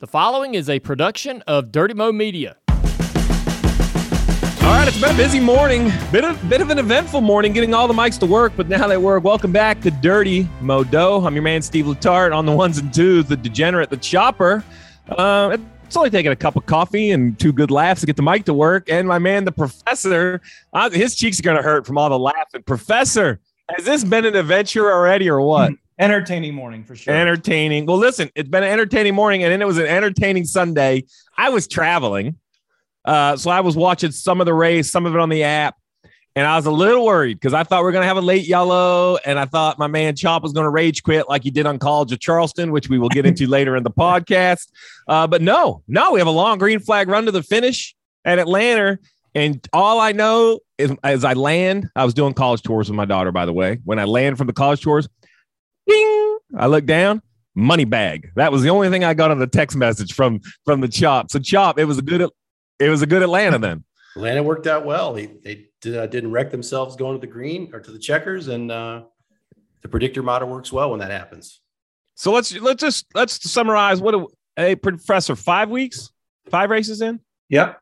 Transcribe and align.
The 0.00 0.06
following 0.06 0.54
is 0.54 0.70
a 0.70 0.78
production 0.78 1.42
of 1.48 1.72
Dirty 1.72 1.92
Mo 1.92 2.12
Media. 2.12 2.56
All 2.68 2.76
right, 4.62 4.86
it's 4.86 5.00
been 5.00 5.12
a 5.12 5.16
busy 5.16 5.40
morning, 5.40 5.90
bit 6.12 6.22
of 6.22 6.48
bit 6.48 6.60
of 6.60 6.70
an 6.70 6.78
eventful 6.78 7.20
morning, 7.20 7.52
getting 7.52 7.74
all 7.74 7.88
the 7.88 7.94
mics 7.94 8.16
to 8.20 8.26
work, 8.26 8.52
but 8.56 8.68
now 8.68 8.86
they 8.86 8.96
work. 8.96 9.24
Welcome 9.24 9.50
back 9.50 9.80
to 9.80 9.90
Dirty 9.90 10.44
Mo 10.60 10.84
Modo. 10.84 11.26
I'm 11.26 11.34
your 11.34 11.42
man 11.42 11.62
Steve 11.62 11.86
Letarte 11.86 12.32
on 12.32 12.46
the 12.46 12.52
ones 12.52 12.78
and 12.78 12.94
twos, 12.94 13.24
the 13.24 13.36
degenerate, 13.36 13.90
the 13.90 13.96
chopper. 13.96 14.62
Uh, 15.08 15.56
it's 15.84 15.96
only 15.96 16.10
taking 16.10 16.30
a 16.30 16.36
cup 16.36 16.54
of 16.54 16.64
coffee 16.66 17.10
and 17.10 17.36
two 17.36 17.52
good 17.52 17.72
laughs 17.72 18.02
to 18.02 18.06
get 18.06 18.14
the 18.14 18.22
mic 18.22 18.44
to 18.44 18.54
work. 18.54 18.88
And 18.88 19.08
my 19.08 19.18
man, 19.18 19.46
the 19.46 19.50
professor, 19.50 20.40
uh, 20.74 20.90
his 20.90 21.16
cheeks 21.16 21.40
are 21.40 21.42
going 21.42 21.56
to 21.56 21.62
hurt 21.64 21.84
from 21.84 21.98
all 21.98 22.08
the 22.08 22.20
laughing. 22.20 22.62
Professor, 22.62 23.40
has 23.70 23.84
this 23.84 24.04
been 24.04 24.24
an 24.24 24.36
adventure 24.36 24.92
already 24.92 25.28
or 25.28 25.40
what? 25.40 25.72
Entertaining 25.98 26.54
morning 26.54 26.84
for 26.84 26.96
sure. 26.96 27.14
Entertaining. 27.14 27.86
Well, 27.86 27.96
listen, 27.96 28.30
it's 28.34 28.48
been 28.48 28.62
an 28.62 28.70
entertaining 28.70 29.14
morning, 29.14 29.42
and 29.42 29.52
then 29.52 29.62
it 29.62 29.66
was 29.66 29.78
an 29.78 29.86
entertaining 29.86 30.44
Sunday. 30.44 31.04
I 31.36 31.50
was 31.50 31.66
traveling, 31.66 32.36
uh, 33.04 33.36
so 33.36 33.50
I 33.50 33.60
was 33.60 33.76
watching 33.76 34.10
some 34.10 34.40
of 34.40 34.46
the 34.46 34.54
race, 34.54 34.90
some 34.90 35.06
of 35.06 35.14
it 35.14 35.20
on 35.20 35.28
the 35.28 35.44
app, 35.44 35.76
and 36.36 36.46
I 36.46 36.56
was 36.56 36.66
a 36.66 36.70
little 36.70 37.04
worried 37.04 37.34
because 37.34 37.54
I 37.54 37.64
thought 37.64 37.82
we 37.82 37.88
are 37.88 37.92
going 37.92 38.02
to 38.02 38.08
have 38.08 38.16
a 38.16 38.20
late 38.20 38.46
yellow, 38.46 39.18
and 39.24 39.38
I 39.38 39.44
thought 39.44 39.78
my 39.78 39.88
man 39.88 40.14
Chop 40.14 40.42
was 40.42 40.52
going 40.52 40.64
to 40.64 40.70
rage 40.70 41.02
quit 41.02 41.28
like 41.28 41.42
he 41.42 41.50
did 41.50 41.66
on 41.66 41.78
College 41.78 42.12
of 42.12 42.20
Charleston, 42.20 42.70
which 42.70 42.88
we 42.88 42.98
will 42.98 43.08
get 43.08 43.26
into 43.26 43.46
later 43.48 43.76
in 43.76 43.82
the 43.82 43.90
podcast. 43.90 44.68
Uh, 45.08 45.26
but 45.26 45.42
no, 45.42 45.82
no, 45.88 46.12
we 46.12 46.20
have 46.20 46.28
a 46.28 46.30
long 46.30 46.58
green 46.58 46.78
flag 46.78 47.08
run 47.08 47.24
to 47.24 47.32
the 47.32 47.42
finish 47.42 47.96
at 48.24 48.38
Atlanta. 48.38 48.98
And 49.34 49.66
all 49.72 50.00
I 50.00 50.12
know 50.12 50.60
is 50.78 50.92
as 51.02 51.24
I 51.24 51.32
land, 51.34 51.90
I 51.94 52.04
was 52.04 52.14
doing 52.14 52.34
college 52.34 52.62
tours 52.62 52.88
with 52.88 52.96
my 52.96 53.04
daughter, 53.04 53.32
by 53.32 53.46
the 53.46 53.52
way. 53.52 53.78
When 53.84 53.98
I 53.98 54.04
land 54.04 54.38
from 54.38 54.46
the 54.46 54.52
college 54.52 54.80
tours, 54.80 55.08
Ding! 55.88 56.38
I 56.56 56.66
look 56.66 56.86
down, 56.86 57.22
money 57.54 57.84
bag. 57.84 58.30
That 58.36 58.52
was 58.52 58.62
the 58.62 58.70
only 58.70 58.90
thing 58.90 59.04
I 59.04 59.14
got 59.14 59.30
on 59.30 59.38
the 59.38 59.46
text 59.46 59.76
message 59.76 60.12
from 60.14 60.40
from 60.64 60.80
the 60.80 60.88
chop. 60.88 61.30
So 61.30 61.38
chop, 61.38 61.78
it 61.78 61.84
was 61.84 61.98
a 61.98 62.02
good 62.02 62.28
it 62.78 62.88
was 62.88 63.02
a 63.02 63.06
good 63.06 63.22
Atlanta 63.22 63.58
then. 63.58 63.84
Atlanta 64.16 64.42
worked 64.42 64.66
out 64.66 64.84
well. 64.84 65.12
They 65.12 65.26
they 65.26 65.66
did, 65.80 65.96
uh, 65.96 66.06
didn't 66.06 66.32
wreck 66.32 66.50
themselves 66.50 66.96
going 66.96 67.16
to 67.16 67.20
the 67.20 67.32
green 67.32 67.70
or 67.72 67.80
to 67.80 67.90
the 67.90 67.98
checkers, 67.98 68.48
and 68.48 68.70
uh, 68.70 69.02
the 69.82 69.88
predictor 69.88 70.22
model 70.22 70.48
works 70.48 70.72
well 70.72 70.90
when 70.90 71.00
that 71.00 71.10
happens. 71.10 71.60
So 72.14 72.32
let's 72.32 72.52
let's 72.60 72.80
just 72.80 73.06
let's 73.14 73.50
summarize 73.50 74.00
what 74.00 74.14
a 74.14 74.26
hey, 74.56 74.76
professor 74.76 75.36
five 75.36 75.70
weeks, 75.70 76.10
five 76.50 76.70
races 76.70 77.00
in. 77.00 77.20
Yep. 77.48 77.80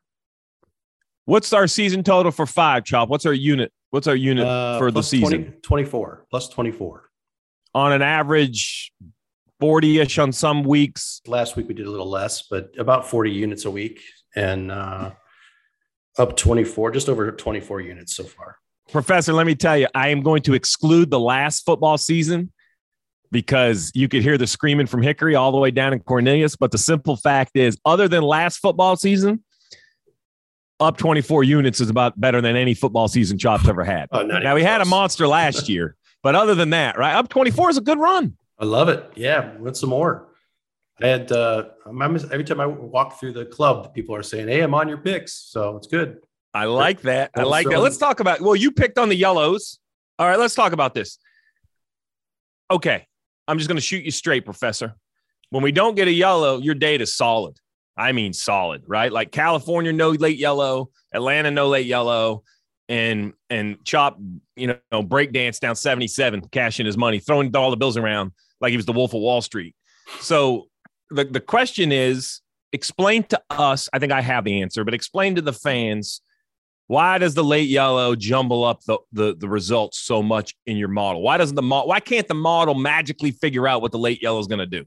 What's 1.25 1.51
our 1.51 1.67
season 1.67 2.03
total 2.03 2.31
for 2.31 2.45
five? 2.45 2.85
Chop. 2.85 3.09
What's 3.09 3.25
our 3.25 3.33
unit? 3.33 3.71
What's 3.89 4.07
our 4.07 4.15
unit 4.15 4.45
uh, 4.45 4.77
for 4.77 4.91
the 4.91 5.01
season? 5.01 5.43
20, 5.43 5.57
24 5.61 6.27
plus 6.29 6.49
24 6.49 7.06
on 7.77 7.93
an 7.93 8.01
average 8.01 8.91
40 9.59 9.99
ish 9.99 10.17
on 10.17 10.31
some 10.31 10.63
weeks. 10.63 11.21
Last 11.27 11.55
week 11.55 11.67
we 11.67 11.75
did 11.75 11.85
a 11.85 11.91
little 11.91 12.09
less, 12.09 12.41
but 12.49 12.71
about 12.79 13.07
40 13.07 13.29
units 13.29 13.65
a 13.65 13.71
week 13.71 14.01
and 14.35 14.71
uh, 14.71 15.11
up 16.17 16.35
24, 16.35 16.89
just 16.91 17.07
over 17.07 17.31
24 17.31 17.81
units 17.81 18.15
so 18.15 18.23
far. 18.23 18.57
Professor, 18.91 19.31
let 19.31 19.45
me 19.45 19.53
tell 19.53 19.77
you, 19.77 19.87
I 19.93 20.07
am 20.09 20.21
going 20.21 20.41
to 20.43 20.55
exclude 20.55 21.11
the 21.11 21.19
last 21.19 21.65
football 21.65 21.99
season 21.99 22.51
because 23.31 23.91
you 23.93 24.07
could 24.07 24.23
hear 24.23 24.39
the 24.39 24.47
screaming 24.47 24.87
from 24.87 25.03
Hickory 25.03 25.35
all 25.35 25.51
the 25.51 25.59
way 25.59 25.69
down 25.69 25.93
in 25.93 25.99
Cornelius. 25.99 26.55
But 26.55 26.71
the 26.71 26.79
simple 26.79 27.15
fact 27.15 27.51
is, 27.55 27.77
other 27.85 28.07
than 28.07 28.23
last 28.23 28.57
football 28.57 28.95
season, 28.95 29.43
up 30.79 30.97
24 30.97 31.43
units 31.43 31.79
is 31.79 31.91
about 31.91 32.19
better 32.19 32.41
than 32.41 32.55
any 32.55 32.73
football 32.73 33.07
season 33.07 33.37
Chops 33.37 33.67
ever 33.67 33.83
had. 33.83 34.07
Oh, 34.11 34.23
now, 34.23 34.55
we 34.55 34.63
had 34.63 34.81
a 34.81 34.85
monster 34.85 35.27
last 35.27 35.69
year. 35.69 35.95
But 36.23 36.35
other 36.35 36.55
than 36.55 36.71
that, 36.71 36.97
right, 36.97 37.13
up 37.13 37.29
24 37.29 37.69
is 37.71 37.77
a 37.77 37.81
good 37.81 37.99
run. 37.99 38.37
I 38.59 38.65
love 38.65 38.89
it. 38.89 39.11
Yeah, 39.15 39.55
went 39.57 39.77
some 39.77 39.89
more. 39.89 40.29
I 41.01 41.07
had 41.07 41.31
uh, 41.31 41.65
every 41.85 42.43
time 42.43 42.59
I 42.59 42.65
walk 42.65 43.19
through 43.19 43.33
the 43.33 43.45
club, 43.45 43.93
people 43.93 44.15
are 44.15 44.23
saying, 44.23 44.47
"Hey, 44.47 44.61
I'm 44.61 44.73
on 44.73 44.87
your 44.87 44.97
picks," 44.97 45.33
so 45.33 45.77
it's 45.77 45.85
good. 45.85 46.17
I 46.55 46.65
like 46.65 47.01
that. 47.01 47.29
I 47.35 47.43
like 47.43 47.69
that. 47.69 47.79
Let's 47.79 47.97
talk 47.97 48.19
about. 48.19 48.41
Well, 48.41 48.55
you 48.55 48.71
picked 48.71 48.97
on 48.97 49.09
the 49.09 49.15
yellows. 49.15 49.77
All 50.17 50.27
right, 50.27 50.39
let's 50.39 50.55
talk 50.55 50.73
about 50.73 50.95
this. 50.95 51.19
Okay, 52.71 53.05
I'm 53.47 53.59
just 53.59 53.69
going 53.69 53.77
to 53.77 53.81
shoot 53.81 54.03
you 54.03 54.11
straight, 54.11 54.43
Professor. 54.43 54.95
When 55.51 55.61
we 55.61 55.71
don't 55.71 55.95
get 55.95 56.07
a 56.07 56.11
yellow, 56.11 56.57
your 56.57 56.75
data 56.75 57.03
is 57.03 57.15
solid. 57.15 57.59
I 57.95 58.11
mean, 58.11 58.33
solid, 58.33 58.83
right? 58.87 59.11
Like 59.11 59.31
California, 59.31 59.93
no 59.93 60.09
late 60.09 60.39
yellow. 60.39 60.89
Atlanta, 61.13 61.51
no 61.51 61.67
late 61.67 61.85
yellow 61.85 62.43
and 62.89 63.33
and 63.49 63.83
Chop, 63.83 64.17
you 64.55 64.75
know, 64.91 65.03
break 65.03 65.33
dance 65.33 65.59
down 65.59 65.75
77, 65.75 66.41
cashing 66.51 66.85
his 66.85 66.97
money, 66.97 67.19
throwing 67.19 67.55
all 67.55 67.71
the 67.71 67.77
bills 67.77 67.97
around 67.97 68.31
like 68.61 68.71
he 68.71 68.77
was 68.77 68.85
the 68.85 68.93
Wolf 68.93 69.13
of 69.13 69.21
Wall 69.21 69.41
Street. 69.41 69.75
So 70.19 70.67
the, 71.09 71.25
the 71.25 71.39
question 71.39 71.91
is 71.91 72.41
explain 72.73 73.23
to 73.23 73.41
us. 73.49 73.89
I 73.93 73.99
think 73.99 74.11
I 74.11 74.21
have 74.21 74.45
the 74.45 74.61
answer, 74.61 74.83
but 74.83 74.93
explain 74.93 75.35
to 75.35 75.41
the 75.41 75.53
fans 75.53 76.21
why 76.87 77.17
does 77.17 77.33
the 77.33 77.43
late 77.43 77.67
yellow 77.67 78.15
jumble 78.15 78.63
up 78.63 78.81
the, 78.83 78.97
the, 79.11 79.35
the 79.35 79.49
results 79.49 79.99
so 79.99 80.23
much 80.23 80.55
in 80.65 80.77
your 80.77 80.87
model? 80.87 81.21
Why 81.21 81.37
doesn't 81.37 81.55
the 81.55 81.61
model 81.61 81.89
why 81.89 81.99
can't 81.99 82.27
the 82.27 82.33
model 82.33 82.75
magically 82.75 83.31
figure 83.31 83.67
out 83.67 83.81
what 83.81 83.91
the 83.91 83.99
late 83.99 84.21
yellow 84.21 84.39
is 84.39 84.47
going 84.47 84.59
to 84.59 84.65
do? 84.65 84.85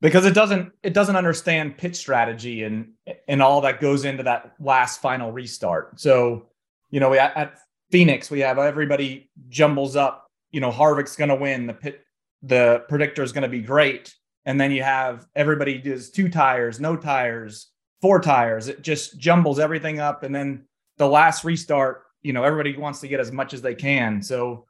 Because 0.00 0.24
it 0.24 0.34
doesn't 0.34 0.72
it 0.82 0.92
doesn't 0.92 1.16
understand 1.16 1.78
pitch 1.78 1.96
strategy 1.96 2.64
and 2.64 2.92
and 3.28 3.42
all 3.42 3.60
that 3.60 3.80
goes 3.80 4.04
into 4.04 4.24
that 4.24 4.54
last 4.58 5.00
final 5.00 5.30
restart. 5.30 6.00
So 6.00 6.49
you 6.90 7.00
know, 7.00 7.10
we 7.10 7.18
at, 7.18 7.36
at 7.36 7.58
Phoenix, 7.90 8.30
we 8.30 8.40
have 8.40 8.58
everybody 8.58 9.30
jumbles 9.48 9.96
up. 9.96 10.26
You 10.50 10.60
know, 10.60 10.70
Harvick's 10.70 11.16
going 11.16 11.28
to 11.28 11.36
win. 11.36 11.66
The 11.66 11.74
pit, 11.74 12.04
the 12.42 12.84
predictor 12.88 13.22
is 13.22 13.32
going 13.32 13.42
to 13.42 13.48
be 13.48 13.60
great, 13.60 14.14
and 14.44 14.60
then 14.60 14.72
you 14.72 14.82
have 14.82 15.26
everybody 15.34 15.78
does 15.78 16.10
two 16.10 16.28
tires, 16.28 16.80
no 16.80 16.96
tires, 16.96 17.70
four 18.00 18.20
tires. 18.20 18.68
It 18.68 18.82
just 18.82 19.18
jumbles 19.18 19.58
everything 19.58 20.00
up, 20.00 20.22
and 20.22 20.34
then 20.34 20.64
the 20.98 21.08
last 21.08 21.44
restart, 21.44 22.02
you 22.22 22.32
know, 22.32 22.44
everybody 22.44 22.76
wants 22.76 23.00
to 23.00 23.08
get 23.08 23.20
as 23.20 23.32
much 23.32 23.54
as 23.54 23.62
they 23.62 23.74
can. 23.74 24.22
So, 24.22 24.66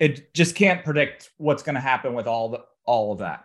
it 0.00 0.32
just 0.32 0.54
can't 0.54 0.84
predict 0.84 1.30
what's 1.36 1.62
going 1.62 1.74
to 1.74 1.80
happen 1.80 2.14
with 2.14 2.26
all 2.26 2.48
the 2.48 2.64
all 2.84 3.12
of 3.12 3.18
that. 3.18 3.44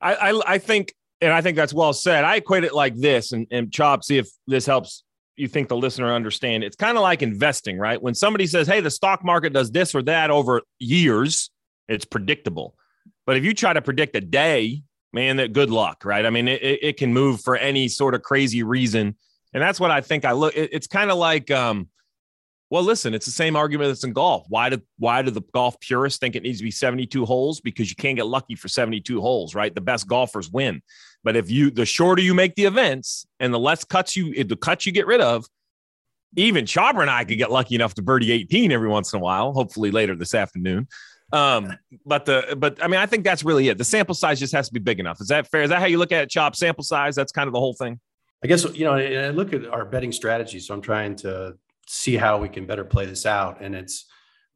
I, 0.00 0.14
I, 0.14 0.42
I 0.54 0.58
think, 0.58 0.92
and 1.20 1.32
I 1.32 1.40
think 1.40 1.56
that's 1.56 1.72
well 1.72 1.92
said. 1.92 2.24
I 2.24 2.36
equate 2.36 2.64
it 2.64 2.74
like 2.74 2.96
this, 2.96 3.32
and, 3.32 3.46
and 3.50 3.72
Chop, 3.72 4.02
see 4.02 4.18
if 4.18 4.28
this 4.46 4.66
helps 4.66 5.04
you 5.36 5.48
think 5.48 5.68
the 5.68 5.76
listener 5.76 6.12
understand. 6.12 6.64
It's 6.64 6.76
kind 6.76 6.96
of 6.96 7.02
like 7.02 7.22
investing, 7.22 7.78
right? 7.78 8.00
When 8.00 8.14
somebody 8.14 8.46
says, 8.46 8.66
"Hey, 8.66 8.80
the 8.80 8.90
stock 8.90 9.24
market 9.24 9.52
does 9.52 9.70
this 9.70 9.94
or 9.94 10.02
that 10.02 10.30
over 10.30 10.62
years," 10.78 11.50
it's 11.88 12.04
predictable. 12.04 12.76
But 13.26 13.36
if 13.36 13.44
you 13.44 13.54
try 13.54 13.72
to 13.72 13.82
predict 13.82 14.16
a 14.16 14.20
day, 14.20 14.82
man, 15.12 15.36
that 15.36 15.52
good 15.52 15.70
luck, 15.70 16.04
right? 16.04 16.24
I 16.26 16.30
mean, 16.30 16.48
it, 16.48 16.62
it 16.62 16.96
can 16.96 17.12
move 17.12 17.40
for 17.40 17.56
any 17.56 17.88
sort 17.88 18.14
of 18.14 18.22
crazy 18.22 18.62
reason, 18.62 19.16
and 19.52 19.62
that's 19.62 19.80
what 19.80 19.90
I 19.90 20.00
think. 20.00 20.24
I 20.24 20.32
look. 20.32 20.56
It, 20.56 20.70
it's 20.72 20.86
kind 20.86 21.10
of 21.10 21.18
like, 21.18 21.50
um, 21.50 21.88
well, 22.72 22.82
listen, 22.82 23.12
it's 23.12 23.26
the 23.26 23.32
same 23.32 23.54
argument 23.54 23.90
that's 23.90 24.02
in 24.02 24.14
golf. 24.14 24.46
Why 24.48 24.70
do 24.70 24.80
why 24.96 25.20
do 25.20 25.30
the 25.30 25.42
golf 25.52 25.78
purists 25.80 26.18
think 26.18 26.36
it 26.36 26.42
needs 26.42 26.56
to 26.56 26.64
be 26.64 26.70
seventy 26.70 27.04
two 27.04 27.26
holes? 27.26 27.60
Because 27.60 27.90
you 27.90 27.96
can't 27.96 28.16
get 28.16 28.26
lucky 28.26 28.54
for 28.54 28.68
seventy 28.68 28.98
two 28.98 29.20
holes, 29.20 29.54
right? 29.54 29.74
The 29.74 29.82
best 29.82 30.08
golfers 30.08 30.50
win. 30.50 30.80
But 31.22 31.36
if 31.36 31.50
you 31.50 31.70
the 31.70 31.84
shorter 31.84 32.22
you 32.22 32.32
make 32.32 32.54
the 32.54 32.64
events 32.64 33.26
and 33.38 33.52
the 33.52 33.58
less 33.58 33.84
cuts 33.84 34.16
you 34.16 34.42
the 34.44 34.56
cuts 34.56 34.86
you 34.86 34.92
get 34.92 35.06
rid 35.06 35.20
of, 35.20 35.44
even 36.34 36.64
Chopper 36.64 37.02
and 37.02 37.10
I 37.10 37.24
could 37.24 37.36
get 37.36 37.50
lucky 37.50 37.74
enough 37.74 37.92
to 37.96 38.02
birdie 38.02 38.32
18 38.32 38.72
every 38.72 38.88
once 38.88 39.12
in 39.12 39.18
a 39.18 39.22
while, 39.22 39.52
hopefully 39.52 39.90
later 39.90 40.16
this 40.16 40.34
afternoon. 40.34 40.88
Um, 41.30 41.74
but 42.06 42.24
the 42.24 42.56
but 42.56 42.82
I 42.82 42.88
mean, 42.88 43.00
I 43.00 43.04
think 43.04 43.24
that's 43.24 43.44
really 43.44 43.68
it. 43.68 43.76
The 43.76 43.84
sample 43.84 44.14
size 44.14 44.40
just 44.40 44.54
has 44.54 44.68
to 44.68 44.72
be 44.72 44.80
big 44.80 44.98
enough. 44.98 45.20
Is 45.20 45.28
that 45.28 45.46
fair? 45.46 45.60
Is 45.60 45.68
that 45.68 45.80
how 45.80 45.86
you 45.88 45.98
look 45.98 46.10
at 46.10 46.22
it, 46.22 46.30
Chop? 46.30 46.56
Sample 46.56 46.84
size? 46.84 47.14
That's 47.14 47.32
kind 47.32 47.48
of 47.48 47.52
the 47.52 47.60
whole 47.60 47.74
thing. 47.74 48.00
I 48.42 48.46
guess 48.46 48.64
you 48.64 48.86
know, 48.86 48.94
I 48.94 49.28
look 49.28 49.52
at 49.52 49.66
our 49.66 49.84
betting 49.84 50.10
strategy. 50.10 50.58
So 50.58 50.72
I'm 50.72 50.80
trying 50.80 51.16
to 51.16 51.58
see 51.92 52.16
how 52.16 52.38
we 52.38 52.48
can 52.48 52.64
better 52.64 52.84
play 52.84 53.04
this 53.04 53.26
out. 53.26 53.60
And 53.60 53.74
it's 53.74 54.06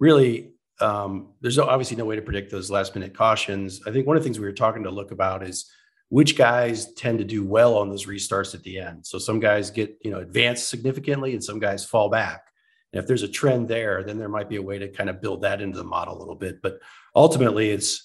really 0.00 0.52
um, 0.80 1.34
there's 1.42 1.58
obviously 1.58 1.96
no 1.96 2.06
way 2.06 2.16
to 2.16 2.22
predict 2.22 2.50
those 2.50 2.70
last 2.70 2.94
minute 2.94 3.14
cautions. 3.14 3.82
I 3.86 3.92
think 3.92 4.06
one 4.06 4.16
of 4.16 4.22
the 4.22 4.24
things 4.26 4.38
we 4.38 4.46
were 4.46 4.52
talking 4.52 4.82
to 4.84 4.90
look 4.90 5.10
about 5.10 5.42
is 5.42 5.70
which 6.08 6.36
guys 6.36 6.94
tend 6.94 7.18
to 7.18 7.24
do 7.24 7.44
well 7.44 7.76
on 7.76 7.90
those 7.90 8.06
restarts 8.06 8.54
at 8.54 8.62
the 8.62 8.78
end. 8.78 9.04
So 9.04 9.18
some 9.18 9.38
guys 9.38 9.70
get, 9.70 9.98
you 10.02 10.10
know, 10.10 10.20
advance 10.20 10.62
significantly 10.62 11.34
and 11.34 11.44
some 11.44 11.58
guys 11.58 11.84
fall 11.84 12.08
back. 12.08 12.46
And 12.92 13.02
if 13.02 13.06
there's 13.06 13.22
a 13.22 13.28
trend 13.28 13.68
there, 13.68 14.02
then 14.02 14.18
there 14.18 14.28
might 14.28 14.48
be 14.48 14.56
a 14.56 14.62
way 14.62 14.78
to 14.78 14.88
kind 14.88 15.10
of 15.10 15.20
build 15.20 15.42
that 15.42 15.60
into 15.60 15.76
the 15.76 15.84
model 15.84 16.16
a 16.16 16.20
little 16.20 16.36
bit. 16.36 16.62
But 16.62 16.78
ultimately, 17.14 17.70
it's 17.70 18.02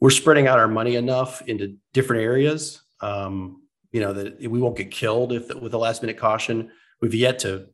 we're 0.00 0.10
spreading 0.10 0.46
out 0.46 0.58
our 0.58 0.68
money 0.68 0.96
enough 0.96 1.42
into 1.42 1.76
different 1.92 2.22
areas, 2.22 2.82
um, 3.00 3.62
you 3.92 4.00
know, 4.00 4.12
that 4.12 4.40
we 4.40 4.60
won't 4.60 4.76
get 4.76 4.90
killed 4.90 5.32
if 5.32 5.54
with 5.54 5.72
a 5.72 5.78
last 5.78 6.02
minute 6.02 6.18
caution. 6.18 6.70
We've 7.00 7.14
yet 7.14 7.38
to 7.40 7.66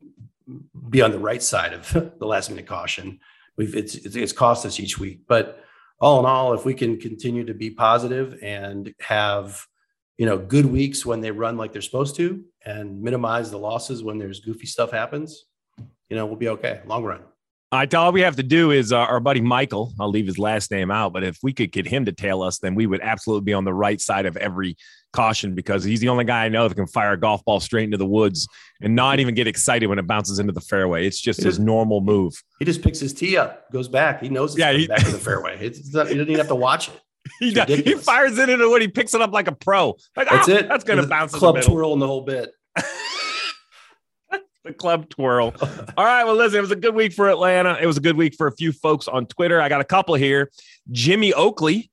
be 0.89 1.03
on 1.03 1.11
the 1.11 1.19
right 1.19 1.43
side 1.43 1.73
of 1.73 1.91
the 2.19 2.27
last 2.27 2.51
minute 2.51 2.67
caution. 2.67 3.21
We've 3.57 3.75
it's 3.75 3.95
it's 3.95 4.33
cost 4.33 4.65
us 4.65 4.79
each 4.79 4.99
week, 4.99 5.23
but 5.27 5.65
all 6.01 6.21
in 6.21 6.27
all, 6.27 6.55
if 6.55 6.65
we 6.65 6.75
can 6.75 6.99
continue 6.99 7.45
to 7.45 7.55
be 7.55 7.71
positive 7.71 8.39
and 8.41 8.95
have, 9.01 9.67
you 10.17 10.27
know, 10.27 10.39
good 10.39 10.67
weeks 10.67 11.05
when 11.05 11.21
they 11.21 11.33
run 11.33 11.57
like 11.57 11.73
they're 11.73 11.83
supposed 11.83 12.15
to 12.17 12.45
and 12.65 13.03
minimize 13.03 13.51
the 13.51 13.59
losses 13.59 14.03
when 14.03 14.19
there's 14.19 14.41
goofy 14.41 14.67
stuff 14.67 14.93
happens, 14.93 15.47
you 16.09 16.17
know, 16.17 16.25
we'll 16.25 16.37
be 16.37 16.49
okay 16.49 16.81
long 16.87 17.05
run. 17.05 17.23
I 17.71 17.85
tell 17.85 18.05
all 18.05 18.13
we 18.13 18.23
have 18.23 18.37
to 18.37 18.43
do 18.43 18.71
is 18.71 18.93
uh, 18.93 18.99
our 18.99 19.21
buddy 19.21 19.43
Michael. 19.43 19.93
I'll 20.01 20.09
leave 20.09 20.27
his 20.27 20.39
last 20.39 20.71
name 20.71 20.91
out, 20.91 21.13
but 21.13 21.23
if 21.23 21.39
we 21.43 21.53
could 21.53 21.71
get 21.71 21.87
him 21.87 22.07
to 22.07 22.13
tail 22.13 22.43
us, 22.43 22.59
then 22.59 22.75
we 22.75 22.87
would 22.87 23.03
absolutely 23.03 23.45
be 23.45 23.53
on 23.53 23.65
the 23.65 23.75
right 23.75 24.01
side 24.01 24.25
of 24.25 24.39
every 24.39 24.77
caution 25.13 25.55
because 25.55 25.85
he's 25.85 26.01
the 26.01 26.09
only 26.09 26.25
guy 26.25 26.47
I 26.47 26.49
know 26.49 26.67
that 26.67 26.75
can 26.75 26.87
fire 26.87 27.13
a 27.13 27.17
golf 27.19 27.45
ball 27.45 27.61
straight 27.61 27.85
into 27.85 27.99
the 27.99 28.07
woods 28.07 28.49
and 28.81 28.95
not 28.97 29.21
even 29.21 29.35
get 29.35 29.47
excited 29.47 29.87
when 29.87 29.99
it 29.99 30.07
bounces 30.07 30.39
into 30.39 30.53
the 30.53 30.63
fairway. 30.63 31.07
It's 31.07 31.21
just 31.21 31.43
his 31.43 31.59
normal 31.59 32.01
move. 32.01 32.43
He 32.59 32.65
just 32.65 32.81
picks 32.81 33.01
his 33.01 33.13
tee 33.13 33.37
up, 33.37 33.71
goes 33.71 33.89
back. 33.89 34.23
He 34.23 34.31
knows 34.31 34.53
it's 34.53 34.61
Yeah, 34.61 34.73
he- 34.73 34.87
back 34.87 35.05
to 35.05 35.11
the 35.13 35.19
fairway. 35.19 35.59
It's, 35.61 35.93
not, 35.93 36.09
he 36.09 36.15
doesn't 36.15 36.29
even 36.29 36.39
have 36.39 36.49
to 36.49 36.55
watch 36.55 36.89
it. 36.89 36.99
He, 37.41 37.53
does, 37.53 37.69
he 37.69 37.93
fires 37.95 38.39
it 38.39 38.49
into 38.49 38.65
the 38.65 38.71
wood. 38.71 38.81
He 38.81 38.89
picks 38.89 39.13
it 39.13 39.21
up 39.21 39.33
like 39.33 39.49
a 39.49 39.53
pro. 39.53 39.89
Like 40.17 40.31
That's 40.31 40.49
"Ah, 40.49 40.53
it. 40.53 40.69
That's 40.69 40.83
gonna 40.83 41.03
The 41.03 41.09
bounce 41.09 41.35
in 41.35 41.39
club 41.39 41.61
twirl 41.61 41.93
and 41.93 42.01
the 42.01 42.07
whole 42.07 42.23
bit. 42.23 42.53
the 44.65 44.73
club 44.73 45.09
twirl. 45.09 45.55
All 45.97 46.05
right. 46.05 46.25
Well, 46.25 46.37
listen, 46.37 46.59
it 46.59 46.63
was 46.63 46.71
a 46.71 46.77
good 46.77 46.95
week 46.95 47.13
for 47.13 47.29
Atlanta. 47.29 47.79
It 47.81 47.87
was 47.87 47.97
a 47.97 48.01
good 48.01 48.17
week 48.17 48.35
for 48.35 48.47
a 48.47 48.53
few 48.53 48.73
folks 48.73 49.09
on 49.09 49.27
Twitter. 49.27 49.61
I 49.61 49.69
got 49.69 49.81
a 49.81 49.85
couple 49.85 50.15
here. 50.15 50.51
Jimmy 50.91 51.33
Oakley. 51.33 51.91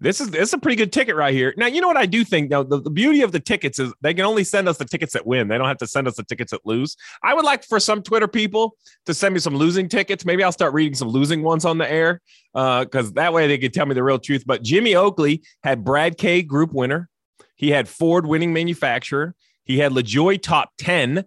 This 0.00 0.20
is 0.20 0.30
this 0.30 0.50
is 0.50 0.52
a 0.52 0.58
pretty 0.58 0.76
good 0.76 0.92
ticket 0.92 1.16
right 1.16 1.34
here. 1.34 1.52
Now, 1.56 1.66
you 1.66 1.80
know 1.80 1.88
what 1.88 1.96
I 1.96 2.06
do 2.06 2.22
think 2.22 2.50
though? 2.50 2.62
The, 2.62 2.80
the 2.80 2.90
beauty 2.90 3.22
of 3.22 3.32
the 3.32 3.40
tickets 3.40 3.80
is 3.80 3.92
they 4.00 4.14
can 4.14 4.24
only 4.24 4.44
send 4.44 4.68
us 4.68 4.76
the 4.76 4.84
tickets 4.84 5.12
that 5.14 5.26
win. 5.26 5.48
They 5.48 5.58
don't 5.58 5.66
have 5.66 5.78
to 5.78 5.88
send 5.88 6.06
us 6.06 6.14
the 6.14 6.22
tickets 6.22 6.52
that 6.52 6.64
lose. 6.64 6.96
I 7.24 7.34
would 7.34 7.44
like 7.44 7.64
for 7.64 7.80
some 7.80 8.04
Twitter 8.04 8.28
people 8.28 8.76
to 9.06 9.14
send 9.14 9.34
me 9.34 9.40
some 9.40 9.56
losing 9.56 9.88
tickets. 9.88 10.24
Maybe 10.24 10.44
I'll 10.44 10.52
start 10.52 10.72
reading 10.72 10.94
some 10.94 11.08
losing 11.08 11.42
ones 11.42 11.64
on 11.64 11.78
the 11.78 11.90
air 11.90 12.20
uh, 12.54 12.84
because 12.84 13.12
that 13.14 13.32
way 13.32 13.48
they 13.48 13.58
could 13.58 13.74
tell 13.74 13.86
me 13.86 13.94
the 13.94 14.04
real 14.04 14.20
truth. 14.20 14.44
But 14.46 14.62
Jimmy 14.62 14.94
Oakley 14.94 15.42
had 15.64 15.84
Brad 15.84 16.16
K 16.16 16.42
group 16.42 16.72
winner. 16.72 17.08
He 17.56 17.70
had 17.70 17.88
Ford 17.88 18.24
winning 18.24 18.52
manufacturer. 18.52 19.34
He 19.64 19.78
had 19.78 19.90
LaJoie 19.90 20.40
top 20.40 20.70
10. 20.78 21.24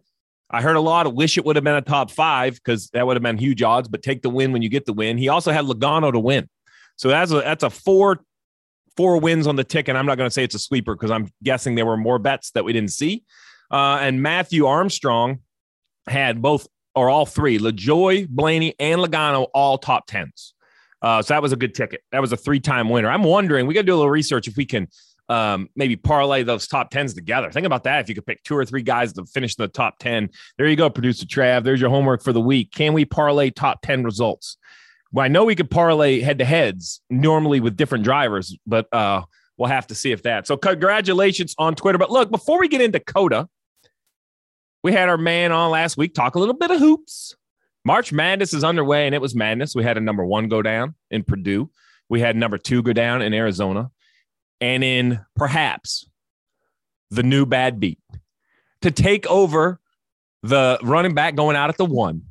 I 0.51 0.61
heard 0.61 0.75
a 0.75 0.81
lot 0.81 1.07
of 1.07 1.13
wish 1.13 1.37
it 1.37 1.45
would 1.45 1.55
have 1.55 1.63
been 1.63 1.75
a 1.75 1.81
top 1.81 2.11
five 2.11 2.55
because 2.55 2.89
that 2.89 3.07
would 3.07 3.15
have 3.15 3.23
been 3.23 3.37
huge 3.37 3.63
odds, 3.63 3.87
but 3.87 4.03
take 4.03 4.21
the 4.21 4.29
win 4.29 4.51
when 4.51 4.61
you 4.61 4.69
get 4.69 4.85
the 4.85 4.93
win. 4.93 5.17
He 5.17 5.29
also 5.29 5.51
had 5.51 5.65
Logano 5.65 6.11
to 6.11 6.19
win. 6.19 6.49
So 6.97 7.07
that's 7.09 7.31
a 7.31 7.35
that's 7.35 7.63
a 7.63 7.69
four 7.69 8.23
four 8.97 9.19
wins 9.19 9.47
on 9.47 9.55
the 9.55 9.63
ticket. 9.63 9.95
I'm 9.95 10.05
not 10.05 10.17
going 10.17 10.27
to 10.27 10.33
say 10.33 10.43
it's 10.43 10.55
a 10.55 10.59
sweeper 10.59 10.93
because 10.93 11.11
I'm 11.11 11.29
guessing 11.43 11.75
there 11.75 11.85
were 11.85 11.97
more 11.97 12.19
bets 12.19 12.51
that 12.51 12.65
we 12.65 12.73
didn't 12.73 12.91
see. 12.91 13.23
Uh, 13.71 13.99
and 14.01 14.21
Matthew 14.21 14.65
Armstrong 14.65 15.39
had 16.07 16.41
both 16.41 16.67
or 16.93 17.09
all 17.09 17.25
three, 17.25 17.57
LaJoie, 17.57 18.27
Blaney, 18.27 18.75
and 18.79 18.99
Logano 18.99 19.47
all 19.53 19.77
top 19.77 20.07
tens. 20.07 20.53
Uh, 21.01 21.21
so 21.21 21.33
that 21.33 21.41
was 21.41 21.51
a 21.51 21.55
good 21.55 21.73
ticket. 21.73 22.01
That 22.11 22.21
was 22.21 22.31
a 22.31 22.37
three 22.37 22.59
time 22.59 22.89
winner. 22.89 23.09
I'm 23.09 23.23
wondering, 23.23 23.65
we 23.65 23.73
got 23.73 23.81
to 23.81 23.85
do 23.85 23.93
a 23.93 23.97
little 23.97 24.11
research 24.11 24.47
if 24.47 24.57
we 24.57 24.65
can 24.65 24.87
um, 25.31 25.69
maybe 25.77 25.95
parlay 25.95 26.43
those 26.43 26.67
top 26.67 26.89
tens 26.89 27.13
together. 27.13 27.49
Think 27.51 27.65
about 27.65 27.85
that. 27.85 28.01
If 28.01 28.09
you 28.09 28.15
could 28.15 28.25
pick 28.25 28.43
two 28.43 28.55
or 28.55 28.65
three 28.65 28.81
guys 28.81 29.13
to 29.13 29.25
finish 29.25 29.55
in 29.57 29.63
the 29.63 29.69
top 29.69 29.97
10, 29.99 30.29
there 30.57 30.67
you 30.67 30.75
go, 30.75 30.89
producer 30.89 31.25
Trav. 31.25 31.63
There's 31.63 31.79
your 31.79 31.89
homework 31.89 32.21
for 32.21 32.33
the 32.33 32.41
week. 32.41 32.71
Can 32.73 32.91
we 32.91 33.05
parlay 33.05 33.49
top 33.49 33.81
10 33.81 34.03
results? 34.03 34.57
Well, 35.13 35.23
I 35.23 35.29
know 35.29 35.45
we 35.45 35.55
could 35.55 35.71
parlay 35.71 36.19
head 36.19 36.39
to 36.39 36.45
heads 36.45 37.01
normally 37.09 37.61
with 37.61 37.77
different 37.77 38.03
drivers, 38.03 38.57
but 38.67 38.93
uh, 38.93 39.21
we'll 39.57 39.69
have 39.69 39.87
to 39.87 39.95
see 39.95 40.11
if 40.11 40.23
that. 40.23 40.47
So, 40.47 40.57
congratulations 40.57 41.55
on 41.57 41.75
Twitter. 41.75 41.97
But 41.97 42.11
look, 42.11 42.29
before 42.29 42.59
we 42.59 42.67
get 42.67 42.81
into 42.81 42.99
COTA, 42.99 43.47
we 44.83 44.91
had 44.91 45.07
our 45.07 45.17
man 45.17 45.53
on 45.53 45.71
last 45.71 45.95
week 45.95 46.13
talk 46.13 46.35
a 46.35 46.39
little 46.39 46.55
bit 46.55 46.71
of 46.71 46.79
hoops. 46.79 47.35
March 47.83 48.11
Madness 48.11 48.53
is 48.53 48.63
underway, 48.63 49.05
and 49.05 49.15
it 49.15 49.21
was 49.21 49.33
madness. 49.33 49.75
We 49.75 49.83
had 49.83 49.97
a 49.97 50.01
number 50.01 50.25
one 50.25 50.49
go 50.49 50.61
down 50.61 50.95
in 51.09 51.23
Purdue. 51.23 51.69
We 52.09 52.19
had 52.19 52.35
number 52.35 52.57
two 52.57 52.83
go 52.83 52.93
down 52.93 53.21
in 53.21 53.33
Arizona, 53.33 53.91
and 54.61 54.83
in 54.83 55.19
perhaps 55.35 56.07
the 57.09 57.23
new 57.23 57.45
bad 57.45 57.79
beat 57.79 57.99
to 58.81 58.91
take 58.91 59.27
over 59.27 59.79
the 60.43 60.79
running 60.81 61.13
back 61.13 61.35
going 61.35 61.55
out 61.55 61.69
at 61.69 61.77
the 61.77 61.85
one. 61.85 62.21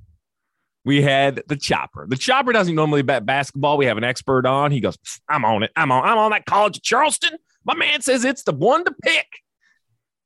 We 0.84 1.02
had 1.02 1.42
the 1.46 1.56
chopper. 1.56 2.06
The 2.08 2.16
chopper 2.16 2.52
doesn't 2.52 2.74
normally 2.74 3.02
bet 3.02 3.26
basketball. 3.26 3.76
We 3.76 3.84
have 3.84 3.98
an 3.98 4.04
expert 4.04 4.46
on. 4.46 4.72
He 4.72 4.80
goes, 4.80 4.96
"I'm 5.28 5.44
on 5.44 5.62
it. 5.62 5.70
I'm 5.76 5.92
on. 5.92 6.04
I'm 6.04 6.16
on 6.16 6.30
that 6.30 6.46
college 6.46 6.78
of 6.78 6.82
Charleston." 6.82 7.36
My 7.64 7.74
man 7.74 8.00
says 8.00 8.24
it's 8.24 8.44
the 8.44 8.54
one 8.54 8.86
to 8.86 8.94
pick. 9.02 9.26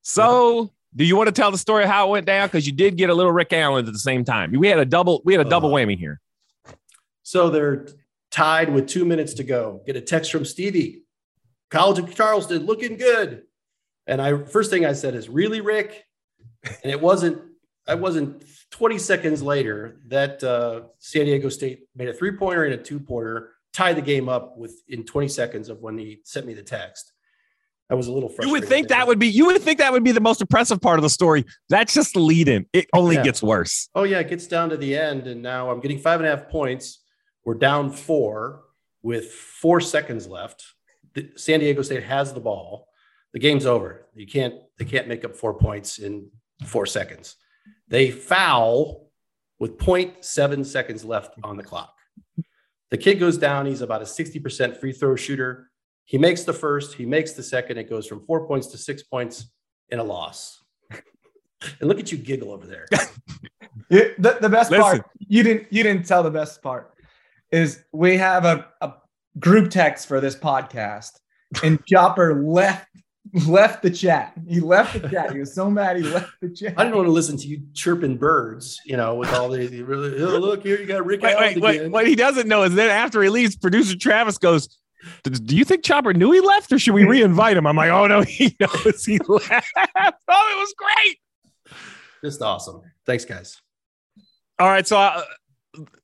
So, 0.01 0.71
do 0.95 1.03
you 1.03 1.17
want 1.17 1.27
to 1.27 1.33
tell 1.33 1.51
the 1.51 1.57
story 1.57 1.83
of 1.83 1.89
how 1.89 2.07
it 2.07 2.11
went 2.11 2.25
down? 2.25 2.47
Because 2.47 2.65
you 2.65 2.71
did 2.71 2.95
get 2.95 3.09
a 3.09 3.13
little 3.13 3.33
Rick 3.33 3.51
Allen 3.51 3.85
at 3.85 3.91
the 3.91 3.99
same 3.99 4.23
time. 4.23 4.53
We 4.53 4.69
had 4.69 4.79
a 4.79 4.85
double. 4.85 5.21
We 5.25 5.33
had 5.33 5.45
a 5.45 5.49
double 5.49 5.69
Uh, 5.75 5.77
whammy 5.77 5.97
here. 5.97 6.21
So 7.23 7.49
they're 7.49 7.87
tied 8.31 8.73
with 8.73 8.87
two 8.87 9.03
minutes 9.03 9.33
to 9.35 9.43
go. 9.43 9.81
Get 9.85 9.97
a 9.97 10.01
text 10.01 10.31
from 10.31 10.45
Stevie. 10.45 11.04
College 11.71 11.99
of 11.99 12.15
Charleston 12.15 12.65
looking 12.65 12.97
good. 12.97 13.43
And 14.07 14.21
I 14.21 14.43
first 14.43 14.69
thing 14.69 14.85
I 14.85 14.93
said 14.93 15.15
is, 15.15 15.29
really, 15.29 15.61
Rick? 15.61 16.05
And 16.83 16.91
it 16.91 16.99
wasn't, 17.01 17.41
I 17.87 17.95
wasn't 17.95 18.43
20 18.71 18.97
seconds 18.97 19.41
later 19.41 20.01
that 20.07 20.43
uh, 20.43 20.81
San 20.99 21.25
Diego 21.25 21.49
State 21.49 21.81
made 21.95 22.07
a 22.09 22.13
three-pointer 22.13 22.63
and 22.65 22.73
a 22.73 22.77
two-pointer, 22.77 23.51
tied 23.73 23.97
the 23.97 24.01
game 24.01 24.29
up 24.29 24.57
with 24.57 24.81
in 24.87 25.03
20 25.03 25.27
seconds 25.27 25.69
of 25.69 25.81
when 25.81 25.97
he 25.97 26.19
sent 26.23 26.45
me 26.45 26.53
the 26.53 26.63
text. 26.63 27.11
I 27.89 27.93
was 27.93 28.07
a 28.07 28.11
little 28.11 28.29
frustrated. 28.29 28.47
You 28.47 28.53
would 28.53 28.67
think 28.67 28.87
there. 28.87 28.97
that 28.97 29.07
would 29.07 29.19
be. 29.19 29.27
You 29.27 29.45
would 29.47 29.61
think 29.61 29.77
that 29.77 29.91
would 29.91 30.03
be 30.03 30.11
the 30.11 30.19
most 30.21 30.41
impressive 30.41 30.81
part 30.81 30.97
of 30.97 31.03
the 31.03 31.09
story. 31.09 31.45
That's 31.69 31.93
just 31.93 32.13
the 32.13 32.19
lead 32.19 32.47
in. 32.47 32.65
It 32.73 32.87
only 32.93 33.15
Yeah. 33.15 33.23
gets 33.23 33.43
worse. 33.43 33.89
Oh 33.93 34.03
yeah, 34.03 34.19
it 34.19 34.27
gets 34.29 34.47
down 34.47 34.69
to 34.69 34.77
the 34.77 34.97
end, 34.97 35.27
and 35.27 35.43
now 35.43 35.69
I'm 35.69 35.81
getting 35.81 35.99
five 35.99 36.19
and 36.19 36.27
a 36.27 36.35
half 36.35 36.49
points. 36.49 37.03
We're 37.43 37.53
down 37.53 37.91
four 37.91 38.63
with 39.03 39.31
four 39.31 39.81
seconds 39.81 40.25
left. 40.27 40.63
The, 41.15 41.31
San 41.35 41.59
Diego 41.59 41.81
State 41.81 42.03
has 42.03 42.33
the 42.33 42.39
ball. 42.39 42.87
The 43.33 43.39
game's 43.39 43.65
over. 43.65 44.05
You 44.13 44.27
can't. 44.27 44.55
They 44.77 44.85
can't 44.85 45.07
make 45.07 45.25
up 45.25 45.35
four 45.35 45.53
points 45.53 45.97
in 45.97 46.29
four 46.65 46.85
seconds. 46.85 47.35
They 47.87 48.11
foul 48.11 49.09
with 49.59 49.77
0.7 49.77 50.65
seconds 50.65 51.05
left 51.05 51.35
on 51.43 51.57
the 51.57 51.63
clock. 51.63 51.93
The 52.91 52.97
kid 52.97 53.15
goes 53.15 53.37
down. 53.37 53.65
He's 53.65 53.81
about 53.81 54.01
a 54.01 54.05
60% 54.05 54.77
free 54.79 54.91
throw 54.91 55.15
shooter. 55.15 55.69
He 56.05 56.17
makes 56.17 56.43
the 56.43 56.53
first. 56.53 56.93
He 56.95 57.05
makes 57.05 57.33
the 57.33 57.43
second. 57.43 57.77
It 57.77 57.89
goes 57.89 58.07
from 58.07 58.25
four 58.25 58.47
points 58.47 58.67
to 58.67 58.77
six 58.77 59.03
points 59.03 59.51
in 59.89 59.99
a 59.99 60.03
loss. 60.03 60.63
and 60.91 61.89
look 61.89 61.99
at 61.99 62.11
you 62.11 62.17
giggle 62.17 62.51
over 62.51 62.67
there. 62.67 62.85
The, 63.89 64.37
the 64.41 64.49
best 64.49 64.71
Listen. 64.71 64.81
part 64.81 65.05
you 65.19 65.43
didn't 65.43 65.71
you 65.71 65.83
didn't 65.83 66.07
tell 66.07 66.23
the 66.23 66.31
best 66.31 66.61
part 66.63 66.95
is 67.51 67.83
we 67.91 68.17
have 68.17 68.43
a, 68.43 68.67
a 68.81 68.93
group 69.39 69.69
text 69.69 70.07
for 70.07 70.21
this 70.21 70.35
podcast 70.35 71.11
and 71.63 71.83
Chopper 71.85 72.43
left 72.43 72.87
left 73.47 73.81
the 73.81 73.89
chat. 73.89 74.33
He 74.47 74.59
left 74.59 75.01
the 75.01 75.09
chat. 75.09 75.33
He 75.33 75.39
was 75.39 75.53
so 75.53 75.69
mad 75.69 75.97
he 75.97 76.03
left 76.03 76.31
the 76.41 76.49
chat. 76.49 76.75
I 76.77 76.83
didn't 76.83 76.95
want 76.95 77.07
to 77.07 77.11
listen 77.11 77.37
to 77.37 77.47
you 77.47 77.63
chirping 77.73 78.17
birds, 78.17 78.79
you 78.85 78.97
know, 78.97 79.15
with 79.15 79.33
all 79.33 79.49
the, 79.49 79.67
the 79.67 79.83
really, 79.83 80.21
oh, 80.21 80.37
look 80.37 80.63
here, 80.63 80.79
you 80.79 80.85
got 80.85 81.05
Rick 81.05 81.21
Wait, 81.21 81.35
wait, 81.37 81.59
wait. 81.59 81.75
again. 81.77 81.91
What 81.91 82.07
he 82.07 82.15
doesn't 82.15 82.47
know 82.47 82.63
is 82.63 82.75
then 82.75 82.89
after 82.89 83.21
he 83.21 83.29
leaves, 83.29 83.55
producer 83.55 83.97
Travis 83.97 84.37
goes, 84.37 84.69
"Do 85.23 85.55
you 85.55 85.65
think 85.65 85.83
Chopper 85.83 86.13
knew 86.13 86.31
he 86.31 86.39
left, 86.39 86.71
or 86.71 86.79
should 86.79 86.93
we 86.93 87.03
reinvite 87.03 87.55
him?" 87.55 87.67
I'm 87.67 87.75
like, 87.75 87.89
"Oh 87.89 88.07
no, 88.07 88.21
he 88.21 88.55
knows 88.59 89.03
he 89.03 89.19
left." 89.27 89.71
oh, 89.77 90.07
it 90.07 90.27
was 90.27 90.73
great. 90.77 91.17
Just 92.23 92.41
awesome. 92.41 92.81
Thanks, 93.05 93.25
guys. 93.25 93.61
All 94.57 94.69
right, 94.69 94.87
so 94.87 94.97
uh, 94.97 95.21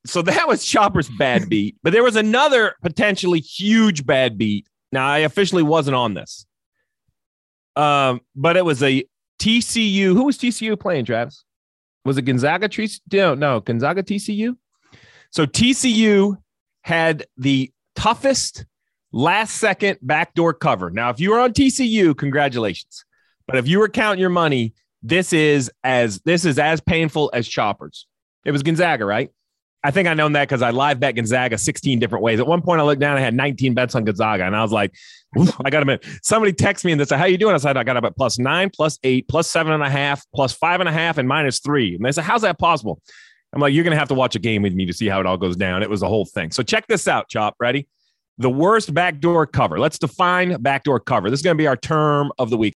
so 0.06 0.22
that 0.22 0.48
was 0.48 0.64
Chopper's 0.64 1.08
bad 1.18 1.48
beat, 1.48 1.76
but 1.82 1.92
there 1.92 2.02
was 2.02 2.16
another 2.16 2.74
potentially 2.82 3.40
huge 3.40 4.04
bad 4.06 4.38
beat. 4.38 4.66
Now 4.90 5.06
I 5.08 5.18
officially 5.18 5.62
wasn't 5.62 5.96
on 5.96 6.14
this, 6.14 6.46
um, 7.76 8.20
but 8.34 8.56
it 8.56 8.64
was 8.64 8.82
a 8.82 9.04
TCU. 9.38 10.14
Who 10.14 10.24
was 10.24 10.38
TCU 10.38 10.78
playing, 10.78 11.04
Travis? 11.04 11.44
Was 12.04 12.18
it 12.18 12.22
Gonzaga? 12.22 12.68
No, 13.12 13.34
no, 13.34 13.60
Gonzaga 13.60 14.02
TCU. 14.02 14.56
So 15.30 15.46
TCU 15.46 16.36
had 16.82 17.26
the 17.36 17.72
toughest 17.94 18.66
last 19.12 19.56
second 19.56 19.98
backdoor 20.02 20.54
cover. 20.54 20.90
Now, 20.90 21.10
if 21.10 21.20
you 21.20 21.30
were 21.30 21.40
on 21.40 21.52
TCU, 21.52 22.16
congratulations. 22.16 23.04
But 23.46 23.56
if 23.56 23.68
you 23.68 23.78
were 23.78 23.88
counting 23.88 24.20
your 24.20 24.30
money, 24.30 24.74
this 25.02 25.32
is 25.32 25.70
as 25.84 26.20
this 26.20 26.44
is 26.44 26.58
as 26.58 26.80
painful 26.80 27.30
as 27.32 27.48
Choppers. 27.48 28.06
It 28.44 28.52
was 28.52 28.62
Gonzaga, 28.62 29.04
right? 29.04 29.30
I 29.84 29.90
think 29.90 30.08
I 30.08 30.14
known 30.14 30.32
that 30.32 30.48
because 30.48 30.62
I 30.62 30.70
live 30.70 31.00
bet 31.00 31.16
Gonzaga 31.16 31.58
16 31.58 31.98
different 31.98 32.22
ways. 32.22 32.38
At 32.38 32.46
one 32.46 32.62
point, 32.62 32.80
I 32.80 32.84
looked 32.84 33.00
down, 33.00 33.16
I 33.16 33.20
had 33.20 33.34
19 33.34 33.74
bets 33.74 33.94
on 33.94 34.04
Gonzaga, 34.04 34.44
and 34.44 34.54
I 34.54 34.62
was 34.62 34.70
like, 34.72 34.94
I 35.64 35.70
got 35.70 35.80
them 35.80 35.90
in. 35.90 35.98
Somebody 36.22 36.52
texted 36.52 36.84
me 36.84 36.92
and 36.92 37.00
they 37.00 37.04
said, 37.04 37.18
How 37.18 37.24
you 37.24 37.38
doing? 37.38 37.54
I 37.54 37.58
said, 37.58 37.76
I 37.76 37.84
got 37.84 37.96
up 37.96 38.04
at 38.04 38.16
plus 38.16 38.38
nine, 38.38 38.70
plus 38.70 38.98
eight, 39.02 39.26
plus 39.28 39.50
seven 39.50 39.72
and 39.72 39.82
a 39.82 39.90
half, 39.90 40.24
plus 40.34 40.52
five 40.52 40.80
and 40.80 40.88
a 40.88 40.92
half, 40.92 41.18
and 41.18 41.26
minus 41.26 41.58
three. 41.58 41.96
And 41.96 42.04
they 42.04 42.12
said, 42.12 42.24
How's 42.24 42.42
that 42.42 42.58
possible? 42.58 43.00
I'm 43.52 43.60
like, 43.60 43.72
You're 43.72 43.84
gonna 43.84 43.96
have 43.96 44.08
to 44.08 44.14
watch 44.14 44.36
a 44.36 44.38
game 44.38 44.62
with 44.62 44.74
me 44.74 44.86
to 44.86 44.92
see 44.92 45.08
how 45.08 45.20
it 45.20 45.26
all 45.26 45.36
goes 45.36 45.56
down. 45.56 45.82
It 45.82 45.90
was 45.90 46.02
a 46.02 46.08
whole 46.08 46.26
thing. 46.26 46.52
So 46.52 46.62
check 46.62 46.86
this 46.86 47.08
out, 47.08 47.28
Chop. 47.28 47.56
Ready? 47.58 47.88
The 48.38 48.50
worst 48.50 48.94
backdoor 48.94 49.46
cover. 49.46 49.78
Let's 49.78 49.98
define 49.98 50.60
backdoor 50.62 51.00
cover. 51.00 51.30
This 51.30 51.40
is 51.40 51.44
gonna 51.44 51.56
be 51.56 51.66
our 51.66 51.76
term 51.76 52.30
of 52.38 52.50
the 52.50 52.56
week. 52.56 52.74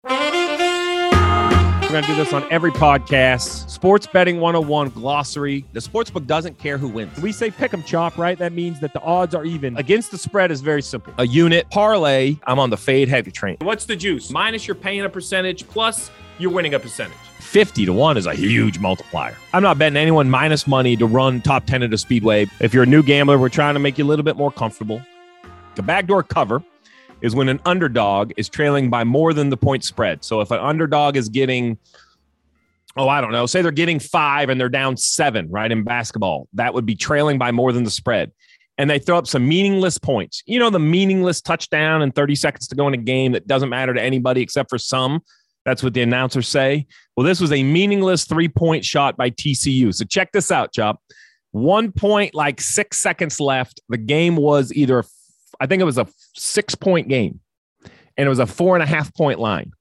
We're 1.95 2.01
going 2.01 2.11
to 2.11 2.17
do 2.17 2.25
this 2.25 2.33
on 2.33 2.45
every 2.51 2.73
podcast. 2.73 3.71
Sports 3.71 4.09
Betting 4.09 4.41
101 4.41 4.89
glossary. 4.89 5.65
The 5.75 5.79
sportsbook 5.79 6.27
doesn't 6.27 6.59
care 6.59 6.77
who 6.77 6.89
wins. 6.89 7.17
We 7.21 7.31
say 7.31 7.53
pick 7.53 7.73
'em 7.73 7.85
chop, 7.85 8.19
right? 8.19 8.37
That 8.37 8.53
means 8.53 8.81
that 8.81 8.93
the 8.93 9.01
odds 9.03 9.33
are 9.33 9.45
even. 9.45 9.77
Against 9.77 10.11
the 10.11 10.19
spread 10.19 10.51
is 10.51 10.61
very 10.61 10.83
simple. 10.83 11.15
A 11.19 11.25
unit, 11.29 11.71
parlay, 11.71 12.35
I'm 12.49 12.59
on 12.59 12.71
the 12.71 12.77
fade 12.77 13.09
heavy 13.09 13.31
train. 13.31 13.59
What's 13.61 13.85
the 13.85 13.95
juice? 13.95 14.29
Minus 14.29 14.67
you're 14.67 14.75
paying 14.75 15.03
a 15.03 15.09
percentage, 15.09 15.69
plus 15.69 16.11
you're 16.41 16.51
winning 16.51 16.75
a 16.75 16.81
percentage. 16.81 17.17
50 17.39 17.87
to 17.87 17.93
1 17.93 18.17
is 18.17 18.27
a 18.27 18.35
huge 18.35 18.81
multiplier. 18.81 19.37
I'm 19.53 19.63
not 19.63 19.79
betting 19.79 19.97
anyone 19.97 20.29
minus 20.29 20.67
money 20.67 20.97
to 20.97 21.07
run 21.07 21.43
top 21.43 21.65
10 21.65 21.85
at 21.85 21.95
a 21.95 21.99
speedway. 21.99 22.49
If 22.59 22.75
you're 22.75 22.83
a 22.83 22.87
new 22.87 23.05
gambler, 23.05 23.39
we're 23.39 23.49
trying 23.49 23.75
to 23.75 23.81
make 23.81 23.99
you 23.99 24.05
a 24.05 24.09
little 24.09 24.25
bit 24.25 24.37
more 24.37 24.51
comfortable. 24.51 25.01
The 25.77 25.83
backdoor 25.85 26.25
cover 26.25 26.61
is 27.25 27.35
when 27.35 27.49
an 27.49 27.59
underdog 27.65 28.33
is 28.37 28.51
trailing 28.51 28.91
by 28.91 29.03
more 29.03 29.33
than 29.33 29.49
the 29.49 29.57
point 29.57 29.83
spread. 29.83 30.23
So 30.23 30.43
if 30.43 30.51
an 30.51 30.61
underdog 30.61 31.17
is 31.17 31.31
getting, 31.31 31.79
oh, 32.99 33.09
I 33.09 33.23
don't 33.23 33.33
know, 33.33 33.47
say 33.47 33.63
they're 33.63 33.71
getting 33.71 33.99
five 33.99 34.51
and 34.51 34.61
they're 34.61 34.69
down 34.69 34.99
seven, 34.99 35.51
right, 35.51 35.73
in 35.73 35.85
basketball, 35.85 36.49
that 36.53 36.75
would 36.75 36.85
be 36.85 36.95
trailing 36.95 37.39
by 37.39 37.51
more 37.51 37.73
than 37.73 37.83
the 37.83 37.91
spread. 37.91 38.31
And 38.77 38.91
they 38.91 38.99
throw 38.99 39.17
up 39.17 39.27
some 39.27 39.49
meaningless 39.49 39.97
points. 39.97 40.43
You 40.45 40.59
know, 40.59 40.69
the 40.69 40.79
meaningless 40.79 41.41
touchdown 41.41 42.03
and 42.03 42.15
30 42.15 42.35
seconds 42.35 42.69
to 42.69 42.75
go 42.75 42.87
in 42.89 42.93
a 42.93 42.99
game 42.99 43.33
that 43.33 43.47
doesn't 43.47 43.71
matter 43.71 43.95
to 43.95 44.03
anybody 44.03 44.43
except 44.43 44.69
for 44.69 44.77
some. 44.77 45.23
That's 45.65 45.83
what 45.83 45.95
the 45.95 46.03
announcers 46.03 46.47
say. 46.47 46.87
Well, 47.17 47.25
this 47.25 47.41
was 47.41 47.53
a 47.53 47.63
meaningless 47.63 48.27
three 48.27 48.49
point 48.49 48.85
shot 48.85 49.17
by 49.17 49.31
TCU. 49.31 49.95
So 49.95 50.05
check 50.05 50.31
this 50.33 50.51
out, 50.51 50.75
Chop. 50.75 51.01
One 51.53 51.91
point, 51.91 52.35
like 52.35 52.61
six 52.61 52.99
seconds 52.99 53.41
left. 53.41 53.81
The 53.89 53.97
game 53.97 54.37
was 54.37 54.75
either, 54.75 55.05
I 55.59 55.67
think 55.67 55.81
it 55.81 55.87
was 55.87 55.97
a 55.97 56.07
six 56.35 56.75
point 56.75 57.09
game, 57.09 57.41
and 58.17 58.27
it 58.27 58.29
was 58.29 58.39
a 58.39 58.47
four 58.47 58.77
and 58.77 58.83
a 58.83 58.87
half 58.87 59.15
point 59.15 59.39
line. 59.39 59.73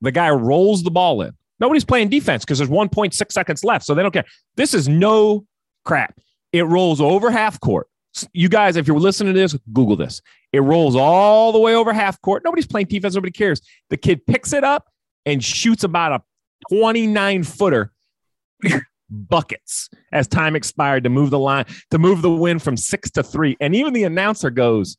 The 0.00 0.12
guy 0.12 0.30
rolls 0.30 0.82
the 0.82 0.90
ball 0.90 1.22
in. 1.22 1.32
Nobody's 1.60 1.84
playing 1.84 2.08
defense 2.08 2.44
because 2.44 2.58
there's 2.58 2.70
1.6 2.70 3.32
seconds 3.32 3.64
left. 3.64 3.84
So 3.84 3.94
they 3.94 4.02
don't 4.02 4.12
care. 4.12 4.24
This 4.56 4.74
is 4.74 4.88
no 4.88 5.44
crap. 5.84 6.16
It 6.52 6.62
rolls 6.62 7.00
over 7.00 7.30
half 7.30 7.58
court. 7.60 7.88
You 8.32 8.48
guys, 8.48 8.76
if 8.76 8.86
you're 8.86 8.98
listening 8.98 9.34
to 9.34 9.40
this, 9.40 9.56
Google 9.72 9.96
this. 9.96 10.22
It 10.52 10.60
rolls 10.60 10.96
all 10.96 11.52
the 11.52 11.58
way 11.58 11.74
over 11.74 11.92
half 11.92 12.20
court. 12.20 12.42
Nobody's 12.44 12.66
playing 12.66 12.86
defense. 12.86 13.14
Nobody 13.14 13.32
cares. 13.32 13.60
The 13.90 13.96
kid 13.96 14.24
picks 14.26 14.52
it 14.52 14.64
up 14.64 14.86
and 15.26 15.44
shoots 15.44 15.84
about 15.84 16.12
a 16.12 16.74
29 16.74 17.42
footer 17.44 17.92
buckets 19.10 19.88
as 20.12 20.28
time 20.28 20.56
expired 20.56 21.04
to 21.04 21.10
move 21.10 21.30
the 21.30 21.38
line, 21.38 21.64
to 21.90 21.98
move 21.98 22.22
the 22.22 22.30
win 22.30 22.58
from 22.58 22.76
six 22.76 23.10
to 23.12 23.22
three. 23.22 23.56
And 23.60 23.74
even 23.74 23.92
the 23.92 24.04
announcer 24.04 24.50
goes, 24.50 24.96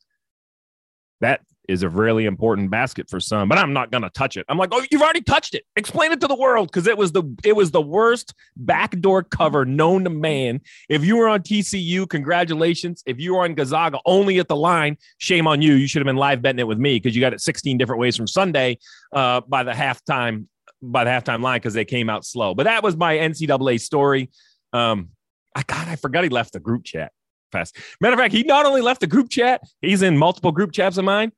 That 1.22 1.42
is 1.70 1.84
a 1.84 1.90
really 1.90 2.26
important 2.26 2.72
basket 2.72 3.08
for 3.08 3.20
some, 3.20 3.48
but 3.48 3.60
I'm 3.60 3.74
not 3.74 3.92
gonna 3.92 4.10
touch 4.10 4.38
it. 4.38 4.46
I'm 4.50 4.58
like, 4.58 4.70
oh, 4.72 4.84
you've 4.90 5.04
already 5.04 5.22
touched 5.22 5.54
it. 5.54 5.66
Explain 5.76 6.12
it 6.12 6.20
to 6.22 6.28
the 6.28 6.36
world 6.36 6.68
because 6.68 6.88
it 6.88 6.98
was 6.98 7.12
the 7.12 7.24
it 7.44 7.56
was 7.56 7.70
the 7.70 7.82
worst 7.82 8.34
backdoor 8.58 9.24
cover 9.24 9.66
known 9.66 10.04
to 10.06 10.10
man. 10.10 10.62
If 10.90 11.06
you 11.06 11.16
were 11.16 11.30
on 11.30 11.42
TCU, 11.42 12.10
congratulations. 12.10 13.04
If 13.06 13.20
you 13.20 13.36
were 13.36 13.44
on 13.44 13.54
Gonzaga 13.54 14.00
only 14.06 14.40
at 14.40 14.48
the 14.48 14.56
line, 14.56 14.98
shame 15.20 15.48
on 15.48 15.62
you. 15.62 15.76
You 15.76 15.88
should 15.88 16.00
have 16.00 16.08
been 16.08 16.16
live 16.16 16.42
betting 16.42 16.60
it 16.60 16.68
with 16.68 16.80
me 16.80 16.96
because 16.96 17.16
you 17.16 17.22
got 17.22 17.34
it 17.34 17.42
16 17.42 17.78
different 17.78 18.00
ways 18.00 18.18
from 18.18 18.26
Sunday 18.28 18.80
uh, 19.14 19.42
by 19.42 19.64
the 19.64 19.72
halftime 19.72 20.48
by 20.82 21.04
the 21.04 21.10
halftime 21.10 21.42
line 21.42 21.60
because 21.60 21.74
they 21.74 21.86
came 21.86 22.10
out 22.10 22.26
slow. 22.26 22.54
But 22.54 22.64
that 22.64 22.84
was 22.84 22.96
my 22.96 23.18
NCAA 23.18 23.80
story. 23.80 24.30
Um, 24.74 25.10
I 25.56 25.64
God, 25.64 25.88
I 25.88 25.96
forgot 25.96 26.24
he 26.24 26.30
left 26.30 26.54
the 26.54 26.60
group 26.60 26.84
chat. 26.84 27.12
Fast. 27.52 27.78
Matter 28.00 28.14
of 28.14 28.20
fact, 28.20 28.34
he 28.34 28.44
not 28.44 28.68
only 28.68 28.82
left 28.82 29.02
the 29.02 29.08
group 29.08 29.30
chat, 29.30 29.62
he's 29.82 30.04
in 30.04 30.18
multiple 30.18 30.52
group 30.52 30.72
chats 30.72 30.98
of 30.98 31.06
mine 31.06 31.32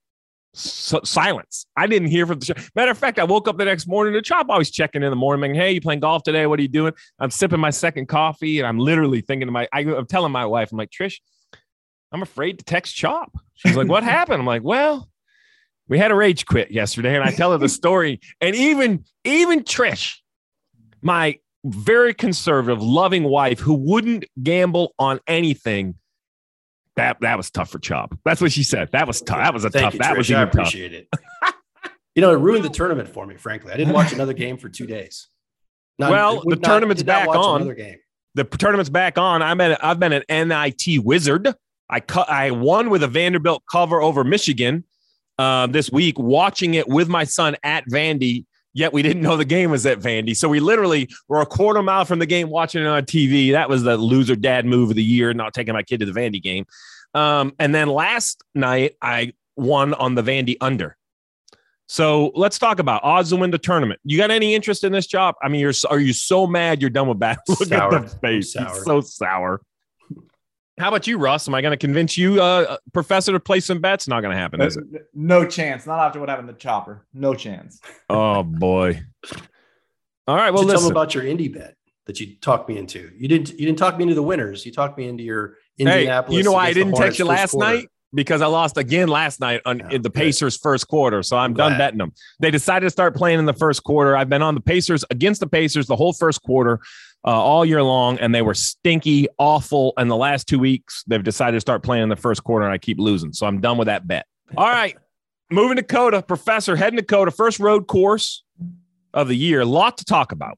so, 0.53 0.99
silence. 1.03 1.65
I 1.77 1.87
didn't 1.87 2.09
hear 2.09 2.25
from 2.25 2.39
the 2.39 2.45
show. 2.45 2.53
Matter 2.75 2.91
of 2.91 2.97
fact, 2.97 3.19
I 3.19 3.23
woke 3.23 3.47
up 3.47 3.57
the 3.57 3.65
next 3.65 3.87
morning. 3.87 4.13
The 4.13 4.21
chop 4.21 4.47
always 4.49 4.69
checking 4.69 5.03
in 5.03 5.09
the 5.09 5.15
morning. 5.15 5.55
Hey, 5.55 5.71
you 5.71 5.81
playing 5.81 6.01
golf 6.01 6.23
today? 6.23 6.45
What 6.45 6.59
are 6.59 6.61
you 6.61 6.67
doing? 6.67 6.93
I'm 7.19 7.31
sipping 7.31 7.59
my 7.59 7.69
second 7.69 8.07
coffee, 8.07 8.59
and 8.59 8.67
I'm 8.67 8.77
literally 8.77 9.21
thinking 9.21 9.47
to 9.47 9.51
my. 9.51 9.67
I, 9.71 9.81
am 9.81 10.05
telling 10.07 10.31
my 10.31 10.45
wife, 10.45 10.71
I'm 10.71 10.77
like, 10.77 10.91
Trish, 10.91 11.19
I'm 12.11 12.21
afraid 12.21 12.59
to 12.59 12.65
text 12.65 12.95
Chop. 12.95 13.37
She's 13.53 13.77
like, 13.77 13.87
What 13.87 14.03
happened? 14.15 14.41
I'm 14.41 14.45
like, 14.45 14.63
Well, 14.63 15.09
we 15.91 15.99
had 15.99 16.09
a 16.09 16.15
rage 16.15 16.45
quit 16.45 16.71
yesterday, 16.71 17.15
and 17.15 17.23
I 17.23 17.31
tell 17.31 17.51
her 17.51 17.57
the 17.57 17.69
story, 17.81 18.21
and 18.39 18.55
even 18.55 19.03
even 19.25 19.63
Trish, 19.63 20.19
my 21.01 21.37
very 21.65 22.13
conservative, 22.13 22.81
loving 22.81 23.25
wife 23.25 23.59
who 23.59 23.73
wouldn't 23.73 24.23
gamble 24.41 24.95
on 24.97 25.19
anything 25.27 25.95
that 26.95 27.17
that 27.19 27.35
was 27.35 27.51
tough 27.51 27.69
for 27.69 27.79
Chop. 27.79 28.17
That's 28.23 28.39
what 28.39 28.53
she 28.53 28.63
said. 28.63 28.89
That 28.93 29.05
was 29.05 29.21
tough. 29.21 29.39
That 29.39 29.53
was 29.53 29.65
a 29.65 29.69
Thank 29.69 29.83
tough. 29.83 29.93
You, 29.95 29.99
that 29.99 30.13
Trish. 30.13 30.17
was 30.17 30.31
I 30.31 30.33
even 30.35 30.47
appreciate 30.47 31.09
tough. 31.11 31.21
it. 31.43 31.55
you 32.15 32.21
know, 32.21 32.31
it 32.31 32.37
ruined 32.37 32.63
the 32.63 32.69
tournament 32.69 33.09
for 33.09 33.27
me. 33.27 33.35
Frankly, 33.35 33.73
I 33.73 33.77
didn't 33.77 33.93
watch 33.93 34.13
another 34.13 34.33
game 34.33 34.57
for 34.57 34.69
two 34.69 34.87
days. 34.87 35.27
Not, 35.99 36.09
well, 36.09 36.41
the 36.45 36.55
not, 36.55 36.63
tournament's 36.63 37.03
back 37.03 37.27
on. 37.27 37.67
Game. 37.75 37.97
The 38.35 38.45
tournament's 38.45 38.89
back 38.89 39.17
on. 39.17 39.41
I'm 39.41 39.59
at. 39.59 39.83
I've 39.83 39.99
been 39.99 40.13
an 40.13 40.23
NIT 40.47 41.03
wizard. 41.03 41.53
I 41.89 41.99
cut. 41.99 42.29
I 42.29 42.51
won 42.51 42.89
with 42.89 43.03
a 43.03 43.09
Vanderbilt 43.09 43.63
cover 43.69 44.01
over 44.01 44.23
Michigan 44.23 44.85
uh, 45.41 45.67
this 45.67 45.91
week. 45.91 46.19
Watching 46.19 46.75
it 46.75 46.87
with 46.87 47.07
my 47.09 47.23
son 47.23 47.55
at 47.63 47.85
Vandy 47.87 48.45
yet 48.73 48.93
we 48.93 49.01
didn't 49.01 49.21
know 49.21 49.37
the 49.37 49.45
game 49.45 49.71
was 49.71 49.85
at 49.85 49.99
Vandy. 49.99 50.35
So 50.35 50.47
we 50.47 50.59
literally 50.59 51.09
were 51.27 51.41
a 51.41 51.45
quarter 51.45 51.81
mile 51.81 52.05
from 52.05 52.19
the 52.19 52.25
game 52.25 52.49
watching 52.49 52.81
it 52.81 52.87
on 52.87 53.03
TV. 53.03 53.51
That 53.51 53.69
was 53.69 53.83
the 53.83 53.97
loser 53.97 54.35
dad 54.35 54.65
move 54.65 54.91
of 54.91 54.95
the 54.95 55.03
year, 55.03 55.33
not 55.33 55.53
taking 55.53 55.73
my 55.73 55.83
kid 55.83 55.99
to 55.99 56.05
the 56.05 56.17
Vandy 56.17 56.41
game. 56.41 56.65
Um, 57.13 57.53
and 57.59 57.75
then 57.75 57.89
last 57.89 58.43
night 58.55 58.95
I 59.01 59.33
won 59.55 59.93
on 59.93 60.15
the 60.15 60.23
Vandy 60.23 60.55
under. 60.61 60.97
So 61.87 62.31
let's 62.35 62.57
talk 62.57 62.79
about 62.79 63.03
odds 63.03 63.31
to 63.31 63.35
win 63.35 63.51
the 63.51 63.57
tournament. 63.57 63.99
You 64.05 64.17
got 64.17 64.31
any 64.31 64.55
interest 64.55 64.85
in 64.85 64.93
this 64.93 65.07
job? 65.07 65.35
I 65.43 65.49
mean, 65.49 65.59
you're 65.59 65.73
are 65.89 65.99
you 65.99 66.13
so 66.13 66.47
mad 66.47 66.79
you're 66.79 66.89
done 66.89 67.09
with 67.09 67.19
bat? 67.19 67.39
Look 67.49 67.65
sour. 67.65 67.95
at 67.95 68.07
the 68.07 68.17
face. 68.19 68.53
Sour. 68.53 68.83
so 68.85 69.01
sour. 69.01 69.61
How 70.79 70.87
about 70.87 71.05
you, 71.05 71.17
Russ? 71.17 71.47
Am 71.47 71.53
I 71.53 71.61
going 71.61 71.71
to 71.71 71.77
convince 71.77 72.17
you, 72.17 72.41
uh, 72.41 72.77
professor, 72.93 73.31
to 73.33 73.39
play 73.39 73.59
some 73.59 73.79
bets? 73.79 74.07
Not 74.07 74.21
going 74.21 74.33
to 74.33 74.39
happen, 74.39 74.61
is 74.61 74.77
it? 74.77 74.85
No 75.13 75.45
chance. 75.45 75.85
Not 75.85 75.99
after 75.99 76.19
what 76.19 76.29
happened 76.29 76.47
to 76.47 76.53
Chopper. 76.53 77.05
No 77.13 77.33
chance. 77.33 77.79
oh 78.09 78.43
boy. 78.43 79.01
All 80.27 80.35
right. 80.35 80.51
Well, 80.53 80.63
listen. 80.63 80.79
tell 80.79 80.89
me 80.89 80.91
about 80.91 81.13
your 81.13 81.23
indie 81.23 81.53
bet 81.53 81.75
that 82.05 82.19
you 82.19 82.35
talked 82.37 82.69
me 82.69 82.77
into. 82.77 83.11
You 83.17 83.27
didn't. 83.27 83.51
You 83.51 83.65
didn't 83.65 83.77
talk 83.77 83.97
me 83.97 84.03
into 84.03 84.15
the 84.15 84.23
winners. 84.23 84.65
You 84.65 84.71
talked 84.71 84.97
me 84.97 85.07
into 85.07 85.23
your 85.23 85.57
Indianapolis. 85.77 86.33
Hey, 86.33 86.37
you 86.37 86.43
know 86.43 86.53
why 86.53 86.67
I 86.67 86.73
didn't 86.73 86.95
text 86.95 87.19
you 87.19 87.25
last 87.25 87.51
quarter. 87.51 87.75
night? 87.75 87.87
Because 88.13 88.41
I 88.41 88.47
lost 88.47 88.75
again 88.75 89.07
last 89.07 89.39
night 89.39 89.61
on, 89.65 89.89
in 89.89 90.01
the 90.01 90.09
Pacers' 90.09 90.57
first 90.57 90.85
quarter. 90.89 91.23
So 91.23 91.37
I'm, 91.37 91.51
I'm 91.51 91.53
done 91.53 91.77
betting 91.77 91.97
them. 91.97 92.11
They 92.41 92.51
decided 92.51 92.85
to 92.85 92.89
start 92.89 93.15
playing 93.15 93.39
in 93.39 93.45
the 93.45 93.53
first 93.53 93.85
quarter. 93.85 94.17
I've 94.17 94.27
been 94.27 94.41
on 94.41 94.53
the 94.53 94.59
Pacers 94.59 95.05
against 95.09 95.39
the 95.39 95.47
Pacers 95.47 95.87
the 95.87 95.95
whole 95.95 96.11
first 96.11 96.41
quarter 96.43 96.81
uh, 97.25 97.29
all 97.29 97.63
year 97.63 97.83
long, 97.83 98.17
and 98.19 98.33
they 98.33 98.41
were 98.41 98.53
stinky, 98.53 99.27
awful. 99.37 99.93
And 99.97 100.09
the 100.09 100.15
last 100.15 100.47
two 100.47 100.59
weeks, 100.59 101.03
they've 101.07 101.23
decided 101.23 101.57
to 101.57 101.61
start 101.61 101.83
playing 101.83 102.03
in 102.03 102.09
the 102.09 102.15
first 102.15 102.43
quarter, 102.43 102.65
and 102.65 102.73
I 102.73 102.77
keep 102.77 102.99
losing. 102.99 103.33
So 103.33 103.45
I'm 103.45 103.61
done 103.61 103.77
with 103.77 103.87
that 103.87 104.07
bet. 104.07 104.25
All 104.57 104.69
right. 104.69 104.97
Moving 105.51 105.77
to 105.77 105.83
COTA, 105.83 106.23
Professor, 106.23 106.75
heading 106.75 106.97
to 106.97 107.05
COTA, 107.05 107.31
first 107.31 107.59
road 107.59 107.87
course 107.87 108.43
of 109.13 109.27
the 109.27 109.35
year. 109.35 109.61
A 109.61 109.65
lot 109.65 109.97
to 109.97 110.05
talk 110.05 110.31
about. 110.31 110.57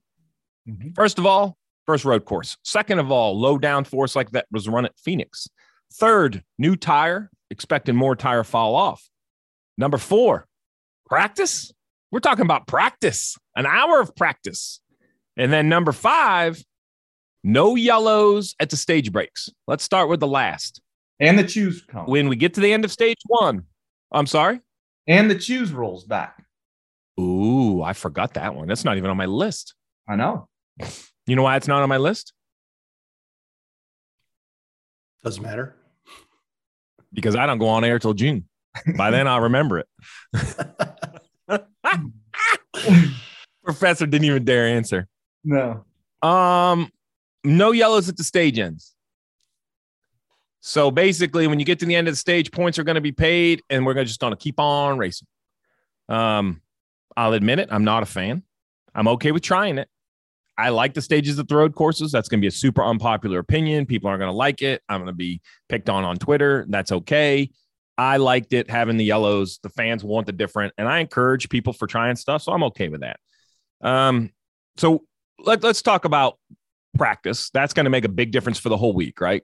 Mm-hmm. 0.68 0.90
First 0.96 1.18
of 1.18 1.26
all, 1.26 1.58
first 1.86 2.06
road 2.06 2.26
course. 2.26 2.58
Second 2.64 3.00
of 3.00 3.12
all, 3.12 3.40
low 3.40 3.58
down 3.58 3.84
force 3.84 4.16
like 4.16 4.32
that 4.32 4.46
was 4.52 4.70
run 4.70 4.86
at 4.86 4.98
Phoenix. 4.98 5.50
Third, 5.94 6.44
new 6.58 6.76
tire, 6.76 7.30
expecting 7.50 7.96
more 7.96 8.16
tire 8.16 8.44
fall 8.44 8.76
off. 8.76 9.10
Number 9.78 9.98
four, 9.98 10.48
practice. 11.08 11.74
We're 12.12 12.20
talking 12.20 12.46
about 12.46 12.68
practice, 12.68 13.36
an 13.56 13.66
hour 13.66 14.00
of 14.00 14.16
practice. 14.16 14.80
And 15.38 15.52
then 15.52 15.70
number 15.70 15.92
five, 15.92 16.64
no 17.44 17.76
yellows 17.76 18.56
at 18.60 18.70
the 18.70 18.78
stage 18.78 19.12
breaks. 19.12 19.50
Let's 19.68 19.84
start 19.84 20.10
with 20.10 20.20
the 20.20 20.28
last. 20.28 20.82
And 21.20 21.38
the 21.38 21.44
choose 21.44 21.82
cone. 21.82 22.06
When 22.06 22.30
we 22.30 22.36
get 22.36 22.54
to 22.56 22.62
the 22.62 22.74
end 22.74 22.86
of 22.86 22.92
stage 22.92 23.18
one, 23.28 23.64
I'm 24.12 24.28
sorry? 24.28 24.62
And 25.08 25.30
the 25.30 25.36
choose 25.36 25.72
rolls 25.72 26.06
back. 26.06 26.44
Ooh, 27.20 27.82
I 27.82 27.94
forgot 27.94 28.34
that 28.36 28.56
one. 28.56 28.68
That's 28.68 28.86
not 28.86 28.98
even 28.98 29.10
on 29.10 29.18
my 29.18 29.26
list. 29.26 29.76
I 30.08 30.16
know. 30.16 30.48
You 31.26 31.38
know 31.38 31.44
why 31.44 31.56
it's 31.56 31.70
not 31.70 31.82
on 31.82 31.88
my 31.88 31.96
list? 31.96 32.34
Doesn't 35.24 35.42
matter. 35.42 35.74
Because 37.14 37.38
I 37.38 37.46
don't 37.46 37.60
go 37.60 37.70
on 37.70 37.86
air 37.86 37.98
till 37.98 38.14
June. 38.14 38.50
By 38.98 39.10
then, 39.10 39.26
I'll 39.26 39.40
remember 39.40 39.80
it. 39.80 39.88
Professor 43.64 44.06
didn't 44.06 44.26
even 44.26 44.44
dare 44.44 44.68
answer. 44.68 45.08
No. 45.44 45.86
Um, 46.22 46.92
no 47.44 47.72
yellows 47.72 48.10
at 48.10 48.18
the 48.18 48.24
stage 48.24 48.58
ends. 48.58 48.96
So 50.62 50.92
basically, 50.92 51.48
when 51.48 51.60
you 51.60 51.66
get 51.66 51.80
to 51.80 51.86
the 51.86 51.96
end 51.96 52.08
of 52.08 52.14
the 52.14 52.18
stage, 52.18 52.52
points 52.52 52.80
are 52.80 52.86
going 52.86 52.96
to 52.96 53.02
be 53.02 53.12
paid, 53.12 53.62
and 53.70 53.86
we're 53.86 54.02
just 54.06 54.22
going 54.22 54.32
to 54.32 54.38
keep 54.38 54.60
on 54.60 54.98
racing. 54.98 55.28
Um, 56.08 56.62
I'll 57.18 57.34
admit 57.34 57.60
it, 57.60 57.68
I'm 57.72 57.84
not 57.84 58.04
a 58.04 58.06
fan. 58.06 58.44
I'm 58.96 59.08
okay 59.10 59.32
with 59.32 59.44
trying 59.44 59.78
it. 59.78 59.90
I 60.58 60.70
like 60.70 60.94
the 60.94 61.02
stages 61.02 61.38
at 61.40 61.48
the 61.48 61.56
road 61.56 61.76
courses. 61.76 62.12
That's 62.12 62.30
going 62.30 62.40
to 62.40 62.42
be 62.42 62.48
a 62.48 62.52
super 62.52 62.84
unpopular 62.84 63.40
opinion. 63.40 63.86
People 63.86 64.08
aren't 64.08 64.20
going 64.20 64.32
to 64.32 64.38
like 64.38 64.62
it. 64.62 64.82
I'm 64.88 65.00
going 65.00 65.08
to 65.08 65.14
be 65.14 65.42
picked 65.68 65.90
on 65.90 66.04
on 66.04 66.16
Twitter. 66.18 66.66
That's 66.70 66.92
okay. 66.92 67.50
I 67.98 68.18
liked 68.18 68.54
it 68.54 68.70
having 68.70 68.98
the 68.98 69.04
yellows. 69.04 69.60
The 69.62 69.70
fans 69.70 70.04
want 70.04 70.28
the 70.28 70.32
different, 70.32 70.74
and 70.78 70.88
I 70.88 71.00
encourage 71.00 71.50
people 71.50 71.74
for 71.74 71.88
trying 71.88 72.16
stuff, 72.16 72.42
so 72.42 72.52
I'm 72.52 72.64
okay 72.66 72.88
with 72.88 73.02
that. 73.02 73.20
Um, 73.82 74.32
so 74.78 75.04
let, 75.40 75.64
let's 75.64 75.82
talk 75.82 76.06
about 76.06 76.38
practice. 76.98 77.50
That's 77.52 77.74
going 77.74 77.86
to 77.86 77.90
make 77.90 78.06
a 78.06 78.10
big 78.10 78.32
difference 78.32 78.60
for 78.60 78.70
the 78.70 78.78
whole 78.78 78.94
week, 78.94 79.20
right? 79.22 79.44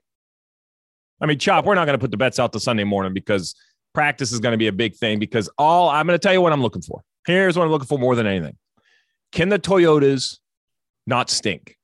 I 1.20 1.26
mean, 1.26 1.38
Chop, 1.38 1.64
we're 1.66 1.74
not 1.74 1.84
going 1.84 1.98
to 1.98 2.00
put 2.02 2.10
the 2.10 2.16
bets 2.16 2.38
out 2.38 2.52
the 2.52 2.60
Sunday 2.60 2.84
morning 2.84 3.12
because 3.12 3.54
practice 3.92 4.32
is 4.32 4.40
going 4.40 4.52
to 4.52 4.58
be 4.58 4.68
a 4.68 4.72
big 4.72 4.96
thing. 4.96 5.18
Because 5.18 5.50
all 5.58 5.88
I'm 5.90 6.06
going 6.06 6.18
to 6.18 6.22
tell 6.22 6.32
you 6.32 6.40
what 6.40 6.52
I'm 6.52 6.62
looking 6.62 6.82
for. 6.82 7.02
Here's 7.26 7.56
what 7.58 7.64
I'm 7.64 7.70
looking 7.70 7.86
for 7.86 7.98
more 7.98 8.14
than 8.14 8.26
anything. 8.26 8.56
Can 9.32 9.48
the 9.50 9.58
Toyotas 9.58 10.38
not 11.06 11.28
stink? 11.30 11.76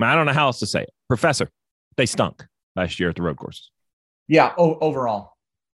I 0.00 0.16
don't 0.16 0.26
know 0.26 0.32
how 0.32 0.46
else 0.46 0.58
to 0.58 0.66
say 0.66 0.82
it. 0.82 0.90
Professor, 1.08 1.48
they 1.96 2.06
stunk 2.06 2.44
last 2.74 2.98
year 2.98 3.10
at 3.10 3.14
the 3.16 3.22
road 3.22 3.36
courses. 3.36 3.70
Yeah, 4.26 4.52
o- 4.58 4.76
overall. 4.80 5.34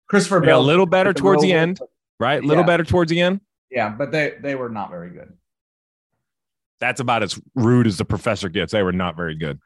Christopher 0.07 0.39
Bell 0.39 0.61
a 0.61 0.63
little 0.63 0.85
better 0.85 1.11
towards 1.11 1.41
the 1.41 1.51
end, 1.51 1.79
right? 2.19 2.41
A 2.41 2.45
little 2.45 2.63
Yeah. 2.63 2.67
better 2.67 2.83
towards 2.85 3.09
the 3.09 3.19
end. 3.19 3.41
Yeah, 3.69 3.89
but 3.89 4.11
they 4.11 4.35
they 4.41 4.55
were 4.55 4.69
not 4.69 4.89
very 4.91 5.09
good. 5.09 5.33
That's 6.79 6.99
about 6.99 7.23
as 7.23 7.39
rude 7.55 7.87
as 7.87 7.97
the 7.97 8.05
professor 8.05 8.49
gets. 8.49 8.73
They 8.73 8.83
were 8.83 8.91
not 8.91 9.15
very 9.15 9.35
good. 9.35 9.59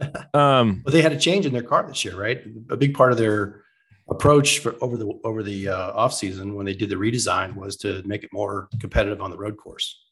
Um, 0.34 0.82
But 0.84 0.92
they 0.92 1.02
had 1.02 1.12
a 1.12 1.18
change 1.18 1.46
in 1.46 1.52
their 1.52 1.62
car 1.62 1.86
this 1.86 2.04
year, 2.04 2.20
right? 2.20 2.42
A 2.68 2.76
big 2.76 2.94
part 2.94 3.12
of 3.12 3.18
their 3.18 3.62
approach 4.10 4.58
for 4.58 4.74
over 4.82 4.96
the 4.96 5.06
over 5.22 5.42
the 5.42 5.68
uh, 5.68 5.92
off 5.92 6.12
season 6.12 6.54
when 6.56 6.66
they 6.66 6.74
did 6.74 6.90
the 6.90 6.96
redesign 6.96 7.54
was 7.54 7.76
to 7.76 8.02
make 8.04 8.24
it 8.24 8.30
more 8.32 8.68
competitive 8.80 9.20
on 9.22 9.30
the 9.30 9.36
road 9.36 9.56
course. 9.56 10.02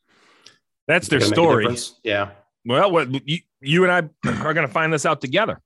that's 0.87 1.09
their 1.09 1.19
Gonna 1.19 1.31
make 1.31 1.39
a 1.39 1.77
story. 1.77 2.01
Yeah. 2.05 2.31
Well, 2.65 2.93
what 2.93 3.29
you, 3.29 3.41
you 3.61 3.85
and 3.85 3.93
I 3.93 4.31
are 4.45 4.55
going 4.55 4.67
to 4.67 4.73
find 4.73 4.93
this 4.93 5.05
out 5.05 5.21
together. 5.21 5.61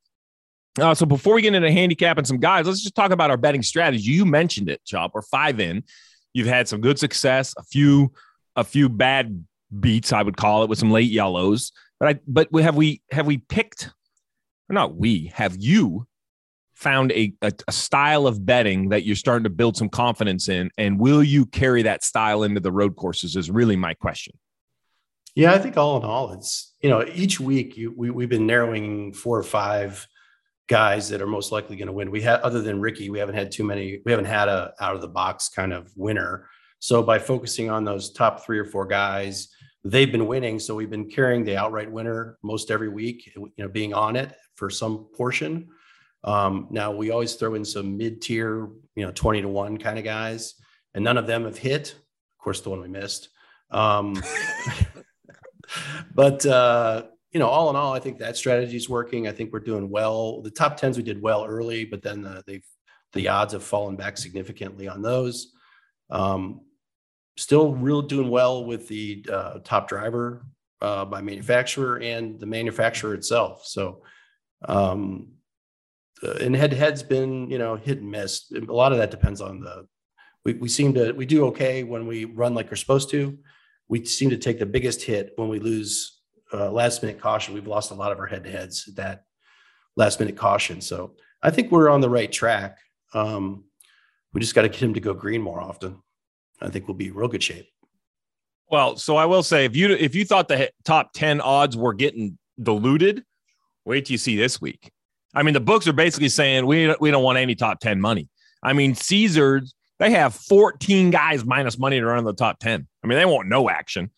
Uh, 0.79 0.95
so 0.95 1.05
before 1.07 1.35
we 1.35 1.43
get 1.43 1.55
into 1.55 1.71
handicap 1.71 2.19
and 2.19 2.27
some 2.27 2.39
guys, 2.39 2.67
let's 2.67 2.83
just 2.83 2.95
talk 2.95 3.11
about 3.11 3.31
our 3.31 3.37
betting 3.37 3.63
strategy. 3.63 4.11
You 4.11 4.25
mentioned 4.25 4.69
it, 4.71 4.81
Chop. 4.85 5.13
We're 5.15 5.23
five 5.23 5.61
in. 5.61 5.85
You've 6.33 6.47
had 6.47 6.69
some 6.69 6.81
good 6.81 6.99
success, 6.99 7.55
a 7.59 7.63
few, 7.63 8.13
a 8.57 8.65
few 8.65 8.89
bad 8.89 9.45
beats, 9.81 10.13
I 10.13 10.23
would 10.23 10.37
call 10.37 10.63
it, 10.63 10.69
with 10.69 10.79
some 10.79 10.91
late 10.91 11.11
yellows. 11.11 11.73
But 11.99 12.09
I, 12.09 12.21
but 12.27 12.49
we 12.53 12.63
have 12.63 12.77
we 12.77 13.03
have 13.11 13.27
we 13.27 13.39
picked, 13.39 13.91
or 14.69 14.75
not 14.75 14.97
we 14.97 15.33
have 15.35 15.57
you 15.59 16.07
found 16.75 17.11
a, 17.13 17.33
a 17.41 17.53
a 17.69 17.73
style 17.73 18.27
of 18.27 18.45
betting 18.45 18.91
that 18.91 19.05
you're 19.05 19.17
starting 19.17 19.45
to 19.45 19.51
build 19.51 19.77
some 19.77 19.89
confidence 19.89 20.49
in, 20.49 20.71
and 20.77 21.01
will 21.01 21.23
you 21.23 21.47
carry 21.47 21.83
that 21.83 22.05
style 22.05 22.43
into 22.43 22.61
the 22.61 22.73
road 22.73 22.97
courses? 22.97 23.37
Is 23.37 23.51
really 23.51 23.77
my 23.77 23.95
question. 23.95 24.37
Yeah, 25.35 25.53
I 25.53 25.59
think 25.59 25.77
all 25.77 25.99
in 25.99 26.05
all, 26.05 26.33
it's 26.33 26.75
you 26.81 26.91
know 26.91 27.05
each 27.15 27.41
week 27.41 27.77
you, 27.77 27.95
we 27.97 28.11
we've 28.11 28.29
been 28.29 28.47
narrowing 28.47 29.13
four 29.13 29.39
or 29.39 29.43
five 29.43 30.07
guys 30.69 31.09
that 31.09 31.23
are 31.23 31.27
most 31.27 31.53
likely 31.53 31.77
going 31.77 31.87
to 31.87 31.93
win. 31.93 32.11
We 32.11 32.23
had 32.23 32.41
other 32.41 32.61
than 32.61 32.81
Ricky, 32.81 33.11
we 33.11 33.19
haven't 33.19 33.37
had 33.37 33.53
too 33.53 33.65
many. 33.65 34.01
We 34.05 34.13
haven't 34.13 34.27
had 34.27 34.49
a 34.49 34.75
out 34.81 34.95
of 34.95 35.01
the 35.01 35.09
box 35.09 35.49
kind 35.49 35.73
of 35.73 35.91
winner. 35.97 36.49
So 36.79 37.03
by 37.03 37.19
focusing 37.19 37.71
on 37.71 37.85
those 37.85 38.13
top 38.13 38.45
three 38.45 38.59
or 38.59 38.65
four 38.65 38.87
guys, 38.87 39.49
they've 39.91 40.11
been 40.11 40.27
winning. 40.27 40.59
So 40.59 40.75
we've 40.75 40.91
been 40.91 41.09
carrying 41.09 41.45
the 41.45 41.57
outright 41.57 41.91
winner 41.91 42.39
most 42.43 42.71
every 42.71 42.89
week. 42.89 43.33
You 43.37 43.53
know, 43.59 43.69
being 43.69 43.95
on 43.95 44.17
it 44.17 44.33
for 44.55 44.71
some 44.71 45.07
portion. 45.15 45.69
Um, 46.25 46.67
now 46.71 46.93
we 46.93 47.11
always 47.11 47.35
throw 47.35 47.55
in 47.55 47.65
some 47.65 47.97
mid 47.97 48.21
tier, 48.21 48.69
you 48.95 49.05
know, 49.05 49.13
twenty 49.13 49.43
to 49.43 49.49
one 49.49 49.79
kind 49.79 49.99
of 49.99 50.05
guys, 50.05 50.55
and 50.95 51.05
none 51.05 51.19
of 51.19 51.27
them 51.27 51.45
have 51.45 51.59
hit. 51.59 51.95
Of 51.95 52.43
course, 52.43 52.61
the 52.61 52.71
one 52.71 52.81
we 52.81 52.89
missed. 52.89 53.29
Um, 53.71 54.21
but 56.15 56.45
uh, 56.45 57.05
you 57.33 57.39
know, 57.39 57.49
all 57.49 57.71
in 57.71 57.77
all, 57.77 57.93
I 57.93 58.01
think 58.01 58.19
that 58.19 58.37
strategy 58.37 58.77
is 58.77 58.89
working. 58.89 59.29
I 59.29 59.33
think 59.33 59.53
we're 59.53 59.61
doing 59.61 59.91
well. 59.91 60.43
The 60.43 60.51
top 60.51 60.77
tens 60.77 60.97
we 60.97 61.03
did 61.03 61.23
well 61.23 61.45
early, 61.45 61.85
but 61.85 62.03
then 62.03 62.23
the, 62.23 62.43
they've 62.47 62.67
the 63.13 63.29
odds 63.29 63.53
have 63.53 63.65
fallen 63.65 63.97
back 63.97 64.19
significantly 64.19 64.89
on 64.89 65.01
those. 65.01 65.53
Um, 66.11 66.61
still, 67.37 67.75
real 67.75 68.03
doing 68.03 68.31
well 68.31 68.65
with 68.65 68.89
the 68.89 69.25
uh, 69.31 69.59
top 69.65 69.89
driver 69.89 70.47
uh, 70.81 71.05
by 71.05 71.21
manufacturer 71.21 71.99
and 72.01 72.39
the 72.41 72.47
manufacturer 72.47 73.15
itself. 73.15 73.67
So, 73.67 74.03
um, 74.67 75.29
uh, 76.23 76.33
and 76.41 76.57
head 76.57 76.71
to 76.71 76.77
head's 76.77 77.03
been 77.03 77.51
you 77.51 77.59
know 77.59 77.77
hit 77.77 77.99
and 77.99 78.11
miss. 78.11 78.51
A 78.53 78.73
lot 78.73 78.93
of 78.93 78.99
that 78.99 79.11
depends 79.11 79.41
on 79.41 79.61
the. 79.61 79.87
We, 80.45 80.55
we 80.55 80.69
seem 80.69 80.95
to 80.95 81.13
we 81.13 81.27
do 81.27 81.47
okay 81.47 81.83
when 81.83 82.07
we 82.07 82.25
run 82.25 82.55
like 82.55 82.71
we're 82.71 82.77
supposed 82.77 83.11
to. 83.11 83.37
We 83.89 84.05
seem 84.05 84.31
to 84.31 84.37
take 84.37 84.59
the 84.59 84.67
biggest 84.67 85.03
hit 85.03 85.33
when 85.37 85.49
we 85.49 85.59
lose 85.59 86.21
uh, 86.53 86.71
last 86.71 87.03
minute 87.03 87.21
caution. 87.21 87.55
We've 87.55 87.67
lost 87.67 87.91
a 87.91 87.95
lot 87.95 88.13
of 88.13 88.19
our 88.19 88.27
head 88.27 88.45
to 88.45 88.51
heads 88.51 88.89
that 88.97 89.25
last 89.97 90.21
minute 90.21 90.37
caution. 90.37 90.81
So 90.81 91.15
I 91.43 91.51
think 91.51 91.71
we're 91.71 91.91
on 91.91 92.01
the 92.01 92.11
right 92.11 92.31
track. 92.31 92.79
Um, 93.15 93.65
we 94.33 94.41
just 94.41 94.55
got 94.55 94.63
to 94.63 94.69
get 94.69 94.83
him 94.83 94.95
to 94.95 95.01
go 95.01 95.15
green 95.15 95.43
more 95.43 95.61
often. 95.61 96.03
I 96.61 96.69
think 96.69 96.89
we'll 96.89 96.97
be 96.97 97.11
real 97.11 97.29
good 97.29 97.43
shape. 97.43 97.69
Well, 98.71 98.97
so 98.97 99.17
I 99.17 99.27
will 99.27 99.43
say, 99.43 99.65
if 99.65 99.77
you 99.77 99.93
if 99.93 100.15
you 100.15 100.25
thought 100.25 100.49
the 100.49 100.71
top 100.85 101.13
ten 101.13 101.41
odds 101.41 101.77
were 101.77 101.95
getting 101.95 102.39
diluted, 102.61 103.25
wait 103.85 104.07
till 104.07 104.15
you 104.15 104.19
see 104.19 104.37
this 104.37 104.61
week. 104.61 104.91
I 105.35 105.43
mean, 105.43 105.55
the 105.55 105.61
books 105.61 105.87
are 105.87 105.93
basically 105.93 106.29
saying 106.29 106.67
we 106.67 106.95
we 107.01 107.11
don't 107.11 107.23
want 107.23 107.39
any 107.39 107.55
top 107.55 107.81
ten 107.81 108.01
money. 108.01 108.29
I 108.63 108.73
mean, 108.73 108.95
Caesars 108.95 109.75
they 109.99 110.11
have 110.11 110.35
fourteen 110.35 111.11
guys 111.11 111.45
minus 111.45 111.79
money 111.79 112.01
to 112.01 112.07
run 112.07 112.19
in 112.19 112.25
the 112.25 112.33
top 112.33 112.59
ten. 112.59 112.87
I 113.05 113.07
mean, 113.07 113.19
they 113.19 113.25
want 113.25 113.49
no 113.49 113.71
action. 113.71 114.11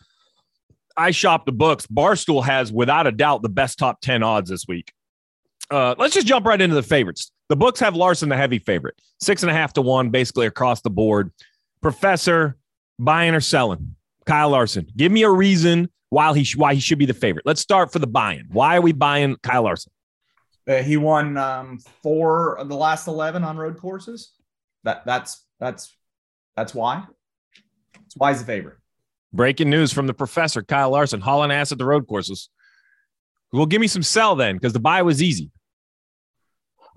I 0.97 1.13
shop 1.13 1.47
the 1.47 1.53
books. 1.53 1.87
Barstool 1.87 2.45
has, 2.45 2.73
without 2.73 3.07
a 3.07 3.13
doubt, 3.13 3.43
the 3.43 3.49
best 3.49 3.79
top 3.79 4.01
ten 4.01 4.23
odds 4.23 4.51
this 4.51 4.67
week. 4.67 4.93
Uh, 5.71 5.95
let's 5.99 6.15
just 6.15 6.27
jump 6.27 6.47
right 6.47 6.61
into 6.61 6.75
the 6.75 6.83
favorites. 6.83 7.31
The 7.49 7.57
books 7.57 7.79
have 7.81 7.95
Larson 7.95 8.29
the 8.29 8.37
heavy 8.37 8.59
favorite, 8.59 9.01
six 9.21 9.43
and 9.43 9.51
a 9.51 9.55
half 9.55 9.73
to 9.75 9.83
one, 9.83 10.11
basically 10.11 10.47
across 10.47 10.81
the 10.81 10.91
board. 10.91 11.33
Professor, 11.81 12.57
buying 12.99 13.35
or 13.35 13.41
selling? 13.41 13.95
Kyle 14.27 14.51
Larson. 14.51 14.87
Give 14.97 15.11
me 15.11 15.23
a 15.23 15.31
reason 15.31 15.89
why 16.11 16.37
he 16.37 16.45
sh- 16.45 16.57
why 16.57 16.75
he 16.75 16.81
should 16.81 16.99
be 16.99 17.07
the 17.07 17.15
favorite. 17.15 17.47
Let's 17.47 17.61
start 17.61 17.93
for 17.93 17.99
the 17.99 18.07
buy-in. 18.07 18.47
Why 18.51 18.77
are 18.77 18.81
we 18.81 18.93
buying 18.93 19.37
Kyle 19.43 19.63
Larson? 19.63 19.93
Uh, 20.69 20.83
he 20.83 20.99
won 20.99 21.39
um, 21.39 21.79
four 22.03 22.59
of 22.59 22.69
the 22.69 22.77
last 22.77 23.09
eleven 23.09 23.43
on 23.43 23.57
road 23.57 23.79
courses. 23.79 24.33
That 24.85 25.07
that's 25.07 25.47
that's 25.59 25.97
that's 26.57 26.75
why. 26.75 27.05
That's 27.95 28.17
why 28.17 28.33
he's 28.33 28.41
the 28.41 28.47
favorite. 28.47 28.77
Breaking 29.33 29.71
news 29.71 29.93
from 29.93 30.07
the 30.07 30.15
professor, 30.15 30.63
Kyle 30.63 30.91
Larson, 30.91 31.21
hauling 31.21 31.51
ass 31.51 31.73
at 31.73 31.79
the 31.79 31.85
road 31.85 32.07
courses. 32.07 32.51
Well, 33.53 33.67
give 33.67 33.81
me 33.81 33.87
some 33.87 34.03
sell 34.03 34.37
then, 34.37 34.57
because 34.57 34.75
the 34.75 34.81
buy 34.81 35.01
was 35.03 35.23
easy. 35.23 35.51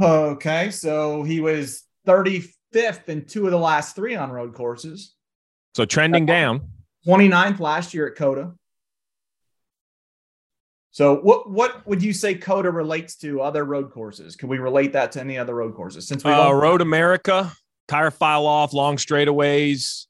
Okay, 0.01 0.71
so 0.71 1.23
he 1.23 1.39
was 1.39 1.83
35th 2.73 3.09
in 3.09 3.25
two 3.25 3.45
of 3.45 3.51
the 3.51 3.57
last 3.57 3.95
three 3.95 4.15
on 4.15 4.31
road 4.31 4.53
courses. 4.53 5.15
So 5.75 5.85
trending 5.85 6.25
down. 6.25 6.69
29th 7.07 7.59
last 7.59 7.93
year 7.93 8.07
at 8.07 8.15
COTA. 8.15 8.53
So 10.93 11.15
what 11.15 11.49
what 11.49 11.87
would 11.87 12.03
you 12.03 12.11
say 12.11 12.35
COTA 12.35 12.69
relates 12.69 13.15
to 13.17 13.41
other 13.41 13.63
road 13.63 13.91
courses? 13.91 14.35
Can 14.35 14.49
we 14.49 14.57
relate 14.57 14.93
that 14.93 15.13
to 15.13 15.21
any 15.21 15.37
other 15.37 15.55
road 15.55 15.73
courses? 15.73 16.05
Since 16.07 16.23
we 16.25 16.31
Uh, 16.31 16.51
Road 16.51 16.81
America, 16.81 17.51
tire 17.87 18.11
file 18.11 18.45
off, 18.45 18.73
long 18.73 18.97
straightaways. 18.97 20.05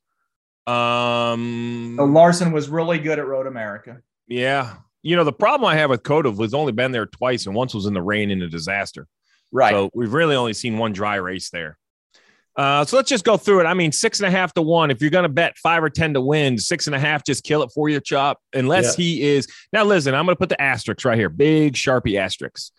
Um, 0.68 1.96
so 1.98 2.06
Larson 2.06 2.52
was 2.52 2.68
really 2.70 2.98
good 2.98 3.20
at 3.20 3.28
Road 3.28 3.48
America. 3.48 4.02
yeah. 4.28 4.76
You 5.04 5.16
know, 5.16 5.24
the 5.24 5.34
problem 5.34 5.68
I 5.68 5.78
have 5.78 5.90
with 5.90 6.04
COTA 6.04 6.30
was 6.30 6.54
only 6.54 6.72
been 6.74 6.92
there 6.92 7.08
twice, 7.08 7.48
and 7.48 7.56
once 7.56 7.74
was 7.74 7.88
in 7.88 7.96
the 7.96 8.02
rain 8.04 8.30
in 8.30 8.40
a 8.44 8.48
disaster. 8.48 9.08
Right. 9.52 9.72
So 9.72 9.90
we've 9.96 10.14
really 10.14 10.36
only 10.36 10.54
seen 10.54 10.78
one 10.78 10.94
dry 10.94 11.16
race 11.16 11.50
there. 11.50 11.80
Uh, 12.58 12.84
so 12.84 12.98
let's 12.98 13.10
just 13.10 13.24
go 13.24 13.38
through 13.38 13.62
it. 13.62 13.66
I 13.66 13.74
mean, 13.74 13.92
six 13.92 14.20
and 14.20 14.28
a 14.28 14.32
half 14.32 14.54
to 14.56 14.62
one. 14.62 14.92
If 14.92 15.02
you're 15.02 15.10
going 15.10 15.24
to 15.24 15.30
bet 15.30 15.58
five 15.58 15.84
or 15.84 15.90
10 15.90 16.14
to 16.16 16.22
win, 16.22 16.58
six 16.58 16.86
and 16.86 16.96
a 16.96 17.00
half, 17.00 17.24
just 17.26 17.44
kill 17.44 17.64
it 17.64 17.72
for 17.74 17.88
your 17.90 18.02
chop. 18.02 18.40
Unless 18.54 18.98
Yeah. 18.98 19.04
he 19.04 19.24
is. 19.24 19.48
Now, 19.72 19.84
listen, 19.86 20.14
I'm 20.14 20.26
going 20.26 20.36
to 20.36 20.40
put 20.40 20.50
the 20.50 20.62
asterisks 20.62 21.06
right 21.06 21.18
here. 21.18 21.30
Big 21.30 21.74
Sharpie 21.76 22.20
asterisks. 22.20 22.72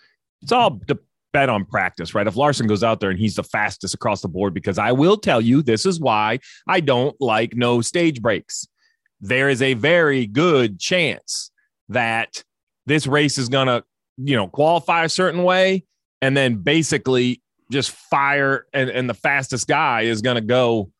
It's 0.43 0.53
all 0.53 0.79
to 0.89 0.99
bet 1.33 1.49
on 1.49 1.65
practice, 1.65 2.15
right? 2.15 2.27
If 2.27 2.37
Larson 2.37 2.67
goes 2.67 2.85
out 2.85 3.01
there 3.01 3.09
and 3.11 3.19
he's 3.19 3.37
the 3.37 3.43
fastest 3.45 3.95
across 3.95 4.21
the 4.21 4.29
board, 4.29 4.53
because 4.53 4.79
I 4.79 4.93
will 4.93 5.17
tell 5.17 5.41
you, 5.41 5.63
this 5.63 5.87
is 5.87 5.99
why 5.99 6.41
I 6.69 6.81
don't 6.81 7.19
like 7.21 7.55
no 7.57 7.81
stage 7.81 8.21
breaks. 8.21 8.67
There 9.21 9.49
is 9.49 9.63
a 9.63 9.75
very 9.75 10.27
good 10.27 10.79
chance 10.79 11.51
that 11.89 12.43
this 12.87 13.07
race 13.07 13.39
is 13.39 13.49
going 13.49 13.69
to, 13.69 13.85
you 14.19 14.37
know, 14.37 14.49
qualify 14.49 15.05
a 15.05 15.09
certain 15.09 15.45
way 15.45 15.85
and 16.21 16.37
then 16.37 16.57
basically 16.57 17.42
just 17.73 17.91
fire 17.91 18.67
and, 18.73 18.89
and 18.91 19.09
the 19.11 19.15
fastest 19.15 19.67
guy 19.67 20.03
is 20.03 20.23
going 20.23 20.37
to 20.37 20.41
go 20.43 20.91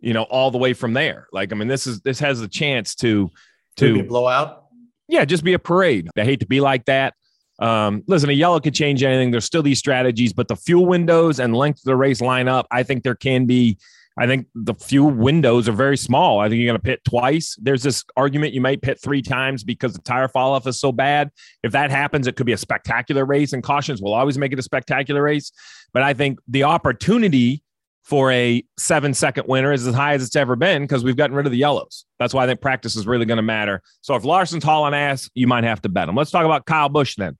you 0.00 0.12
know 0.12 0.24
all 0.24 0.50
the 0.50 0.58
way 0.58 0.72
from 0.72 0.92
there. 0.94 1.28
Like 1.32 1.52
i 1.52 1.54
mean 1.54 1.68
this 1.68 1.86
is 1.86 2.00
this 2.00 2.18
has 2.18 2.40
a 2.40 2.48
chance 2.48 2.94
to 2.96 3.30
To 3.76 3.92
be 3.94 4.00
a 4.00 4.02
to 4.02 4.08
blowout. 4.08 4.64
yeah 5.08 5.24
just 5.24 5.44
be 5.44 5.52
a 5.52 5.58
parade. 5.58 6.08
I 6.18 6.24
hate 6.24 6.40
to 6.40 6.46
be 6.46 6.60
like 6.60 6.84
that. 6.86 7.14
Um 7.60 8.02
listen 8.08 8.28
a 8.30 8.32
yellow 8.32 8.58
could 8.58 8.74
change 8.74 9.02
anything. 9.04 9.30
There's 9.30 9.44
still 9.44 9.62
these 9.62 9.78
strategies 9.78 10.32
but 10.32 10.48
the 10.48 10.56
fuel 10.56 10.86
windows 10.86 11.38
and 11.38 11.54
length 11.54 11.78
of 11.80 11.84
the 11.84 11.96
race 11.96 12.20
line 12.20 12.48
up 12.48 12.66
i 12.70 12.82
think 12.82 13.02
there 13.04 13.14
can 13.14 13.46
be 13.46 13.78
I 14.18 14.26
think 14.26 14.46
the 14.54 14.74
few 14.74 15.04
windows 15.04 15.68
are 15.68 15.72
very 15.72 15.96
small. 15.96 16.40
I 16.40 16.48
think 16.48 16.60
you're 16.60 16.68
going 16.68 16.80
to 16.80 16.84
pit 16.84 17.00
twice. 17.04 17.56
There's 17.60 17.82
this 17.82 18.04
argument 18.16 18.52
you 18.52 18.60
might 18.60 18.82
pit 18.82 18.98
three 19.02 19.22
times 19.22 19.64
because 19.64 19.94
the 19.94 20.02
tire 20.02 20.28
fall 20.28 20.52
off 20.52 20.66
is 20.66 20.78
so 20.78 20.92
bad. 20.92 21.30
If 21.62 21.72
that 21.72 21.90
happens, 21.90 22.26
it 22.26 22.36
could 22.36 22.46
be 22.46 22.52
a 22.52 22.58
spectacular 22.58 23.24
race, 23.24 23.52
and 23.52 23.62
cautions 23.62 24.02
will 24.02 24.12
always 24.12 24.36
make 24.36 24.52
it 24.52 24.58
a 24.58 24.62
spectacular 24.62 25.22
race. 25.22 25.50
But 25.94 26.02
I 26.02 26.12
think 26.12 26.40
the 26.46 26.64
opportunity 26.64 27.62
for 28.02 28.32
a 28.32 28.64
seven 28.78 29.14
second 29.14 29.46
winner 29.46 29.72
is 29.72 29.86
as 29.86 29.94
high 29.94 30.14
as 30.14 30.24
it's 30.26 30.36
ever 30.36 30.56
been 30.56 30.82
because 30.82 31.04
we've 31.04 31.16
gotten 31.16 31.36
rid 31.36 31.46
of 31.46 31.52
the 31.52 31.58
yellows. 31.58 32.04
That's 32.18 32.34
why 32.34 32.44
I 32.44 32.46
think 32.46 32.60
practice 32.60 32.96
is 32.96 33.06
really 33.06 33.24
going 33.24 33.36
to 33.36 33.42
matter. 33.42 33.80
So 34.00 34.14
if 34.14 34.24
Larson's 34.24 34.64
hauling 34.64 34.94
ass, 34.94 35.30
you 35.34 35.46
might 35.46 35.64
have 35.64 35.80
to 35.82 35.88
bet 35.88 36.08
him. 36.08 36.16
Let's 36.16 36.30
talk 36.30 36.44
about 36.44 36.66
Kyle 36.66 36.88
Busch 36.88 37.14
then. 37.16 37.38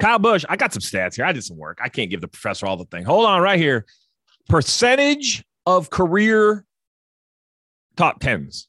Kyle 0.00 0.18
Busch, 0.18 0.44
I 0.48 0.56
got 0.56 0.72
some 0.72 0.80
stats 0.80 1.16
here. 1.16 1.24
I 1.26 1.32
did 1.32 1.44
some 1.44 1.58
work. 1.58 1.78
I 1.82 1.88
can't 1.88 2.08
give 2.08 2.20
the 2.22 2.28
professor 2.28 2.66
all 2.66 2.76
the 2.76 2.86
thing. 2.86 3.04
Hold 3.04 3.26
on 3.26 3.42
right 3.42 3.58
here. 3.58 3.84
Percentage 4.50 5.44
of 5.64 5.90
career 5.90 6.64
top 7.96 8.18
tens. 8.18 8.66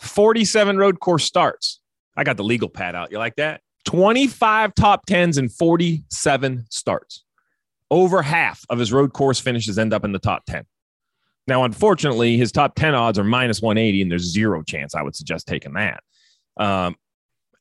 47 0.00 0.76
road 0.76 1.00
course 1.00 1.24
starts. 1.24 1.80
I 2.14 2.24
got 2.24 2.36
the 2.36 2.44
legal 2.44 2.68
pad 2.68 2.94
out. 2.94 3.10
You 3.10 3.16
like 3.16 3.36
that? 3.36 3.62
25 3.86 4.74
top 4.74 5.06
tens 5.06 5.38
and 5.38 5.50
47 5.50 6.66
starts. 6.68 7.24
Over 7.90 8.20
half 8.20 8.66
of 8.68 8.78
his 8.78 8.92
road 8.92 9.14
course 9.14 9.40
finishes 9.40 9.78
end 9.78 9.94
up 9.94 10.04
in 10.04 10.12
the 10.12 10.18
top 10.18 10.44
10. 10.44 10.66
Now, 11.46 11.64
unfortunately, 11.64 12.36
his 12.36 12.52
top 12.52 12.74
10 12.74 12.94
odds 12.94 13.18
are 13.18 13.24
minus 13.24 13.62
180, 13.62 14.02
and 14.02 14.10
there's 14.10 14.30
zero 14.30 14.62
chance 14.62 14.94
I 14.94 15.00
would 15.00 15.16
suggest 15.16 15.46
taking 15.46 15.72
that. 15.72 16.02
Um, 16.58 16.96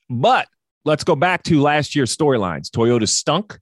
but 0.09 0.49
let's 0.83 1.05
go 1.05 1.15
back 1.15 1.43
to 1.43 1.61
last 1.61 1.95
year's 1.95 2.13
storylines. 2.13 2.69
Toyota 2.69 3.07
stunk. 3.07 3.57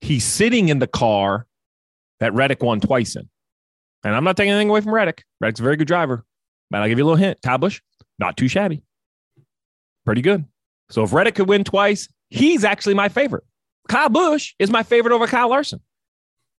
He's 0.00 0.24
sitting 0.24 0.70
in 0.70 0.78
the 0.78 0.86
car 0.86 1.46
that 2.20 2.32
Reddick 2.34 2.62
won 2.62 2.80
twice 2.80 3.16
in. 3.16 3.28
And 4.04 4.14
I'm 4.14 4.24
not 4.24 4.36
taking 4.36 4.52
anything 4.52 4.70
away 4.70 4.80
from 4.80 4.94
Reddick. 4.94 5.24
Reddick's 5.40 5.60
a 5.60 5.62
very 5.62 5.76
good 5.76 5.88
driver. 5.88 6.24
But 6.70 6.82
I'll 6.82 6.88
give 6.88 6.98
you 6.98 7.04
a 7.04 7.06
little 7.06 7.16
hint. 7.16 7.38
Kyle 7.42 7.58
Busch, 7.58 7.80
not 8.18 8.36
too 8.36 8.48
shabby. 8.48 8.82
Pretty 10.06 10.22
good. 10.22 10.44
So 10.90 11.02
if 11.02 11.12
Reddick 11.12 11.34
could 11.34 11.48
win 11.48 11.64
twice, 11.64 12.08
he's 12.30 12.64
actually 12.64 12.94
my 12.94 13.08
favorite. 13.08 13.44
Kyle 13.88 14.08
Busch 14.08 14.54
is 14.58 14.70
my 14.70 14.82
favorite 14.82 15.14
over 15.14 15.26
Kyle 15.26 15.48
Larson. 15.48 15.80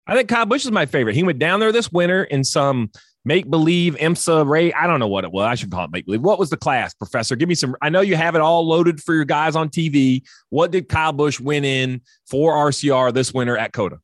I 0.07 0.15
think 0.15 0.29
Kyle 0.29 0.45
Busch 0.45 0.65
is 0.65 0.71
my 0.71 0.85
favorite. 0.85 1.15
He 1.15 1.23
went 1.23 1.39
down 1.39 1.59
there 1.59 1.71
this 1.71 1.91
winter 1.91 2.23
in 2.23 2.43
some 2.43 2.91
make 3.23 3.49
believe 3.49 3.95
IMSA 3.95 4.47
Ray. 4.47 4.73
I 4.73 4.87
don't 4.87 4.99
know 4.99 5.07
what 5.07 5.23
it 5.23 5.31
was. 5.31 5.45
I 5.45 5.55
should 5.55 5.71
call 5.71 5.85
it 5.85 5.91
make 5.91 6.05
believe. 6.05 6.21
What 6.21 6.39
was 6.39 6.49
the 6.49 6.57
class, 6.57 6.93
Professor? 6.93 7.35
Give 7.35 7.47
me 7.47 7.55
some. 7.55 7.75
I 7.81 7.89
know 7.89 8.01
you 8.01 8.15
have 8.15 8.35
it 8.35 8.41
all 8.41 8.67
loaded 8.67 9.01
for 9.01 9.13
your 9.13 9.25
guys 9.25 9.55
on 9.55 9.69
TV. 9.69 10.23
What 10.49 10.71
did 10.71 10.89
Kyle 10.89 11.13
Busch 11.13 11.39
win 11.39 11.63
in 11.63 12.01
for 12.27 12.53
RCR 12.53 13.13
this 13.13 13.33
winter 13.33 13.57
at 13.57 13.73
COTA? 13.73 13.99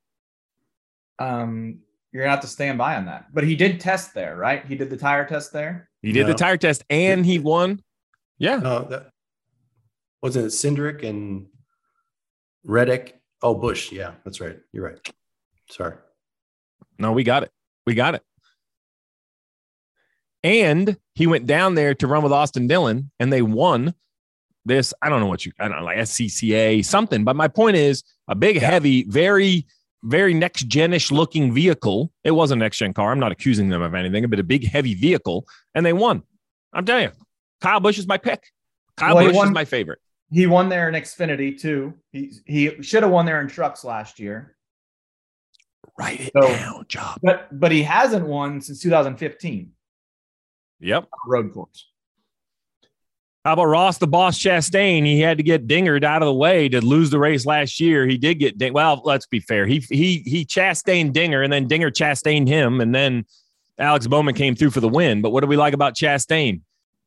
Um, 1.19 1.79
you're 2.11 2.23
gonna 2.23 2.31
have 2.31 2.41
to 2.41 2.47
stand 2.47 2.77
by 2.77 2.95
on 2.95 3.05
that. 3.05 3.33
But 3.33 3.43
he 3.43 3.55
did 3.55 3.79
test 3.79 4.13
there, 4.13 4.35
right? 4.37 4.65
He 4.65 4.75
did 4.75 4.89
the 4.89 4.97
tire 4.97 5.25
test 5.25 5.51
there. 5.53 5.89
He 6.01 6.11
did 6.11 6.23
No. 6.27 6.33
the 6.33 6.37
tire 6.37 6.57
test 6.57 6.83
and 6.89 7.25
he 7.25 7.39
won. 7.39 7.81
Yeah. 8.37 8.57
No, 8.57 8.83
that 8.89 9.11
wasn't 10.21 10.45
it 10.45 10.49
Cindric 10.49 11.03
and 11.07 11.47
Reddick. 12.63 13.19
Oh, 13.41 13.53
Busch. 13.55 13.91
Yeah, 13.91 14.13
that's 14.23 14.39
right. 14.41 14.57
You're 14.71 14.85
right. 14.85 15.13
Sorry. 15.69 15.95
No, 16.97 17.11
we 17.11 17.23
got 17.23 17.43
it. 17.43 17.51
We 17.85 17.93
got 17.93 18.15
it. 18.15 18.23
And 20.43 20.97
he 21.15 21.27
went 21.27 21.45
down 21.45 21.75
there 21.75 21.93
to 21.95 22.07
run 22.07 22.23
with 22.23 22.31
Austin 22.31 22.67
Dillon 22.67 23.11
and 23.19 23.31
they 23.33 23.41
won 23.41 23.93
this. 24.65 24.93
I 25.01 25.09
don't 25.09 25.19
know 25.19 25.27
what 25.27 25.45
you, 25.45 25.51
I 25.59 25.67
don't 25.67 25.79
know, 25.79 25.83
like 25.85 25.97
SCCA, 25.97 26.85
something. 26.85 27.23
But 27.23 27.35
my 27.35 27.47
point 27.47 27.75
is 27.75 28.03
a 28.27 28.35
big, 28.35 28.57
heavy, 28.59 29.03
very, 29.03 29.65
very 30.03 30.33
next 30.33 30.67
genish 30.67 31.11
looking 31.11 31.53
vehicle. 31.53 32.11
It 32.23 32.31
was 32.31 32.51
a 32.51 32.55
next 32.55 32.77
gen 32.77 32.93
car. 32.93 33.11
I'm 33.11 33.19
not 33.19 33.31
accusing 33.31 33.69
them 33.69 33.81
of 33.81 33.93
anything, 33.93 34.27
but 34.29 34.39
a 34.39 34.43
big, 34.43 34.67
heavy 34.67 34.93
vehicle. 34.93 35.45
And 35.75 35.85
they 35.85 35.93
won. 35.93 36.23
I'm 36.73 36.85
telling 36.85 37.03
you, 37.05 37.11
Kyle 37.61 37.79
Busch 37.79 37.97
is 37.97 38.07
my 38.07 38.17
pick. 38.17 38.43
Kyle 38.97 39.15
Well, 39.15 39.25
he 39.25 39.31
Busch 39.31 39.45
is 39.45 39.51
my 39.51 39.65
favorite. 39.65 39.99
He 40.31 40.45
won 40.45 40.69
there 40.69 40.89
in 40.89 40.95
Xfinity 40.95 41.59
too. 41.59 41.93
He 42.11 42.33
he 42.45 42.81
should 42.83 43.03
have 43.03 43.11
won 43.11 43.25
there 43.25 43.39
in 43.41 43.47
trucks 43.47 43.83
last 43.83 44.19
year. 44.19 44.55
Write 45.97 46.19
it 46.19 46.31
So- 46.39 46.47
down, 46.47 46.85
job. 46.89 47.19
But 47.23 47.47
but 47.59 47.71
he 47.71 47.83
hasn't 47.83 48.27
won 48.27 48.61
since 48.61 48.81
2015 48.81 49.71
Yep. 50.79 51.07
road 51.27 51.53
course. 51.53 51.89
How 53.47 53.53
about 53.53 53.67
Ross 53.67 53.97
the 53.97 54.07
Boss 54.07 54.37
Chastain? 54.37 55.05
He 55.05 55.21
had 55.21 55.37
to 55.37 55.43
get 55.43 55.67
dingered 55.67 56.03
out 56.03 56.21
of 56.21 56.25
the 56.25 56.33
way 56.33 56.67
to 56.67 56.85
lose 56.85 57.11
the 57.11 57.17
race 57.17 57.45
last 57.45 57.79
year. 57.79 58.05
He 58.05 58.17
did 58.17 58.39
get 58.39 58.57
ding. 58.57 58.73
Well, 58.73 59.01
let's 59.05 59.25
be 59.25 59.39
fair. 59.39 59.65
He 59.65 59.79
he 59.89 60.17
he 60.25 60.43
Chastained 60.43 61.13
Dinger, 61.13 61.41
and 61.41 61.53
then 61.53 61.65
Dinger 61.65 61.89
Chastained 61.89 62.49
him, 62.49 62.81
and 62.81 62.93
then 62.93 63.23
Alex 63.79 64.05
Bowman 64.05 64.35
came 64.35 64.53
through 64.53 64.71
for 64.71 64.81
the 64.81 64.89
win. 64.89 65.21
But 65.21 65.29
what 65.29 65.39
do 65.39 65.47
we 65.47 65.55
like 65.55 65.73
about 65.73 65.95
Chastain? 65.95 66.59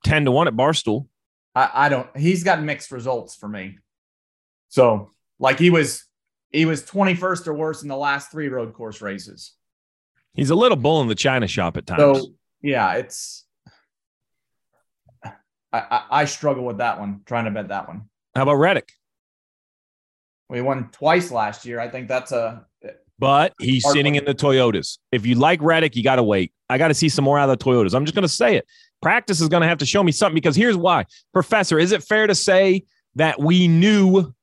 Ten 0.02 0.24
to 0.24 0.30
one 0.30 0.48
at 0.48 0.54
Barstool. 0.54 1.08
I, 1.54 1.70
I 1.74 1.88
don't 1.90 2.08
he's 2.16 2.42
got 2.42 2.62
mixed 2.62 2.90
results 2.90 3.36
for 3.36 3.46
me. 3.46 3.76
So 4.70 5.10
like 5.38 5.58
he 5.58 5.68
was 5.68 6.06
he 6.52 6.64
was 6.64 6.82
21st 6.84 7.48
or 7.48 7.52
worse 7.52 7.82
in 7.82 7.88
the 7.88 7.98
last 7.98 8.30
three 8.30 8.48
road 8.48 8.72
course 8.72 9.02
races. 9.02 9.52
He's 10.32 10.48
a 10.48 10.54
little 10.54 10.76
bull 10.76 11.02
in 11.02 11.08
the 11.08 11.14
china 11.14 11.46
shop 11.46 11.76
at 11.76 11.84
times. 11.84 12.00
So 12.00 12.32
yeah, 12.62 12.94
it's 12.94 13.44
I, 15.72 15.78
I 15.78 16.04
I 16.22 16.24
struggle 16.24 16.64
with 16.64 16.78
that 16.78 16.98
one, 16.98 17.20
trying 17.26 17.44
to 17.44 17.50
bet 17.50 17.68
that 17.68 17.88
one. 17.88 18.08
How 18.34 18.42
about 18.42 18.54
Reddick? 18.54 18.90
We 20.48 20.60
won 20.62 20.88
twice 20.92 21.30
last 21.30 21.64
year. 21.64 21.78
I 21.78 21.88
think 21.88 22.08
that's 22.08 22.32
a 22.32 22.66
But 23.18 23.52
he's 23.60 23.84
sitting 23.88 24.14
one. 24.14 24.20
in 24.22 24.24
the 24.24 24.34
Toyotas. 24.34 24.98
If 25.12 25.24
you 25.26 25.36
like 25.36 25.60
Reddick, 25.62 25.94
you 25.94 26.02
got 26.02 26.16
to 26.16 26.22
wait. 26.24 26.52
I 26.68 26.78
got 26.78 26.88
to 26.88 26.94
see 26.94 27.08
some 27.08 27.24
more 27.24 27.38
out 27.38 27.48
of 27.48 27.58
the 27.58 27.64
Toyotas. 27.64 27.94
I'm 27.94 28.04
just 28.04 28.14
going 28.14 28.22
to 28.22 28.28
say 28.28 28.56
it. 28.56 28.66
Practice 29.00 29.40
is 29.40 29.48
going 29.48 29.62
to 29.62 29.68
have 29.68 29.78
to 29.78 29.86
show 29.86 30.02
me 30.02 30.12
something 30.12 30.34
because 30.34 30.56
here's 30.56 30.76
why. 30.76 31.06
Professor, 31.32 31.78
is 31.78 31.92
it 31.92 32.02
fair 32.02 32.26
to 32.26 32.34
say 32.34 32.82
that 33.14 33.40
we 33.40 33.68
knew, 33.68 34.34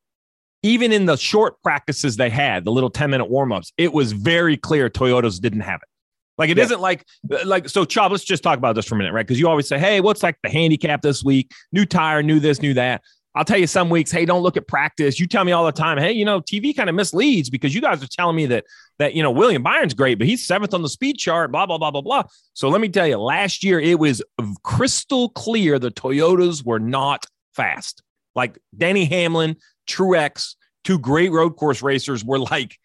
even 0.63 0.91
in 0.91 1.05
the 1.05 1.17
short 1.17 1.61
practices 1.61 2.15
they 2.15 2.29
had, 2.29 2.63
the 2.65 2.71
little 2.71 2.89
10 2.89 3.09
minute 3.09 3.29
warm 3.29 3.51
ups, 3.51 3.71
it 3.77 3.91
was 3.93 4.13
very 4.13 4.55
clear 4.57 4.89
Toyotas 4.89 5.39
didn't 5.41 5.61
have 5.61 5.81
it. 5.81 5.89
Like 6.37 6.49
it 6.49 6.57
Yeah. 6.57 6.65
not 6.65 6.79
like 6.79 7.05
like 7.45 7.69
so. 7.69 7.85
Chop. 7.85 8.11
Let's 8.11 8.23
just 8.23 8.43
talk 8.43 8.57
about 8.57 8.75
this 8.75 8.85
for 8.85 8.95
a 8.95 8.97
minute, 8.97 9.13
right? 9.13 9.25
Because 9.25 9.39
you 9.39 9.47
always 9.47 9.67
say, 9.67 9.79
"Hey, 9.79 10.01
what's 10.01 10.21
like 10.23 10.37
the 10.43 10.49
handicap 10.49 11.01
this 11.01 11.23
week? 11.23 11.51
New 11.71 11.85
tire, 11.85 12.21
new 12.21 12.39
this, 12.39 12.61
new 12.61 12.73
that." 12.75 13.01
I'll 13.35 13.45
tell 13.45 13.59
you 13.59 13.67
some 13.67 13.91
weeks, 13.91 14.09
hey, 14.11 14.25
don't 14.25 14.41
look 14.41 14.57
at 14.57 14.67
practice. 14.67 15.19
You 15.19 15.27
tell 15.27 15.43
me 15.43 15.51
all 15.51 15.63
the 15.63 15.71
time, 15.71 15.99
hey, 15.99 16.11
you 16.11 16.25
know, 16.25 16.41
TV 16.41 16.75
kind 16.75 16.89
of 16.89 16.95
misleads 16.95 17.51
because 17.51 17.75
you 17.75 17.81
guys 17.81 18.01
are 18.01 18.07
telling 18.07 18.35
me 18.35 18.47
that 18.47 18.65
that 18.97 19.13
you 19.13 19.21
know 19.21 19.29
William 19.29 19.61
Byron's 19.61 19.93
great, 19.93 20.17
but 20.17 20.25
he's 20.25 20.45
seventh 20.45 20.73
on 20.73 20.81
the 20.81 20.89
speed 20.89 21.17
chart, 21.17 21.51
blah 21.51 21.65
blah 21.65 21.77
blah 21.77 21.91
blah 21.91 22.01
blah. 22.01 22.23
So 22.53 22.69
let 22.69 22.81
me 22.81 22.89
tell 22.89 23.05
you, 23.05 23.17
last 23.17 23.63
year 23.63 23.79
it 23.79 23.99
was 23.99 24.23
crystal 24.63 25.29
clear 25.29 25.77
the 25.77 25.91
Toyotas 25.91 26.65
were 26.65 26.79
not 26.79 27.25
fast. 27.53 28.01
Like 28.35 28.57
Denny 28.75 29.05
Hamlin, 29.05 29.55
Truex, 29.87 30.55
two 30.83 30.97
great 30.99 31.31
road 31.31 31.55
course 31.57 31.81
racers 31.83 32.23
were 32.25 32.39
like 32.39 32.77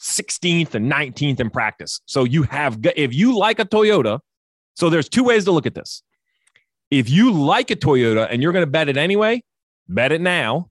16th 0.00 0.74
and 0.74 0.90
19th 0.90 1.40
in 1.40 1.50
practice. 1.50 2.00
So 2.06 2.24
you 2.24 2.44
have 2.44 2.78
if 2.96 3.14
you 3.14 3.36
like 3.36 3.58
a 3.58 3.64
Toyota, 3.64 4.20
so 4.74 4.90
there's 4.90 5.08
two 5.08 5.24
ways 5.24 5.44
to 5.44 5.52
look 5.52 5.66
at 5.66 5.74
this. 5.74 6.02
If 6.90 7.10
you 7.10 7.32
like 7.32 7.70
a 7.70 7.76
Toyota 7.76 8.28
and 8.30 8.42
you're 8.42 8.52
going 8.52 8.64
to 8.64 8.70
bet 8.70 8.88
it 8.88 8.96
anyway, 8.96 9.42
bet 9.88 10.12
it 10.12 10.20
now 10.20 10.70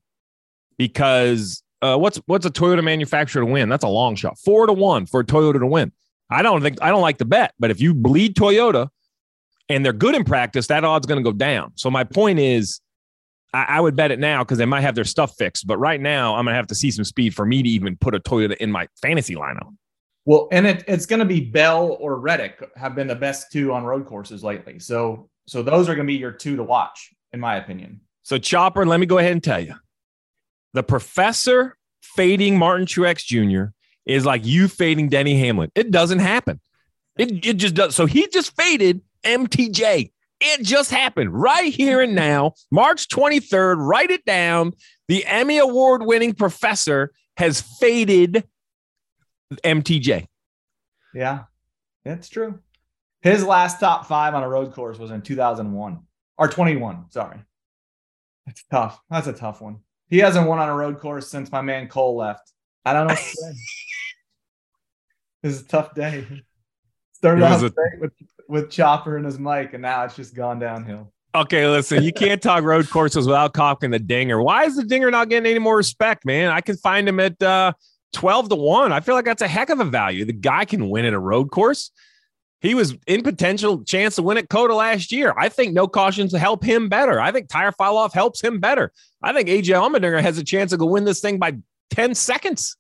because 0.78 1.64
uh, 1.82 1.98
what's 1.98 2.18
what's 2.26 2.46
a 2.46 2.50
Toyota 2.50 2.84
manufacturer 2.84 3.42
to 3.42 3.46
win? 3.46 3.70
That's 3.70 3.84
a 3.84 3.90
long 3.90 4.16
shot. 4.16 4.38
Four 4.40 4.68
to 4.68 4.74
one 4.74 5.06
for 5.06 5.20
a 5.20 5.26
Toyota 5.26 5.60
to 5.60 5.68
win. 5.68 5.92
I 6.30 6.42
don't 6.42 6.62
think 6.62 6.82
I 6.82 6.90
don't 6.90 7.02
like 7.02 7.18
the 7.18 7.26
bet, 7.26 7.54
but 7.60 7.72
if 7.72 7.80
you 7.80 7.94
bleed 7.94 8.36
Toyota 8.36 8.90
and 9.70 9.86
they're 9.86 9.94
good 9.94 10.16
in 10.16 10.24
practice, 10.24 10.68
that 10.68 10.84
odd's 10.84 11.06
going 11.06 11.24
to 11.24 11.24
go 11.24 11.36
down. 11.36 11.72
So 11.76 11.92
my 11.92 12.04
point 12.04 12.40
is, 12.40 12.82
I, 13.54 13.66
I 13.70 13.82
would 13.82 13.96
bet 13.96 14.12
it 14.12 14.20
now 14.20 14.44
because 14.44 14.58
they 14.58 14.66
might 14.66 14.82
have 14.82 14.96
their 14.96 15.06
stuff 15.06 15.36
fixed. 15.38 15.68
But 15.68 15.78
right 15.78 16.00
now, 16.00 16.36
I'm 16.36 16.46
going 16.46 16.54
to 16.54 16.58
have 16.58 16.68
to 16.68 16.76
see 16.76 16.92
some 16.92 17.06
speed 17.06 17.34
for 17.34 17.46
me 17.46 17.64
to 17.64 17.70
even 17.70 17.98
put 17.98 18.16
a 18.16 18.20
Toyota 18.20 18.56
in 18.58 18.72
my 18.72 18.88
fantasy 19.02 19.36
lineup. 19.36 19.74
well, 20.26 20.48
and 20.52 20.68
it, 20.68 20.84
it's 20.88 21.06
going 21.06 21.20
to 21.20 21.26
be 21.26 21.42
Bell 21.42 21.98
or 22.00 22.20
Reddick 22.20 22.64
have 22.76 22.96
been 22.96 23.08
the 23.08 23.16
best 23.16 23.52
two 23.52 23.74
on 23.74 23.84
road 23.84 24.06
courses 24.06 24.44
lately. 24.44 24.80
So 24.80 25.30
so 25.48 25.64
those 25.64 25.88
are 25.88 25.96
going 25.96 26.06
to 26.06 26.12
be 26.12 26.20
your 26.20 26.32
two 26.32 26.58
to 26.58 26.64
watch, 26.64 27.14
in 27.32 27.40
my 27.40 27.56
opinion. 27.56 28.02
So 28.24 28.38
Chopper, 28.38 28.86
let 28.86 29.00
me 29.00 29.06
go 29.06 29.18
ahead 29.18 29.32
and 29.32 29.44
tell 29.44 29.60
you, 29.60 29.76
the 30.74 30.84
professor 30.84 31.78
fading 32.02 32.58
Martin 32.58 32.86
Truex 32.86 33.24
Jr. 33.24 33.72
is 34.06 34.26
like 34.26 34.46
you 34.46 34.68
fading 34.68 35.08
Denny 35.08 35.40
Hamlin. 35.40 35.72
It 35.74 35.92
doesn't 35.92 36.20
happen. 36.20 36.60
It, 37.18 37.46
it 37.46 37.54
just 37.54 37.76
does. 37.76 37.96
So 37.96 38.06
he 38.06 38.28
just 38.28 38.56
faded 38.56 39.02
MTJ. 39.24 40.12
It 40.40 40.64
just 40.64 40.92
happened 40.92 41.34
right 41.34 41.74
here 41.74 42.02
and 42.02 42.14
now, 42.14 42.54
March 42.72 43.08
23rd. 43.10 43.76
Write 43.80 44.12
it 44.12 44.24
down. 44.26 44.74
The 45.08 45.26
Emmy 45.26 45.58
Award 45.58 46.04
winning 46.06 46.34
professor 46.34 47.12
has 47.38 47.62
faded 47.80 48.44
MTJ. 49.64 50.28
Yeah, 51.14 51.44
that's 52.06 52.30
true. 52.30 52.60
His 53.22 53.44
last 53.44 53.80
top 53.80 54.06
five 54.06 54.36
on 54.36 54.44
a 54.44 54.50
road 54.50 54.74
course 54.74 55.00
was 55.00 55.10
in 55.12 55.22
2001 55.22 56.00
or 56.38 56.48
21. 56.48 57.06
Sorry. 57.10 57.40
That's 58.46 58.64
tough. 58.70 59.02
That's 59.10 59.28
a 59.28 59.34
tough 59.34 59.60
one. 59.62 59.80
He 60.10 60.20
hasn't 60.20 60.48
won 60.48 60.60
on 60.60 60.70
a 60.70 60.76
road 60.76 61.00
course 61.00 61.28
since 61.30 61.52
my 61.52 61.62
man 61.62 61.88
Cole 61.88 62.16
left. 62.16 62.52
I 62.86 62.94
don't 62.94 63.08
know 63.08 63.14
what 63.14 63.20
to 63.20 63.24
say. 63.36 63.50
It 65.44 65.48
was 65.48 65.62
a 65.62 65.66
tough 65.66 65.96
day. 65.96 66.26
Started 67.14 67.44
off 67.44 67.62
a- 67.64 67.72
with, 68.00 68.12
with 68.48 68.70
Chopper 68.70 69.18
and 69.18 69.26
his 69.26 69.40
mic, 69.40 69.74
and 69.74 69.82
now 69.82 70.04
it's 70.04 70.16
just 70.16 70.36
gone 70.36 70.60
downhill. 70.60 71.12
Okay, 71.36 71.68
listen, 71.68 72.04
you 72.04 72.14
can't 72.14 72.42
talk 72.42 72.64
road 72.64 72.90
courses 72.90 73.28
without 73.28 73.54
copying 73.54 73.92
the 73.92 74.00
dinger. 74.00 74.42
Why 74.42 74.64
is 74.64 74.76
the 74.76 74.84
dinger 74.84 75.12
not 75.12 75.30
getting 75.30 75.50
any 75.50 75.60
more 75.60 75.78
respect, 75.78 76.26
man? 76.26 76.52
I 76.52 76.62
can 76.62 76.78
find 76.78 77.08
him 77.08 77.20
at 77.20 77.42
uh 77.44 77.74
12 78.14 78.50
to 78.50 78.56
1. 78.56 78.92
I 78.92 79.00
feel 79.02 79.16
like 79.16 79.26
that's 79.26 79.42
a 79.42 79.48
heck 79.48 79.70
of 79.70 79.80
a 79.80 79.86
value. 79.86 80.26
The 80.26 80.34
guy 80.34 80.66
can 80.66 80.90
win 80.90 81.06
at 81.06 81.14
a 81.14 81.20
road 81.20 81.52
course. 81.52 81.92
He 82.62 82.74
was 82.74 82.96
in 83.06 83.22
potential 83.22 83.84
chance 83.84 84.16
to 84.16 84.24
win 84.24 84.38
at 84.38 84.50
COTA 84.50 84.74
last 84.74 85.12
year. 85.12 85.34
I 85.38 85.50
think 85.50 85.74
no 85.74 85.88
cautions 85.88 86.34
help 86.34 86.64
him 86.64 86.90
better. 86.90 87.22
I 87.22 87.32
think 87.32 87.50
tire 87.50 87.72
fall 87.72 87.98
off 87.98 88.14
helps 88.14 88.42
him 88.42 88.60
better. 88.60 88.92
I 89.22 89.34
think 89.34 89.48
AJ 89.48 89.66
Allmendinger 89.76 90.22
has 90.22 90.40
a 90.40 90.44
chance 90.44 90.72
to 90.72 90.78
go 90.78 90.88
win 90.88 91.06
this 91.06 91.20
thing 91.20 91.38
by 91.38 91.58
10 91.92 92.16
seconds. 92.16 92.76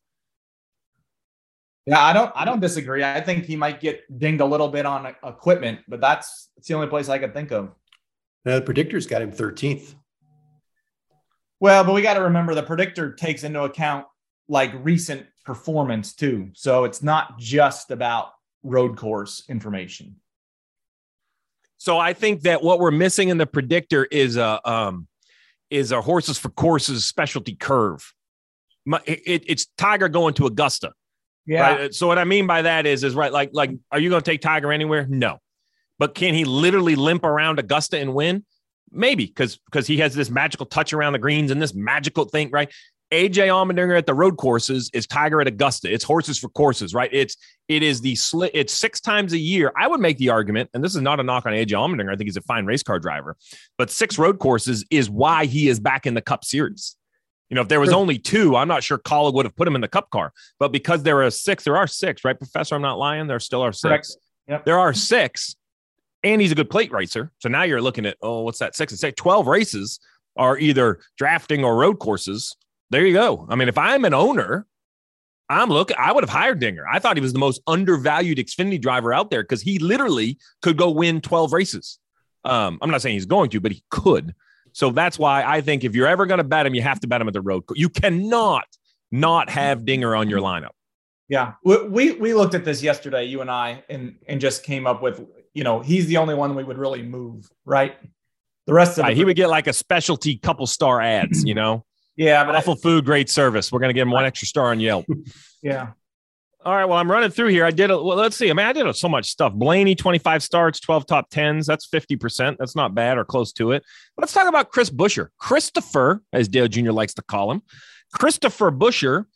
Yeah, 1.87 2.03
I 2.03 2.11
don't 2.11 2.31
I 2.35 2.43
don't 2.43 2.59
disagree. 2.59 3.01
I 3.01 3.21
think 3.21 3.45
he 3.45 3.55
might 3.55 3.79
get 3.79 4.03
dinged 4.19 4.41
a 4.41 4.45
little 4.45 4.67
bit 4.67 4.85
on 4.85 5.05
equipment, 5.23 5.79
but 5.87 6.01
that's, 6.01 6.49
that's 6.55 6.67
the 6.67 6.73
only 6.73 6.87
place 6.87 7.07
I 7.07 7.17
could 7.17 7.33
think 7.33 7.51
of. 7.51 7.71
Now, 8.43 8.55
the 8.55 8.61
predictor's 8.61 9.07
got 9.07 9.21
him 9.21 9.31
13th. 9.31 9.95
Well, 11.61 11.85
but 11.85 11.93
we 11.93 12.01
got 12.01 12.15
to 12.15 12.23
remember 12.23 12.53
the 12.53 12.61
predictor 12.61 13.13
takes 13.13 13.45
into 13.45 13.63
account 13.63 14.05
like 14.49 14.71
recent 14.81 15.27
performance 15.45 16.13
too. 16.13 16.49
So 16.53 16.83
it's 16.83 17.01
not 17.01 17.39
just 17.39 17.89
about 17.89 18.31
road 18.63 18.97
course 18.97 19.43
information. 19.47 20.17
So 21.77 21.97
I 21.97 22.11
think 22.11 22.41
that 22.41 22.61
what 22.61 22.79
we're 22.79 22.91
missing 22.91 23.29
in 23.29 23.37
the 23.37 23.47
predictor 23.47 24.03
is 24.03 24.35
a 24.35 24.59
um, 24.69 25.07
is 25.69 25.93
a 25.93 26.01
horses 26.01 26.37
for 26.37 26.49
courses 26.49 27.05
specialty 27.05 27.55
curve. 27.55 28.13
It, 29.05 29.21
it, 29.25 29.43
it's 29.47 29.67
Tiger 29.77 30.09
going 30.09 30.33
to 30.35 30.47
Augusta. 30.47 30.91
Yeah. 31.47 31.75
Right? 31.75 31.95
So 31.95 32.07
what 32.07 32.19
I 32.19 32.25
mean 32.25 32.45
by 32.45 32.61
that 32.63 32.85
is 32.85 33.03
is 33.03 33.15
right 33.15 33.31
like 33.31 33.51
like 33.53 33.71
are 33.91 33.99
you 33.99 34.09
going 34.09 34.21
to 34.21 34.29
take 34.31 34.41
Tiger 34.41 34.71
anywhere? 34.71 35.07
No. 35.09 35.39
But 35.97 36.13
can 36.13 36.33
he 36.33 36.45
literally 36.45 36.95
limp 36.95 37.23
around 37.23 37.57
Augusta 37.57 37.97
and 37.97 38.13
win? 38.13 38.45
Maybe 38.91 39.25
because 39.25 39.57
because 39.57 39.87
he 39.87 39.97
has 39.97 40.13
this 40.13 40.29
magical 40.29 40.65
touch 40.65 40.93
around 40.93 41.13
the 41.13 41.19
greens 41.19 41.49
and 41.49 41.61
this 41.61 41.73
magical 41.73 42.25
thing, 42.25 42.51
right? 42.51 42.71
AJ 43.11 43.47
Allmendinger 43.47 43.97
at 43.97 44.05
the 44.05 44.13
road 44.13 44.37
courses 44.37 44.89
is 44.93 45.07
Tiger 45.07 45.39
at 45.39 45.47
Augusta. 45.47 45.91
It's 45.91 46.03
horses 46.03 46.37
for 46.37 46.49
courses, 46.49 46.93
right? 46.93 47.09
It's 47.13 47.37
it 47.69 47.81
is 47.81 48.01
the 48.01 48.15
slit. 48.15 48.51
It's 48.53 48.73
six 48.73 48.99
times 48.99 49.33
a 49.33 49.37
year. 49.37 49.71
I 49.77 49.87
would 49.87 50.01
make 50.01 50.17
the 50.17 50.29
argument, 50.29 50.69
and 50.73 50.83
this 50.83 50.93
is 50.93 51.01
not 51.01 51.19
a 51.19 51.23
knock 51.23 51.45
on 51.45 51.53
AJ 51.53 51.69
Allmendinger. 51.69 52.11
I 52.11 52.17
think 52.17 52.27
he's 52.27 52.37
a 52.37 52.41
fine 52.41 52.65
race 52.65 52.83
car 52.83 52.99
driver, 52.99 53.37
but 53.77 53.89
six 53.89 54.17
road 54.17 54.39
courses 54.39 54.85
is 54.89 55.09
why 55.09 55.45
he 55.45 55.69
is 55.69 55.79
back 55.79 56.05
in 56.05 56.15
the 56.15 56.21
Cup 56.21 56.43
Series. 56.43 56.97
You 57.49 57.55
know, 57.55 57.61
if 57.61 57.67
there 57.67 57.79
was 57.79 57.89
sure. 57.89 57.97
only 57.97 58.17
two, 58.19 58.55
I'm 58.55 58.67
not 58.67 58.83
sure 58.83 58.97
Kaulig 58.97 59.33
would 59.33 59.45
have 59.45 59.55
put 59.55 59.67
him 59.67 59.75
in 59.75 59.81
the 59.81 59.87
Cup 59.87 60.09
car, 60.09 60.33
but 60.59 60.71
because 60.71 61.03
there 61.03 61.23
are 61.23 61.29
six, 61.31 61.63
there 61.63 61.77
are 61.77 61.87
six, 61.87 62.25
right, 62.25 62.37
Professor? 62.37 62.75
I'm 62.75 62.81
not 62.81 62.99
lying. 62.99 63.27
There 63.27 63.39
still 63.39 63.61
are 63.61 63.71
six. 63.71 64.17
Yep. 64.47 64.65
There 64.65 64.79
are 64.79 64.93
six, 64.93 65.55
and 66.23 66.41
he's 66.41 66.51
a 66.51 66.55
good 66.55 66.69
plate 66.69 66.91
racer. 66.91 67.31
So 67.39 67.49
now 67.49 67.63
you're 67.63 67.81
looking 67.81 68.05
at 68.05 68.17
oh, 68.21 68.41
what's 68.41 68.59
that? 68.59 68.75
Six 68.75 68.91
and 68.91 68.99
six, 68.99 69.15
12 69.19 69.47
races 69.47 69.99
are 70.35 70.57
either 70.57 70.99
drafting 71.17 71.63
or 71.63 71.75
road 71.75 71.99
courses 71.99 72.55
there 72.89 73.05
you 73.05 73.13
go. 73.13 73.45
I 73.49 73.55
mean, 73.55 73.67
if 73.67 73.77
I'm 73.77 74.05
an 74.05 74.13
owner, 74.13 74.65
I'm 75.49 75.69
looking, 75.69 75.97
I 75.99 76.11
would 76.11 76.23
have 76.23 76.29
hired 76.29 76.59
Dinger. 76.59 76.85
I 76.89 76.99
thought 76.99 77.17
he 77.17 77.21
was 77.21 77.33
the 77.33 77.39
most 77.39 77.61
undervalued 77.67 78.37
Xfinity 78.37 78.81
driver 78.81 79.13
out 79.13 79.29
there 79.29 79.43
because 79.43 79.61
he 79.61 79.79
literally 79.79 80.37
could 80.61 80.77
go 80.77 80.91
win 80.91 81.21
12 81.21 81.53
races. 81.53 81.99
Um, 82.45 82.77
I'm 82.81 82.89
not 82.89 83.01
saying 83.01 83.15
he's 83.15 83.25
going 83.25 83.49
to, 83.51 83.59
but 83.59 83.71
he 83.71 83.83
could. 83.89 84.33
So 84.77 84.91
that's 84.91 85.17
why 85.17 85.43
I 85.43 85.61
think 85.61 85.83
if 85.83 85.95
you're 85.95 86.05
ever 86.05 86.27
going 86.27 86.37
to 86.37 86.43
bet 86.43 86.67
him, 86.67 86.75
you 86.75 86.83
have 86.83 86.99
to 86.99 87.07
bet 87.07 87.19
him 87.19 87.27
at 87.27 87.33
the 87.33 87.41
road. 87.41 87.63
You 87.73 87.89
cannot 87.89 88.67
not 89.09 89.49
have 89.49 89.85
Dinger 89.85 90.15
on 90.15 90.29
your 90.29 90.39
lineup. 90.39 90.69
Yeah, 91.27 91.53
we 91.63 92.11
we 92.11 92.35
looked 92.35 92.53
at 92.53 92.63
this 92.63 92.83
yesterday, 92.83 93.23
you 93.23 93.41
and 93.41 93.49
I, 93.49 93.83
and 93.89 94.17
and 94.27 94.39
just 94.39 94.61
came 94.61 94.85
up 94.85 95.01
with, 95.01 95.19
you 95.55 95.63
know, 95.63 95.79
he's 95.79 96.05
the 96.05 96.17
only 96.17 96.35
one 96.35 96.53
we 96.53 96.63
would 96.63 96.77
really 96.77 97.01
move, 97.01 97.49
right? 97.65 97.97
The 98.67 98.73
rest 98.75 98.99
of 98.99 99.05
right, 99.05 99.17
he 99.17 99.25
would 99.25 99.35
get 99.35 99.49
like 99.49 99.65
a 99.65 99.73
specialty 99.73 100.37
couple 100.37 100.67
star 100.67 101.01
ads, 101.01 101.43
you 101.43 101.55
know. 101.55 101.83
Yeah, 102.19 102.43
but 102.45 102.55
awful 102.55 102.73
I, 102.73 102.77
food, 102.77 103.05
great 103.05 103.29
service. 103.29 103.71
We're 103.71 103.77
gonna 103.77 103.93
give 103.93 104.07
him 104.07 104.11
one 104.11 104.25
extra 104.25 104.47
star 104.47 104.71
on 104.71 104.79
Yelp. 104.79 105.05
yeah. 105.61 105.89
All 106.67 106.75
right. 106.75 106.83
Well, 106.83 106.97
I'm 106.97 107.09
running 107.09 107.29
through 107.29 107.47
here. 107.47 107.63
I 107.63 107.71
did. 107.71 107.91
A, 107.91 107.97
well, 107.97 108.17
let's 108.17 108.35
see. 108.35 108.49
I 108.49 108.53
mean, 108.53 108.65
I 108.65 108.73
did 108.73 108.93
so 108.93 109.07
much 109.07 109.29
stuff. 109.29 109.53
Blaney, 109.53 109.95
25 109.95 110.43
starts, 110.43 110.81
12 110.81 111.05
top 111.05 111.29
tens. 111.29 111.65
That's 111.65 111.87
50%. 111.87 112.57
That's 112.59 112.75
not 112.75 112.93
bad 112.93 113.17
or 113.17 113.23
close 113.23 113.53
to 113.53 113.71
it. 113.71 113.85
Let's 114.17 114.33
talk 114.33 114.49
about 114.49 114.69
Chris 114.69 114.89
Buescher. 114.89 115.29
Christopher, 115.37 116.21
as 116.33 116.49
Dale 116.49 116.67
Jr. 116.67 116.91
likes 116.91 117.13
to 117.13 117.21
call 117.21 117.51
him, 117.51 117.61
Christopher 118.13 118.69
Buescher 118.69 119.27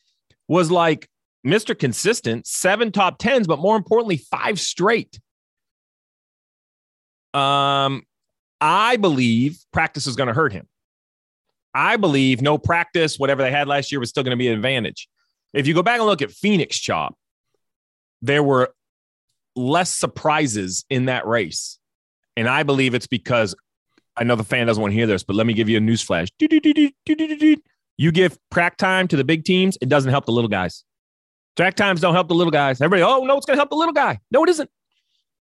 was 0.49 0.71
like 0.71 1.07
Mr. 1.47 1.77
Consistent, 1.77 2.47
seven 2.47 2.91
top 2.91 3.17
tens, 3.17 3.47
but 3.47 3.59
more 3.59 3.77
importantly, 3.77 4.17
five 4.17 4.59
straight. 4.59 5.17
Um, 7.33 8.03
I 8.59 8.97
believe 8.97 9.57
practice 9.71 10.05
is 10.05 10.17
going 10.17 10.27
to 10.27 10.33
hurt 10.33 10.51
him. 10.51 10.67
I 11.73 11.95
believe 11.95 12.41
no 12.41 12.57
practice, 12.57 13.17
whatever 13.17 13.41
they 13.41 13.51
had 13.51 13.69
last 13.69 13.89
year, 13.89 14.01
was 14.01 14.09
still 14.09 14.23
going 14.23 14.37
to 14.37 14.37
be 14.37 14.49
an 14.49 14.53
advantage. 14.53 15.07
If 15.53 15.65
you 15.65 15.73
go 15.73 15.81
back 15.81 15.99
and 15.99 16.05
look 16.05 16.21
at 16.21 16.31
Phoenix 16.31 16.77
Chop, 16.77 17.15
there 18.21 18.43
were 18.43 18.73
less 19.55 19.93
surprises 19.93 20.85
in 20.89 21.05
that 21.05 21.25
race. 21.27 21.77
And 22.37 22.47
I 22.47 22.63
believe 22.63 22.93
it's 22.93 23.07
because 23.07 23.55
I 24.15 24.23
know 24.23 24.35
the 24.35 24.43
fan 24.43 24.67
doesn't 24.67 24.81
want 24.81 24.91
to 24.91 24.95
hear 24.95 25.07
this, 25.07 25.23
but 25.23 25.35
let 25.35 25.45
me 25.45 25.53
give 25.53 25.69
you 25.69 25.77
a 25.77 25.81
newsflash. 25.81 26.29
You 27.97 28.11
give 28.11 28.37
track 28.51 28.77
time 28.77 29.07
to 29.09 29.17
the 29.17 29.23
big 29.23 29.43
teams, 29.43 29.77
it 29.81 29.89
doesn't 29.89 30.11
help 30.11 30.25
the 30.25 30.31
little 30.31 30.49
guys. 30.49 30.83
Track 31.57 31.75
times 31.75 31.99
don't 31.99 32.13
help 32.13 32.29
the 32.29 32.35
little 32.35 32.51
guys. 32.51 32.81
Everybody, 32.81 33.03
oh, 33.03 33.25
no, 33.25 33.37
it's 33.37 33.45
going 33.45 33.57
to 33.57 33.59
help 33.59 33.69
the 33.69 33.75
little 33.75 33.93
guy. 33.93 34.19
No, 34.31 34.43
it 34.43 34.49
isn't. 34.49 34.69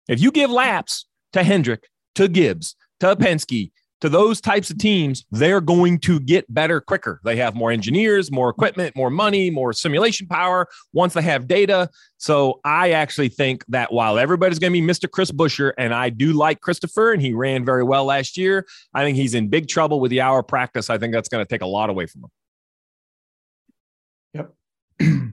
If 0.09 0.21
you 0.21 0.31
give 0.31 0.51
laps 0.51 1.07
to 1.33 1.43
Hendrick, 1.43 1.89
to 2.17 2.29
Gibbs, 2.29 2.77
to 3.01 3.17
Penske, 3.17 3.71
to 4.01 4.09
those 4.09 4.41
types 4.41 4.71
of 4.71 4.79
teams, 4.79 5.25
they're 5.31 5.61
going 5.61 5.99
to 6.01 6.21
get 6.21 6.53
better 6.53 6.81
quicker. 6.81 7.21
They 7.25 7.37
have 7.37 7.55
more 7.55 7.71
engineers, 7.71 8.31
more 8.31 8.51
equipment, 8.51 8.95
more 8.95 9.11
money, 9.11 9.51
more 9.51 9.73
simulation 9.73 10.27
power 10.27 10.69
once 10.93 11.15
they 11.15 11.23
have 11.23 11.49
data. 11.49 11.89
So 12.19 12.61
I 12.65 12.93
actually 12.93 13.29
think 13.29 13.65
that 13.69 13.93
while 13.93 14.19
everybody's 14.19 14.59
going 14.59 14.73
to 14.73 14.81
be 14.81 14.87
Mr. 14.87 15.11
Chris 15.11 15.31
Buescher, 15.31 15.73
and 15.79 15.95
I 15.95 16.11
do 16.11 16.33
like 16.33 16.61
Christopher, 16.61 17.13
and 17.13 17.23
he 17.23 17.33
ran 17.33 17.65
very 17.65 17.85
well 17.85 18.05
last 18.05 18.37
year, 18.37 18.67
I 18.93 19.03
think 19.03 19.17
he's 19.17 19.35
in 19.35 19.49
big 19.49 19.69
trouble 19.69 20.01
with 20.01 20.11
the 20.11 20.21
hour 20.21 20.43
practice. 20.43 20.91
I 20.91 20.99
think 20.99 21.15
that's 21.15 21.29
going 21.29 21.45
to 21.45 21.49
take 21.49 21.63
a 21.63 21.67
lot 21.67 21.89
away 21.89 22.07
from 22.07 22.25
him. 22.25 22.31
Yep. 25.01 25.33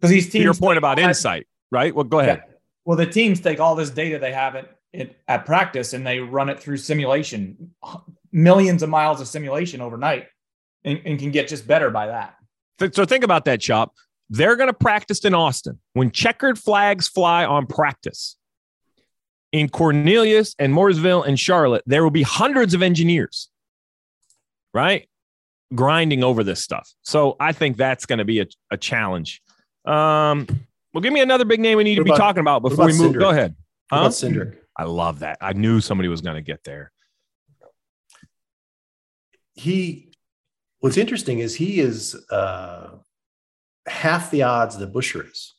Because 0.00 0.12
these 0.12 0.24
teams. 0.30 0.32
To 0.32 0.44
your 0.44 0.54
point 0.54 0.78
about 0.78 0.98
insight, 0.98 1.46
right? 1.70 1.94
Well, 1.94 2.04
go 2.04 2.20
ahead. 2.20 2.42
Yeah. 2.46 2.54
Well, 2.86 2.96
the 2.96 3.04
teams 3.04 3.38
take 3.38 3.60
all 3.60 3.74
this 3.74 3.90
data 3.90 4.18
they 4.18 4.32
have 4.32 4.54
it 4.92 5.00
it, 5.00 5.16
at 5.28 5.46
practice 5.46 5.92
and 5.92 6.06
they 6.06 6.18
run 6.18 6.48
it 6.48 6.60
through 6.60 6.76
simulation, 6.76 7.74
millions 8.32 8.82
of 8.82 8.88
miles 8.88 9.20
of 9.20 9.28
simulation 9.28 9.80
overnight, 9.80 10.26
and, 10.84 11.00
and 11.04 11.18
can 11.18 11.30
get 11.30 11.48
just 11.48 11.66
better 11.66 11.90
by 11.90 12.06
that. 12.06 12.36
So 12.94 13.04
think 13.04 13.24
about 13.24 13.44
that, 13.44 13.60
Chop. 13.60 13.94
They're 14.30 14.56
going 14.56 14.68
to 14.68 14.74
practice 14.74 15.24
in 15.24 15.34
Austin. 15.34 15.78
When 15.92 16.10
checkered 16.10 16.58
flags 16.58 17.08
fly 17.08 17.44
on 17.44 17.66
practice 17.66 18.36
in 19.52 19.68
Cornelius 19.68 20.54
and 20.58 20.72
Mooresville 20.72 21.26
and 21.26 21.38
Charlotte, 21.38 21.82
there 21.86 22.02
will 22.02 22.10
be 22.10 22.22
hundreds 22.22 22.72
of 22.72 22.82
engineers, 22.82 23.48
right? 24.72 25.08
Grinding 25.74 26.24
over 26.24 26.44
this 26.44 26.62
stuff. 26.62 26.88
So 27.02 27.36
I 27.40 27.52
think 27.52 27.76
that's 27.76 28.06
going 28.06 28.20
to 28.20 28.24
be 28.24 28.40
a, 28.40 28.46
a 28.70 28.76
challenge. 28.76 29.42
Um, 29.84 30.46
well, 30.94 31.02
give 31.02 31.12
me 31.12 31.20
another 31.20 31.44
big 31.44 31.60
name 31.60 31.76
we 31.76 31.84
need 31.84 31.98
what 31.98 32.06
to 32.06 32.12
about, 32.12 32.16
be 32.16 32.20
talking 32.20 32.40
about 32.40 32.62
before 32.62 32.84
about 32.84 32.92
we 32.92 32.98
move. 32.98 33.16
Cindric? 33.16 33.20
Go 33.20 33.30
ahead. 33.30 33.56
Huh? 33.90 33.96
What 33.96 34.00
about 34.00 34.12
Cindric? 34.12 34.56
I 34.76 34.84
love 34.84 35.20
that. 35.20 35.38
I 35.40 35.52
knew 35.52 35.80
somebody 35.80 36.08
was 36.08 36.20
going 36.20 36.36
to 36.36 36.42
get 36.42 36.64
there. 36.64 36.92
He, 39.54 40.12
what's 40.78 40.96
interesting 40.96 41.40
is 41.40 41.54
he 41.54 41.80
is 41.80 42.14
uh, 42.30 42.96
half 43.86 44.30
the 44.30 44.44
odds 44.44 44.78
that 44.78 44.92
Buescher 44.92 45.30
is. 45.30 45.54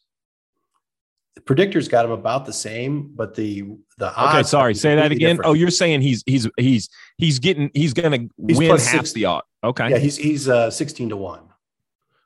The 1.36 1.42
predictors 1.42 1.90
got 1.90 2.04
him 2.04 2.12
about 2.12 2.46
the 2.46 2.54
same, 2.54 3.14
but 3.16 3.36
the 3.36 3.64
the 3.98 4.14
odds. 4.14 4.36
Okay, 4.36 4.44
sorry. 4.44 4.76
Say 4.76 4.96
that 4.96 5.12
again. 5.12 5.38
Different. 5.38 5.50
Oh, 5.50 5.54
you're 5.54 5.70
saying 5.70 6.02
he's 6.02 6.24
he's 6.26 6.46
he's 6.58 6.90
he's 7.18 7.40
getting 7.40 7.72
he's 7.74 7.94
going 7.94 8.12
to 8.12 8.30
win 8.38 8.70
half 8.70 8.80
six, 8.82 9.14
the 9.14 9.26
odds. 9.26 9.48
Okay. 9.64 9.92
Yeah, 9.92 9.98
he's 9.98 10.18
he's 10.18 10.50
uh, 10.50 10.70
sixteen 10.70 11.08
to 11.10 11.16
one, 11.16 11.44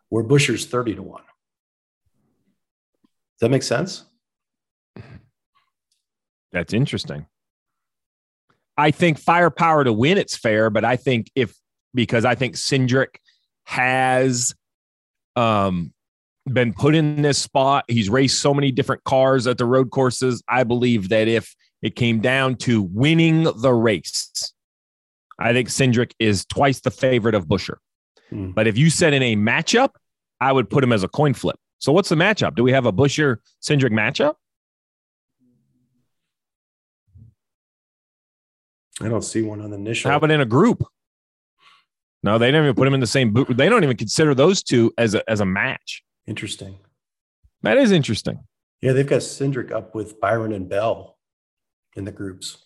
where 0.09 0.23
Buescher's 0.23 0.65
thirty 0.65 0.95
to 0.95 1.03
one. 1.03 1.21
Does 3.33 3.41
that 3.41 3.51
make 3.51 3.63
sense? 3.63 4.05
That's 6.55 6.73
interesting. 6.73 7.25
I 8.77 8.91
think 8.91 9.19
firepower 9.19 9.83
to 9.83 9.91
win 9.91 10.17
it's 10.17 10.37
fair, 10.37 10.69
but 10.69 10.85
I 10.85 10.95
think 10.95 11.29
if 11.35 11.53
because 11.93 12.23
I 12.23 12.35
think 12.35 12.55
Cindric 12.55 13.17
has 13.65 14.55
um 15.35 15.93
been 16.45 16.73
put 16.73 16.95
in 16.95 17.21
this 17.21 17.37
spot, 17.37 17.83
he's 17.89 18.09
raced 18.09 18.39
so 18.39 18.53
many 18.53 18.71
different 18.71 19.03
cars 19.03 19.47
at 19.47 19.57
the 19.57 19.65
road 19.65 19.91
courses. 19.91 20.41
I 20.47 20.63
believe 20.63 21.09
that 21.09 21.27
if 21.27 21.53
it 21.81 21.97
came 21.97 22.21
down 22.21 22.55
to 22.59 22.81
winning 22.81 23.43
the 23.43 23.73
race, 23.73 24.53
I 25.37 25.51
think 25.51 25.67
Cindric 25.67 26.11
is 26.19 26.45
twice 26.45 26.79
the 26.79 26.91
favorite 26.91 27.35
of 27.35 27.47
Buescher. 27.47 27.79
Hmm. 28.29 28.51
But 28.51 28.65
if 28.65 28.77
you 28.77 28.89
said 28.89 29.13
in 29.13 29.21
a 29.21 29.35
matchup, 29.35 29.89
I 30.39 30.53
would 30.53 30.69
put 30.69 30.85
him 30.85 30.93
as 30.93 31.03
a 31.03 31.09
coin 31.09 31.33
flip. 31.33 31.57
So 31.79 31.91
what's 31.91 32.07
the 32.07 32.15
matchup? 32.15 32.55
Do 32.55 32.63
we 32.63 32.71
have 32.71 32.85
a 32.85 32.93
Buescher 32.93 33.39
Cindric 33.61 33.91
matchup? 33.91 34.35
I 39.01 39.09
don't 39.09 39.23
see 39.23 39.41
one 39.41 39.61
on 39.61 39.71
the 39.71 39.75
initial. 39.75 40.09
How 40.09 40.17
about 40.17 40.31
in 40.31 40.41
a 40.41 40.45
group? 40.45 40.83
No, 42.23 42.37
they 42.37 42.49
don't 42.49 42.63
even 42.63 42.75
put 42.75 42.85
them 42.85 42.93
in 42.93 42.99
the 42.99 43.07
same 43.07 43.33
boot. 43.33 43.55
They 43.55 43.69
don't 43.69 43.83
even 43.83 43.97
consider 43.97 44.33
those 44.33 44.63
two 44.63 44.93
as 44.97 45.13
a 45.13 45.29
as 45.29 45.41
a 45.41 45.45
match. 45.45 46.03
Interesting. 46.25 46.77
That 47.61 47.77
is 47.77 47.91
interesting. 47.91 48.39
Yeah, 48.81 48.93
they've 48.93 49.07
got 49.07 49.21
Cindric 49.21 49.71
up 49.71 49.95
with 49.95 50.19
Byron 50.19 50.53
and 50.53 50.67
Bell 50.67 51.17
in 51.95 52.05
the 52.05 52.11
groups. 52.11 52.57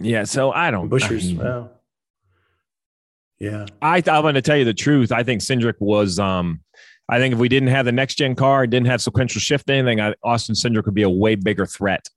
Yeah, 0.00 0.24
so 0.24 0.50
I 0.52 0.70
don't. 0.70 0.88
Buescher's. 0.88 1.24
I 1.24 1.28
mean, 1.28 1.38
well, 1.38 1.72
yeah. 3.38 3.66
I 3.82 3.96
I'm 3.96 4.22
going 4.22 4.34
to 4.34 4.42
tell 4.42 4.56
you 4.56 4.64
the 4.64 4.74
truth. 4.74 5.12
I 5.12 5.22
think 5.22 5.42
Cindric 5.42 5.74
was. 5.80 6.18
um 6.18 6.60
I 7.08 7.18
think 7.18 7.34
if 7.34 7.38
we 7.38 7.50
didn't 7.50 7.68
have 7.68 7.84
the 7.84 7.92
next 7.92 8.14
gen 8.14 8.34
car, 8.34 8.66
didn't 8.66 8.86
have 8.86 9.02
sequential 9.02 9.40
shift 9.40 9.68
anything, 9.68 10.00
I, 10.00 10.14
Austin 10.22 10.54
Cindric 10.54 10.86
would 10.86 10.94
be 10.94 11.02
a 11.02 11.10
way 11.10 11.34
bigger 11.34 11.66
threat. 11.66 12.08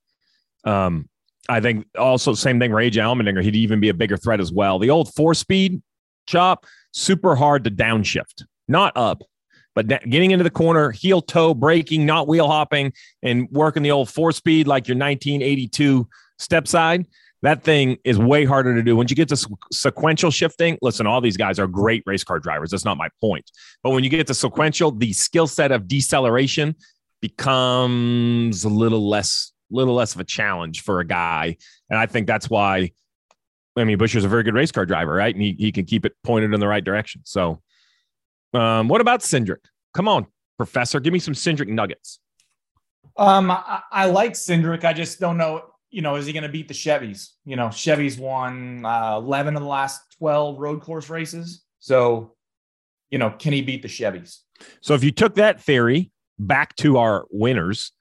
Um, 0.64 1.10
I 1.50 1.60
think 1.60 1.86
also 1.98 2.34
same 2.34 2.60
thing. 2.60 2.72
Ray 2.72 2.92
Allmendinger, 2.92 3.42
he'd 3.42 3.56
even 3.56 3.80
be 3.80 3.90
a 3.90 3.94
bigger 3.94 4.18
threat 4.18 4.40
as 4.40 4.52
well. 4.52 4.80
The 4.80 4.90
old 4.90 5.14
four 5.14 5.34
speed 5.34 5.82
chop, 6.28 6.66
super 6.92 7.36
hard 7.36 7.64
to 7.64 7.72
downshift, 7.72 8.44
not 8.68 8.94
up, 8.96 9.24
but 9.76 9.88
da- 9.88 10.00
getting 10.00 10.32
into 10.32 10.44
the 10.44 10.50
corner, 10.50 10.92
heel 10.92 11.22
toe 11.22 11.54
braking, 11.54 12.06
not 12.06 12.28
wheel 12.28 12.48
hopping, 12.48 12.92
and 13.24 13.48
working 13.52 13.84
the 13.84 13.92
old 13.92 14.10
four 14.10 14.32
speed 14.32 14.68
like 14.68 14.88
your 14.88 14.98
1982 14.98 16.08
step 16.40 16.68
side. 16.68 17.06
That 17.44 17.64
thing 17.64 17.98
is 18.04 18.18
way 18.18 18.46
harder 18.46 18.74
to 18.74 18.82
do. 18.82 18.96
Once 18.96 19.12
you 19.12 19.16
get 19.16 19.30
to 19.30 19.36
sequ- 19.36 19.56
sequential 19.72 20.32
shifting, 20.32 20.78
listen, 20.82 21.06
all 21.06 21.22
these 21.22 21.38
guys 21.38 21.60
are 21.60 21.68
great 21.68 22.02
race 22.06 22.24
car 22.24 22.40
drivers. 22.40 22.72
That's 22.72 22.86
not 22.86 22.98
my 22.98 23.10
point. 23.22 23.50
But 23.84 23.92
when 23.92 24.04
you 24.04 24.10
get 24.10 24.26
to 24.28 24.34
sequential, 24.34 24.92
the 24.92 25.14
skill 25.14 25.46
set 25.46 25.72
of 25.72 25.88
deceleration 25.88 26.76
becomes 27.22 28.64
a 28.64 28.70
little 28.70 29.08
less, 29.08 29.52
little 29.70 29.96
less 29.96 30.16
of 30.16 30.22
a 30.22 30.26
challenge 30.26 30.82
for 30.82 31.00
a 31.00 31.06
guy. 31.06 31.58
And 31.90 32.00
I 32.00 32.06
think 32.06 32.28
that's 32.28 32.50
why. 32.50 32.92
I 33.76 33.84
mean, 33.84 34.00
Buescher's 34.00 34.26
a 34.26 34.28
very 34.28 34.42
good 34.42 34.56
race 34.56 34.72
car 34.72 34.88
driver, 34.88 35.14
right? 35.14 35.36
And 35.36 35.44
he, 35.44 35.56
he 35.60 35.72
can 35.72 35.86
keep 35.86 36.04
it 36.04 36.14
pointed 36.24 36.52
in 36.52 36.60
the 36.60 36.68
right 36.68 36.84
direction. 36.84 37.22
So, 37.26 37.62
um, 38.54 38.88
what 38.88 39.02
about 39.02 39.20
Cindric? 39.20 39.66
Come 39.94 40.08
on, 40.08 40.26
Professor, 40.58 41.00
give 41.00 41.14
me 41.14 41.20
some 41.20 41.36
Cindric 41.36 41.68
nuggets. 41.68 42.20
Um, 43.18 43.52
I, 43.52 43.82
I 43.92 44.06
like 44.08 44.34
Cindric. 44.34 44.84
I 44.84 44.94
just 44.94 45.20
don't 45.20 45.38
know. 45.38 45.62
You 45.92 46.02
know, 46.02 46.16
is 46.16 46.26
he 46.26 46.34
going 46.34 46.42
to 46.42 46.50
beat 46.50 46.68
the 46.68 46.74
Chevys? 46.74 47.30
You 47.46 47.56
know, 47.56 47.68
Chevys 47.68 48.18
won 48.18 48.84
uh, 48.84 49.18
eleven 49.18 49.56
of 49.56 49.62
the 49.62 49.70
last 49.70 50.02
twelve 50.18 50.58
road 50.58 50.82
course 50.82 51.10
races. 51.10 51.64
So, 51.80 52.36
you 53.12 53.20
know, 53.20 53.30
can 53.30 53.54
he 53.54 53.62
beat 53.62 53.84
the 53.84 53.88
Chevys? 53.88 54.40
So 54.82 54.96
if 54.96 55.04
you 55.04 55.12
took 55.12 55.36
that 55.36 55.62
theory 55.62 56.12
back 56.40 56.76
to 56.78 56.98
our 56.98 57.28
winners, 57.30 57.92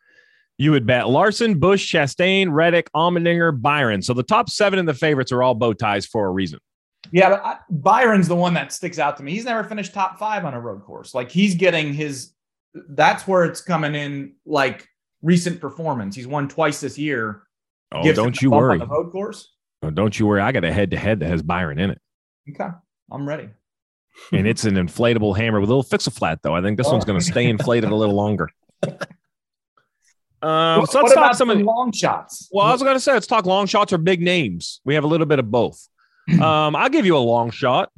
you 0.59 0.71
would 0.71 0.87
bet 0.87 1.09
Larson, 1.09 1.59
Busch, 1.59 1.92
Chastain, 1.95 2.49
Reddick, 2.51 2.90
Allmendinger, 2.95 3.61
Byron. 3.61 4.03
So 4.03 4.14
the 4.14 4.23
top 4.23 4.49
seven 4.51 4.79
in 4.79 4.87
the 4.87 4.95
favorites 4.95 5.33
are 5.33 5.42
all 5.42 5.55
bow 5.55 5.73
ties 5.73 6.07
for 6.07 6.27
a 6.27 6.31
reason. 6.31 6.59
Yeah, 7.12 7.29
but 7.31 7.45
I, 7.45 7.57
Byron's 7.71 8.27
the 8.27 8.35
one 8.37 8.55
that 8.55 8.73
sticks 8.73 8.99
out 8.99 9.16
to 9.19 9.23
me. 9.23 9.33
He's 9.33 9.45
never 9.45 9.62
finished 9.62 9.92
top 9.95 10.19
five 10.19 10.45
on 10.45 10.55
a 10.55 10.61
road 10.61 10.83
course. 10.85 11.14
Like 11.14 11.31
he's 11.31 11.55
getting 11.55 11.92
his. 11.95 12.33
That's 12.75 13.27
where 13.29 13.45
it's 13.45 13.61
coming 13.61 13.95
in. 13.95 14.35
Like 14.45 14.88
recent 15.23 15.61
performance, 15.61 16.16
he's 16.16 16.27
won 16.27 16.49
twice 16.49 16.81
this 16.81 16.99
year. 16.99 17.42
Oh, 17.92 18.03
Gives 18.03 18.16
don't 18.16 18.40
you 18.42 18.51
worry. 18.51 18.79
The 18.79 18.87
road 18.87 19.12
course. 19.12 19.53
Oh, 19.83 19.90
don't 19.90 20.19
you 20.19 20.27
worry. 20.27 20.40
I 20.40 20.51
got 20.53 20.64
a 20.64 20.73
head 20.73 20.90
to 20.90 20.97
head 20.97 21.21
that 21.21 21.29
has 21.29 21.42
Byron 21.42 21.79
in 21.79 21.90
it. 21.90 22.01
Okay, 22.51 22.71
I'm 23.12 23.29
ready. 23.29 23.49
And 24.33 24.47
it's 24.49 24.64
an 24.64 24.75
inflatable 24.75 25.37
hammer 25.37 25.61
with 25.61 25.69
a 25.69 25.73
little 25.73 25.83
fix 25.83 26.07
a 26.07 26.11
flat, 26.11 26.40
though. 26.42 26.55
I 26.55 26.62
think 26.62 26.79
this 26.79 26.87
Oh. 26.88 26.92
one's 26.92 27.05
going 27.05 27.19
to 27.21 27.25
stay 27.25 27.45
inflated 27.47 27.90
a 27.90 27.95
little 27.95 28.14
longer. 28.14 28.49
Um, 30.42 30.81
What- 30.81 30.90
so 30.90 31.01
let's 31.01 31.14
talk 31.14 31.25
about 31.25 31.37
some 31.37 31.51
of 31.51 31.57
the 31.59 31.62
the. 31.64 31.68
long 31.68 31.92
shots. 31.92 32.49
Well, 32.53 32.66
I 32.66 32.72
was 32.72 32.83
going 32.83 32.94
to 32.94 33.01
say, 33.01 33.12
let's 33.12 33.27
talk 33.27 33.46
long 33.46 33.66
shots 33.66 33.92
or 33.92 33.99
big 33.99 34.20
names. 34.20 34.81
We 34.85 34.94
have 34.94 35.05
a 35.05 35.07
little 35.07 35.27
bit 35.27 35.38
of 35.38 35.51
both. 35.51 35.88
Um, 36.42 36.75
I'll 36.75 36.88
give 36.88 37.07
you 37.07 37.16
a 37.16 37.18
long 37.20 37.51
shot. 37.51 37.90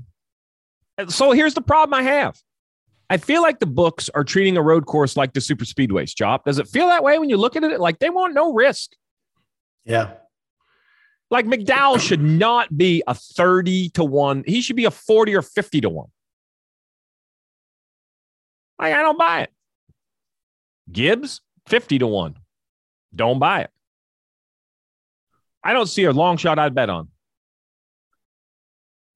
So 1.08 1.32
here's 1.32 1.54
the 1.54 1.62
problem 1.62 1.94
I 1.98 2.02
have. 2.02 2.36
I 3.08 3.16
feel 3.16 3.40
like 3.40 3.58
the 3.58 3.64
books 3.66 4.10
are 4.14 4.22
treating 4.22 4.58
a 4.58 4.62
road 4.62 4.84
course 4.84 5.16
like 5.16 5.32
the 5.32 5.40
super 5.40 5.64
speedways. 5.64 6.14
Chop, 6.14 6.44
does 6.44 6.58
it 6.58 6.68
feel 6.68 6.88
that 6.88 7.02
way 7.02 7.18
when 7.18 7.30
you 7.30 7.38
look 7.38 7.56
at 7.56 7.64
it? 7.64 7.80
Like 7.80 8.00
they 8.00 8.10
want 8.10 8.34
no 8.34 8.52
risk. 8.52 8.90
Yeah. 9.86 10.10
Like 11.30 11.46
McDowell 11.46 11.98
should 12.06 12.20
not 12.22 12.76
be 12.76 13.02
a 13.06 13.14
30 13.14 13.88
to 13.90 14.04
1. 14.04 14.44
He 14.46 14.60
should 14.60 14.76
be 14.76 14.84
a 14.84 14.90
40 14.90 15.34
or 15.34 15.40
50 15.42 15.80
to 15.80 15.88
1. 15.88 16.06
Like, 18.78 18.94
I 18.94 19.02
don't 19.02 19.18
buy 19.18 19.42
it. 19.42 19.50
Gibbs, 20.92 21.40
50 21.68 21.98
to 22.00 22.06
1. 22.06 22.36
Don't 23.14 23.38
buy 23.38 23.60
it. 23.62 23.70
I 25.62 25.72
don't 25.72 25.86
see 25.86 26.04
a 26.04 26.12
long 26.12 26.36
shot 26.36 26.58
I'd 26.58 26.74
bet 26.74 26.90
on. 26.90 27.08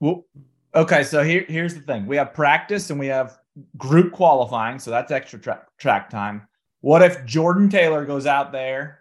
Well, 0.00 0.26
okay, 0.74 1.04
so 1.04 1.22
here, 1.22 1.44
here's 1.48 1.74
the 1.74 1.80
thing: 1.80 2.06
we 2.06 2.16
have 2.16 2.34
practice 2.34 2.90
and 2.90 2.98
we 2.98 3.06
have 3.06 3.38
group 3.76 4.12
qualifying, 4.12 4.78
so 4.78 4.90
that's 4.90 5.12
extra 5.12 5.38
track 5.38 5.66
track 5.78 6.10
time. 6.10 6.46
What 6.80 7.02
if 7.02 7.24
Jordan 7.24 7.68
Taylor 7.68 8.04
goes 8.04 8.26
out 8.26 8.52
there 8.52 9.00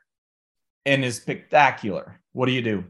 and 0.85 1.03
is 1.03 1.17
spectacular? 1.17 2.21
What 2.33 2.45
do 2.45 2.51
you 2.51 2.61
do? 2.61 2.83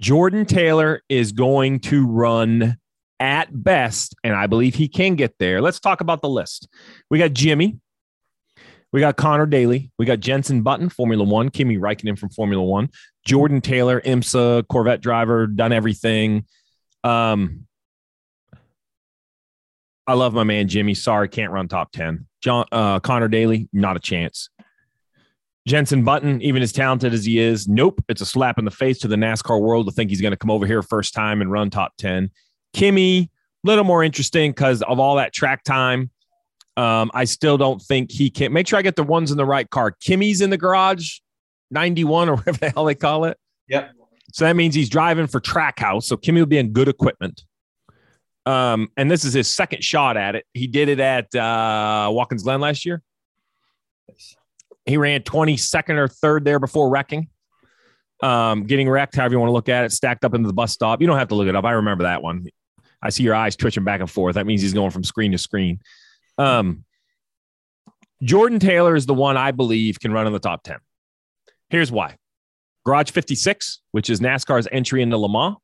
Jordan 0.00 0.46
Taylor 0.46 1.02
is 1.10 1.32
going 1.32 1.80
to 1.80 2.06
run 2.06 2.78
at 3.20 3.48
best, 3.62 4.14
and 4.24 4.34
I 4.34 4.46
believe 4.46 4.74
he 4.74 4.88
can 4.88 5.14
get 5.14 5.38
there. 5.38 5.60
Let's 5.60 5.78
talk 5.78 6.00
about 6.00 6.22
the 6.22 6.28
list. 6.28 6.68
We 7.10 7.18
got 7.18 7.34
Jimmie. 7.34 7.78
We 8.92 9.00
got 9.00 9.16
Connor 9.16 9.46
Daly. 9.46 9.92
We 9.98 10.06
got 10.06 10.20
Jensen 10.20 10.62
Button, 10.62 10.88
Formula 10.88 11.22
One. 11.22 11.50
Kimi 11.50 11.78
Räikkönen 11.78 12.18
from 12.18 12.30
Formula 12.30 12.62
One. 12.62 12.88
Jordan 13.24 13.60
Taylor, 13.60 14.00
IMSA, 14.00 14.66
Corvette 14.68 15.00
driver, 15.00 15.46
done 15.46 15.72
everything. 15.72 16.44
Um, 17.04 17.66
I 20.06 20.14
love 20.14 20.34
my 20.34 20.44
man 20.44 20.66
Jimmie. 20.66 20.94
Sorry, 20.94 21.28
can't 21.28 21.52
run 21.52 21.68
top 21.68 21.92
10. 21.92 22.26
John 22.42 22.66
uh, 22.72 22.98
Connor 23.00 23.28
Daly, 23.28 23.68
not 23.72 23.96
a 23.96 24.00
chance. 24.00 24.48
Jensen 25.68 26.02
Button, 26.04 26.42
even 26.42 26.62
as 26.62 26.72
talented 26.72 27.12
as 27.12 27.24
he 27.24 27.38
is, 27.38 27.68
nope. 27.68 28.02
It's 28.08 28.20
a 28.20 28.26
slap 28.26 28.58
in 28.58 28.64
the 28.64 28.70
face 28.70 28.98
to 29.00 29.08
the 29.08 29.16
NASCAR 29.16 29.60
world 29.60 29.86
to 29.86 29.92
think 29.92 30.10
he's 30.10 30.20
going 30.20 30.32
to 30.32 30.36
come 30.36 30.50
over 30.50 30.66
here 30.66 30.82
first 30.82 31.14
time 31.14 31.40
and 31.40 31.52
run 31.52 31.70
top 31.70 31.92
10. 31.98 32.30
Kimi, 32.72 33.30
little 33.62 33.84
more 33.84 34.02
interesting 34.02 34.50
because 34.50 34.82
of 34.82 34.98
all 34.98 35.16
that 35.16 35.32
track 35.32 35.62
time. 35.62 36.10
Um, 36.80 37.10
I 37.12 37.24
still 37.24 37.58
don't 37.58 37.82
think 37.82 38.10
he 38.10 38.30
can. 38.30 38.54
Make 38.54 38.66
sure 38.66 38.78
I 38.78 38.82
get 38.82 38.96
the 38.96 39.02
ones 39.02 39.30
in 39.30 39.36
the 39.36 39.44
right 39.44 39.68
car. 39.68 39.94
Kimi's 40.00 40.40
in 40.40 40.48
the 40.48 40.56
garage, 40.56 41.18
91 41.70 42.30
or 42.30 42.36
whatever 42.36 42.56
the 42.56 42.70
hell 42.70 42.86
they 42.86 42.94
call 42.94 43.24
it. 43.26 43.36
Yep. 43.68 43.92
So 44.32 44.46
that 44.46 44.56
means 44.56 44.74
he's 44.74 44.88
driving 44.88 45.26
for 45.26 45.40
Trackhouse. 45.40 46.04
So 46.04 46.16
Kimi 46.16 46.40
will 46.40 46.46
be 46.46 46.56
in 46.56 46.72
good 46.72 46.88
equipment. 46.88 47.42
Um, 48.46 48.88
and 48.96 49.10
this 49.10 49.26
is 49.26 49.34
his 49.34 49.54
second 49.54 49.84
shot 49.84 50.16
at 50.16 50.36
it. 50.36 50.46
He 50.54 50.68
did 50.68 50.88
it 50.88 51.00
at 51.00 51.34
uh, 51.34 52.08
Watkins 52.10 52.44
Glen 52.44 52.60
last 52.60 52.86
year. 52.86 53.02
He 54.86 54.96
ran 54.96 55.20
22nd 55.20 55.96
or 55.98 56.08
third 56.08 56.46
there 56.46 56.58
before 56.58 56.88
wrecking. 56.88 57.28
Um, 58.22 58.64
getting 58.64 58.88
wrecked, 58.88 59.16
however 59.16 59.34
you 59.34 59.38
want 59.38 59.50
to 59.50 59.52
look 59.54 59.68
at 59.68 59.84
it, 59.84 59.92
stacked 59.92 60.24
up 60.24 60.32
into 60.32 60.46
the 60.46 60.54
bus 60.54 60.72
stop. 60.72 61.02
You 61.02 61.06
don't 61.06 61.18
have 61.18 61.28
to 61.28 61.34
look 61.34 61.46
it 61.48 61.54
up. 61.54 61.66
I 61.66 61.72
remember 61.72 62.04
that 62.04 62.22
one. 62.22 62.46
I 63.02 63.10
see 63.10 63.22
your 63.22 63.34
eyes 63.34 63.54
twitching 63.54 63.84
back 63.84 64.00
and 64.00 64.10
forth. 64.10 64.36
That 64.36 64.46
means 64.46 64.62
he's 64.62 64.74
going 64.74 64.90
from 64.90 65.04
screen 65.04 65.32
to 65.32 65.38
screen. 65.38 65.80
Um, 66.38 66.84
Jordan 68.22 68.58
Taylor 68.58 68.94
is 68.94 69.06
the 69.06 69.14
one 69.14 69.36
I 69.36 69.50
believe 69.50 69.98
can 69.98 70.12
run 70.12 70.26
in 70.26 70.32
the 70.32 70.38
top 70.38 70.62
10. 70.62 70.78
Here's 71.70 71.90
why. 71.90 72.16
Garage 72.84 73.10
56, 73.10 73.80
which 73.92 74.10
is 74.10 74.20
NASCAR's 74.20 74.68
entry 74.72 75.02
into 75.02 75.16
Le 75.16 75.28
Mans, 75.28 75.56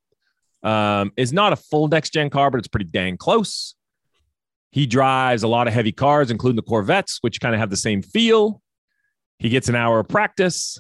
um, 0.63 1.13
is 1.17 1.33
not 1.33 1.53
a 1.53 1.57
full 1.57 1.89
next 1.89 2.13
gen 2.13 2.31
car, 2.31 2.51
but 2.51 2.59
it's 2.59 2.69
pretty 2.69 2.87
dang 2.87 3.17
close. 3.17 3.75
He 4.71 4.87
drives 4.87 5.43
a 5.43 5.49
lot 5.49 5.69
of 5.69 5.75
heavy 5.75 5.93
cars, 5.93 6.31
including 6.31 6.57
the 6.57 6.63
Corvettes, 6.63 7.19
which 7.23 7.41
kind 7.41 7.55
of 7.55 7.61
have 7.61 7.71
the 7.71 7.77
same 7.77 8.03
feel. 8.03 8.61
He 9.39 9.49
gets 9.49 9.69
an 9.69 9.75
hour 9.75 10.01
of 10.01 10.09
practice. 10.09 10.79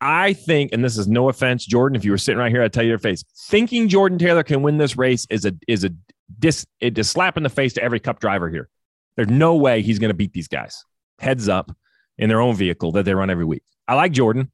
I 0.00 0.34
think, 0.34 0.72
and 0.72 0.84
this 0.84 0.98
is 0.98 1.08
no 1.08 1.30
offense, 1.30 1.64
Jordan, 1.64 1.96
if 1.96 2.04
you 2.04 2.10
were 2.10 2.18
sitting 2.18 2.38
right 2.38 2.50
here, 2.50 2.62
I'd 2.62 2.72
tell 2.72 2.82
you 2.82 2.90
your 2.90 2.98
face. 2.98 3.24
Thinking 3.48 3.88
Jordan 3.88 4.18
Taylor 4.18 4.42
can 4.42 4.62
win 4.62 4.76
this 4.76 4.98
race 4.98 5.26
is 5.30 5.46
a 5.46 5.54
is 5.66 5.84
a 5.84 5.90
dis 6.38 6.66
it 6.80 6.98
is 6.98 7.10
slap 7.10 7.36
in 7.36 7.42
the 7.42 7.48
face 7.48 7.72
to 7.74 7.82
every 7.82 8.00
cup 8.00 8.20
driver 8.20 8.48
here. 8.48 8.68
There's 9.16 9.28
no 9.28 9.54
way 9.56 9.82
he's 9.82 9.98
going 9.98 10.10
to 10.10 10.14
beat 10.14 10.32
these 10.32 10.48
guys. 10.48 10.84
Heads 11.20 11.48
up 11.48 11.74
in 12.18 12.28
their 12.28 12.40
own 12.40 12.54
vehicle 12.54 12.92
that 12.92 13.04
they 13.04 13.14
run 13.14 13.30
every 13.30 13.44
week. 13.44 13.62
I 13.86 13.94
like 13.94 14.12
Jordan, 14.12 14.50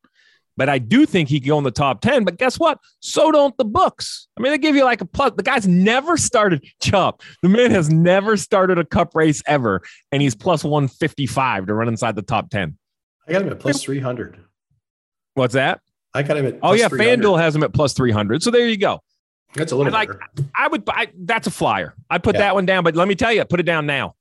but 0.57 0.69
I 0.69 0.79
do 0.79 1.07
think 1.07 1.29
he 1.29 1.41
can 1.41 1.49
go 1.49 1.59
in 1.59 1.65
the 1.65 1.71
top 1.71 2.01
10. 2.01 2.25
But 2.25 2.37
guess 2.39 2.59
what? 2.59 2.79
So 3.01 3.33
don't 3.33 3.57
the 3.57 3.65
books. 3.65 4.29
I 4.37 4.43
mean, 4.43 4.53
they 4.53 4.59
give 4.59 4.77
you 4.77 4.85
like 4.85 5.01
a 5.01 5.07
plus. 5.07 5.33
The 5.37 5.43
guy's 5.43 5.67
never 5.67 6.17
started 6.17 6.65
chop. 6.83 7.23
The 7.43 7.49
man 7.49 7.71
has 7.71 7.89
never 7.91 8.37
started 8.37 8.79
a 8.79 8.85
cup 8.85 9.15
race 9.15 9.43
ever, 9.47 9.83
and 10.13 10.21
he's 10.21 10.35
plus 10.35 10.63
155 10.65 11.67
to 11.67 11.75
run 11.75 11.89
inside 11.89 12.17
the 12.17 12.23
top 12.23 12.51
10. 12.51 12.77
I 13.29 13.33
got 13.33 13.43
him 13.43 13.49
at 13.49 13.61
plus 13.61 13.83
300. 13.83 14.39
What's 15.35 15.55
that? 15.55 15.81
I 16.13 16.23
got 16.23 16.37
him 16.37 16.47
at 16.47 16.59
Oh, 16.63 16.73
yeah. 16.73 16.89
FanDuel 16.89 17.39
has 17.41 17.55
him 17.55 17.63
at 17.63 17.73
plus 17.73 17.93
300. 17.93 18.43
So 18.43 18.51
there 18.51 18.67
you 18.67 18.77
go. 18.77 19.01
That's 19.55 19.73
a 19.73 19.77
little 19.77 19.95
I 19.95 19.99
like- 20.01 20.09
better. 20.09 20.49
I 20.55 20.69
would 20.69 20.85
buy 20.85 21.09
that's 21.25 21.47
a 21.47 21.51
flyer. 21.51 21.95
I 22.09 22.19
put 22.19 22.35
Yeah. 22.37 22.43
that 22.43 22.55
one 22.55 22.67
down, 22.67 22.85
but 22.85 22.95
let 22.97 23.09
me 23.09 23.15
tell 23.15 23.33
you, 23.33 23.45
put 23.45 23.61
it 23.61 23.65
down 23.65 23.87
now. 23.87 24.15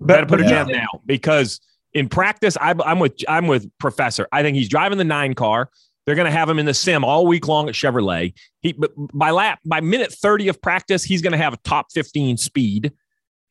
Better 0.00 0.26
put 0.26 0.40
it 0.40 0.44
yeah. 0.46 0.64
down 0.64 0.68
now 0.72 0.86
because 1.06 1.60
in 1.92 2.08
practice, 2.08 2.56
I, 2.60 2.74
I'm 2.84 2.98
with 2.98 3.14
I'm 3.28 3.46
with 3.46 3.70
Professor. 3.78 4.26
I 4.32 4.42
think 4.42 4.56
he's 4.56 4.68
driving 4.68 4.98
the 4.98 5.04
nine 5.04 5.34
car. 5.34 5.70
They're 6.04 6.16
going 6.16 6.26
to 6.26 6.36
have 6.36 6.50
him 6.50 6.58
in 6.58 6.66
the 6.66 6.74
sim 6.74 7.02
all 7.04 7.26
week 7.26 7.48
long 7.48 7.68
at 7.68 7.74
Chevrolet. 7.74 8.34
He 8.60 8.72
but 8.72 8.90
by 8.96 9.30
lap 9.30 9.60
by 9.64 9.80
minute 9.80 10.12
thirty 10.12 10.48
of 10.48 10.60
practice, 10.60 11.04
he's 11.04 11.22
going 11.22 11.32
to 11.32 11.38
have 11.38 11.54
a 11.54 11.58
top 11.58 11.86
fifteen 11.92 12.36
speed, 12.36 12.92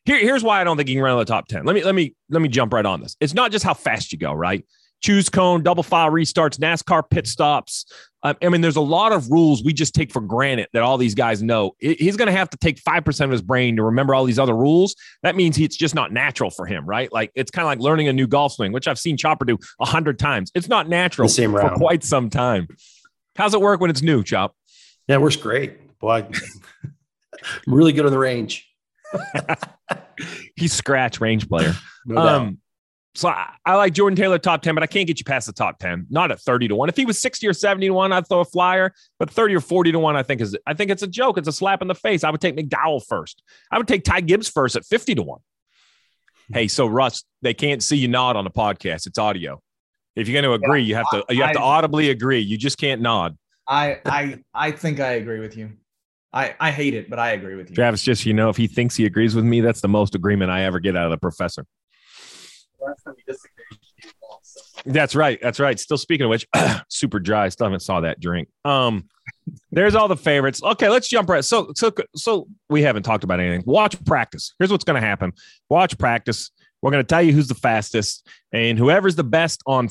Here, 0.05 0.19
here's 0.19 0.43
why 0.43 0.59
I 0.59 0.63
don't 0.65 0.76
think 0.78 0.89
he 0.89 0.95
can 0.95 1.03
run 1.03 1.13
in 1.13 1.19
the 1.19 1.26
top 1.26 1.47
10. 1.47 1.65
Let 1.65 1.74
me 1.74 1.84
let 1.84 1.95
me 1.95 2.13
let 2.30 2.41
me 2.41 2.49
jump 2.49 2.74
right 2.74 2.86
on 2.86 3.01
this. 3.01 3.15
It's 3.21 3.34
not 3.34 3.51
just 3.51 3.63
how 3.63 3.74
fast 3.74 4.11
you 4.11 4.19
go, 4.19 4.34
right? 4.34 4.63
Choose 5.03 5.27
cone, 5.29 5.61
double 5.63 5.83
file 5.83 6.09
restarts, 6.09 6.57
NASCAR 6.57 7.03
pit 7.09 7.27
stops. 7.27 7.85
Um, 8.23 8.37
I 8.41 8.47
mean, 8.47 8.61
there's 8.61 8.77
a 8.77 8.81
lot 8.81 9.11
of 9.11 9.29
rules 9.29 9.61
we 9.61 9.73
just 9.73 9.93
take 9.93 10.13
for 10.13 10.21
granted 10.21 10.69
that 10.71 10.81
all 10.81 10.97
these 10.97 11.13
guys 11.13 11.43
know. 11.43 11.73
He's 11.79 12.15
going 12.15 12.27
to 12.27 12.31
have 12.31 12.49
to 12.51 12.57
take 12.57 12.81
5% 12.81 13.25
of 13.25 13.29
his 13.31 13.41
brain 13.41 13.75
to 13.75 13.83
remember 13.83 14.15
all 14.15 14.23
these 14.23 14.39
other 14.39 14.55
rules. 14.55 14.95
That 15.21 15.35
means 15.35 15.57
it's 15.57 15.75
just 15.75 15.93
not 15.93 16.13
natural 16.13 16.49
for 16.49 16.65
him, 16.65 16.85
right? 16.85 17.11
Like 17.11 17.31
it's 17.35 17.51
kind 17.51 17.65
of 17.65 17.67
like 17.67 17.79
learning 17.79 18.07
a 18.07 18.13
new 18.13 18.27
golf 18.27 18.53
swing, 18.53 18.71
which 18.71 18.87
I've 18.87 18.97
seen 18.97 19.17
Chopper 19.17 19.43
do 19.43 19.57
a 19.81 19.85
hundred 19.85 20.19
times. 20.19 20.51
It's 20.55 20.69
not 20.69 20.87
natural 20.87 21.27
The 21.27 21.33
same 21.33 21.51
for 21.51 21.57
round. 21.57 21.75
quite 21.75 22.03
some 22.05 22.29
time. 22.29 22.69
How's 23.35 23.53
it 23.53 23.59
work 23.59 23.81
when 23.81 23.89
it's 23.89 24.01
new, 24.01 24.23
Chop? 24.23 24.55
Yeah, 25.09 25.15
it 25.15 25.21
works 25.21 25.35
great. 25.35 25.99
Boy, 25.99 26.25
I'm 26.25 26.93
really 27.73 27.91
good 27.91 28.05
on 28.05 28.11
the 28.13 28.17
range. 28.17 28.69
He's 30.55 30.71
scratch 30.71 31.19
range 31.19 31.49
player. 31.49 31.73
No 32.05 32.15
doubt. 32.15 32.27
Um, 32.27 32.57
so 33.16 33.30
I, 33.30 33.53
I 33.66 33.76
like 33.76 33.93
Jordan 33.93 34.16
Taylor 34.18 34.39
top 34.39 34.61
10, 34.64 34.74
but 34.74 34.84
I 34.84 34.88
can't 34.88 35.05
get 35.05 35.20
you 35.20 35.26
past 35.26 35.45
the 35.45 35.53
top 35.53 35.78
10. 35.80 36.07
Not 36.09 36.32
at 36.32 36.39
30 36.39 36.70
to 36.70 36.76
1. 36.76 36.89
If 36.89 36.97
he 36.97 37.05
was 37.05 37.22
60 37.22 37.47
or 37.47 37.53
70 37.53 37.88
to 37.88 37.93
1, 37.93 38.11
I'd 38.11 38.28
throw 38.28 38.39
a 38.39 38.45
flyer, 38.45 38.93
but 39.20 39.30
30 39.30 39.55
or 39.55 39.59
40 39.59 39.91
to 39.91 39.99
1, 39.99 40.16
I 40.16 40.24
think 40.24 40.41
is 40.41 40.57
I 40.66 40.74
think 40.74 40.89
it's 40.89 41.03
a 41.03 41.07
joke. 41.07 41.38
It's 41.38 41.47
a 41.47 41.51
slap 41.53 41.82
in 41.82 41.88
the 41.88 41.95
face. 41.95 42.24
I 42.24 42.32
would 42.32 42.41
take 42.41 42.55
McDowell 42.55 43.05
first. 43.05 43.43
I 43.72 43.78
would 43.78 43.88
take 43.88 44.03
Ty 44.03 44.22
Gibbs 44.22 44.49
first 44.49 44.76
at 44.76 44.86
50 44.86 45.16
to 45.16 45.24
1. 45.24 45.39
Hey, 46.51 46.68
so 46.68 46.88
Russ, 46.88 47.24
they 47.41 47.53
can't 47.53 47.82
see 47.82 47.97
you 47.97 48.07
nod 48.07 48.36
on 48.36 48.43
the 48.43 48.51
podcast. 48.51 49.07
It's 49.07 49.18
audio. 49.18 49.61
If 50.16 50.28
you're 50.28 50.41
going 50.41 50.59
to 50.59 50.66
agree, 50.66 50.84
you 50.84 50.95
have 50.95 51.09
to 51.11 51.26
you 51.30 51.41
have 51.43 51.53
to 51.53 51.59
I- 51.59 51.64
audibly 51.64 52.09
agree. 52.09 52.39
You 52.39 52.57
just 52.57 52.78
can't 52.78 53.01
nod. 53.01 53.38
I 53.68 53.99
I 54.05 54.39
I 54.53 54.72
think 54.72 54.99
I 54.99 55.14
agree 55.14 55.39
with 55.39 55.55
you. 55.55 55.72
I 56.34 56.55
I 56.59 56.72
hate 56.72 56.93
it, 56.95 57.09
but 57.09 57.20
I 57.20 57.32
agree 57.32 57.55
with 57.55 57.70
you. 57.70 57.76
Travis, 57.76 58.01
just 58.01 58.26
you 58.26 58.34
know, 58.34 58.49
if 58.49 58.57
he 58.57 58.68
thinks 58.68 58.95
he 58.95 59.05
agrees 59.05 59.36
with 59.36 59.45
me, 59.45 59.61
that's 59.61 59.82
the 59.82 59.88
most 59.88 60.16
agreement 60.16 60.51
I 60.51 60.64
ever 60.64 60.80
get 60.80 60.97
out 60.97 61.05
of 61.05 61.11
the 61.11 61.18
professor. 61.18 61.66
That's 64.86 65.15
right. 65.15 65.39
That's 65.41 65.59
right. 65.59 65.79
Still 65.79 65.97
speaking 65.97 66.25
of 66.25 66.29
which, 66.29 66.47
super 66.89 67.19
dry. 67.19 67.49
Still 67.49 67.65
haven't 67.67 67.81
saw 67.81 68.01
that 68.01 68.19
drink. 68.19 68.49
Um, 68.65 69.07
there's 69.71 69.95
all 69.95 70.07
the 70.07 70.17
favorites. 70.17 70.61
Okay, 70.61 70.89
let's 70.89 71.07
jump 71.07 71.29
right. 71.29 71.43
So 71.43 71.71
so 71.75 71.93
so 72.15 72.47
we 72.69 72.81
haven't 72.81 73.03
talked 73.03 73.23
about 73.23 73.39
anything. 73.39 73.63
Watch 73.65 74.03
practice. 74.05 74.53
Here's 74.59 74.71
what's 74.71 74.84
going 74.84 75.01
to 75.01 75.05
happen. 75.07 75.34
Watch 75.69 75.97
practice. 75.97 76.51
We're 76.81 76.91
going 76.91 77.03
to 77.03 77.07
tell 77.07 77.21
you 77.21 77.31
who's 77.31 77.47
the 77.47 77.55
fastest 77.55 78.27
and 78.51 78.77
whoever's 78.77 79.15
the 79.15 79.23
best 79.23 79.61
on. 79.65 79.89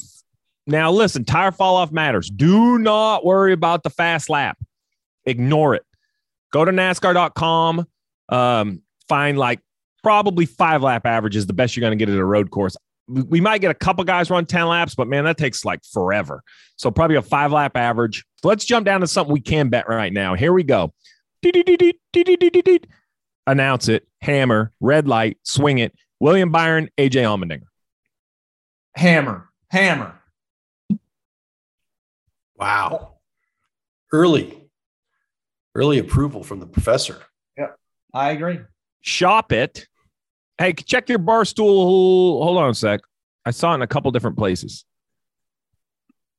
Now 0.66 0.92
listen, 0.92 1.24
tire 1.24 1.52
fall 1.52 1.76
off 1.76 1.90
matters. 1.90 2.30
Do 2.30 2.78
not 2.78 3.24
worry 3.24 3.52
about 3.52 3.82
the 3.82 3.90
fast 3.90 4.28
lap. 4.28 4.58
Ignore 5.24 5.76
it. 5.76 5.84
Go 6.52 6.64
to 6.64 6.70
NASCAR.com. 6.70 7.86
Um, 8.28 8.82
find 9.08 9.38
like 9.38 9.60
probably 10.02 10.46
five 10.46 10.82
lap 10.82 11.06
average 11.06 11.36
is 11.36 11.46
the 11.46 11.52
best 11.52 11.76
you're 11.76 11.82
going 11.82 11.96
to 11.96 12.04
get 12.04 12.12
at 12.12 12.18
a 12.18 12.24
road 12.24 12.50
course 12.50 12.76
we 13.08 13.22
we 13.22 13.40
might 13.40 13.60
get 13.60 13.70
a 13.70 13.74
couple 13.74 14.04
guys 14.04 14.30
run 14.30 14.46
10 14.46 14.66
laps, 14.66 14.94
but 14.94 15.08
man, 15.08 15.24
that 15.24 15.36
takes 15.36 15.64
like 15.64 15.84
forever. 15.84 16.42
So 16.76 16.90
probably 16.90 17.16
a 17.16 17.22
five 17.22 17.52
lap 17.52 17.76
average. 17.76 18.24
So 18.42 18.48
let's 18.48 18.64
jump 18.64 18.86
down 18.86 19.00
to 19.00 19.06
something 19.06 19.32
we 19.32 19.40
can 19.40 19.68
bet 19.68 19.88
right 19.88 20.12
now. 20.12 20.34
Here 20.34 20.52
we 20.52 20.62
go. 20.62 20.92
Announce 23.46 23.88
it, 23.88 24.06
hammer, 24.20 24.72
red 24.80 25.08
light, 25.08 25.38
swing 25.42 25.78
it. 25.78 25.94
William 26.20 26.50
Byron, 26.50 26.88
AJ 26.96 27.22
Allmendinger. 27.22 27.66
Hammer, 28.94 29.48
hammer. 29.70 30.20
wow. 32.56 32.90
Oh. 32.92 33.08
Early, 34.12 34.54
early 35.74 35.98
approval 35.98 36.44
from 36.44 36.60
the 36.60 36.66
professor. 36.66 37.22
Yep. 37.56 37.76
I 38.12 38.30
agree. 38.32 38.60
Shop 39.00 39.52
it. 39.52 39.88
Hey, 40.62 40.72
check 40.72 41.08
your 41.08 41.18
bar 41.18 41.44
stool. 41.44 42.40
Hold 42.40 42.56
on 42.56 42.70
a 42.70 42.74
sec. 42.74 43.00
I 43.44 43.50
saw 43.50 43.72
it 43.72 43.74
in 43.74 43.82
a 43.82 43.86
couple 43.88 44.12
different 44.12 44.38
places. 44.38 44.84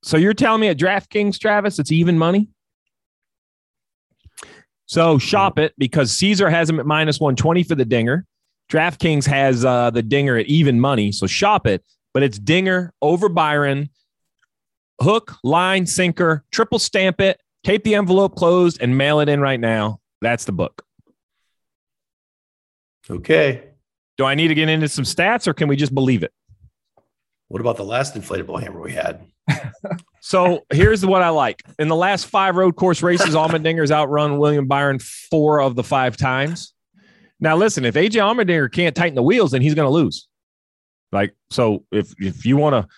So 0.02 0.16
you're 0.16 0.32
telling 0.32 0.62
me 0.62 0.68
at 0.68 0.78
DraftKings, 0.78 1.38
Travis, 1.38 1.78
it's 1.78 1.92
even 1.92 2.16
money? 2.16 2.48
So 4.86 5.18
shop 5.18 5.58
it 5.58 5.74
because 5.76 6.10
Caesar 6.12 6.48
has 6.48 6.70
him 6.70 6.80
at 6.80 6.86
minus 6.86 7.20
120 7.20 7.64
for 7.64 7.74
the 7.74 7.84
dinger. 7.84 8.24
DraftKings 8.72 9.26
has 9.26 9.62
uh, 9.62 9.90
the 9.90 10.02
dinger 10.02 10.38
at 10.38 10.46
even 10.46 10.80
money. 10.80 11.12
So 11.12 11.26
shop 11.26 11.66
it, 11.66 11.84
but 12.14 12.22
it's 12.22 12.38
dinger 12.38 12.94
over 13.02 13.28
Byron, 13.28 13.90
hook, 15.02 15.36
line, 15.44 15.84
sinker, 15.84 16.46
triple 16.50 16.78
stamp 16.78 17.20
it, 17.20 17.42
tape 17.62 17.84
the 17.84 17.94
envelope 17.94 18.36
closed, 18.36 18.78
and 18.80 18.96
mail 18.96 19.20
it 19.20 19.28
in 19.28 19.42
right 19.42 19.60
now. 19.60 20.00
That's 20.22 20.46
the 20.46 20.52
book. 20.52 20.82
Okay. 23.10 23.73
Do 24.16 24.24
I 24.24 24.34
need 24.34 24.48
to 24.48 24.54
get 24.54 24.68
into 24.68 24.88
some 24.88 25.04
stats 25.04 25.46
or 25.46 25.54
can 25.54 25.68
we 25.68 25.76
just 25.76 25.94
believe 25.94 26.22
it? 26.22 26.32
What 27.48 27.60
about 27.60 27.76
the 27.76 27.84
last 27.84 28.14
inflatable 28.14 28.60
hammer 28.60 28.80
we 28.80 28.92
had? 28.92 29.26
So 30.26 30.64
here's 30.72 31.04
what 31.04 31.20
I 31.20 31.28
like. 31.28 31.62
In 31.78 31.88
the 31.88 31.94
last 31.94 32.24
five 32.24 32.56
road 32.56 32.76
course 32.76 33.02
races, 33.02 33.34
Allmendinger's 33.34 33.92
outrun 33.92 34.38
William 34.38 34.66
Byron 34.66 34.98
four 34.98 35.60
of 35.60 35.76
the 35.76 35.84
five 35.84 36.16
times. 36.16 36.72
Now, 37.40 37.56
listen, 37.56 37.84
if 37.84 37.94
AJ 37.94 38.12
Allmendinger 38.12 38.72
can't 38.72 38.96
tighten 38.96 39.16
the 39.16 39.22
wheels, 39.22 39.50
then 39.50 39.60
he's 39.60 39.74
going 39.74 39.84
to 39.84 39.92
lose. 39.92 40.26
Like, 41.12 41.36
so 41.50 41.84
if 41.92 42.14
if 42.18 42.46
you 42.46 42.56
want 42.56 42.72
to, 42.72 42.88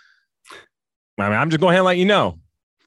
I 1.18 1.28
mean, 1.28 1.36
I'm 1.36 1.50
just 1.50 1.60
going 1.60 1.74
to 1.74 1.82
let 1.82 1.96
you 1.96 2.04
know. 2.04 2.38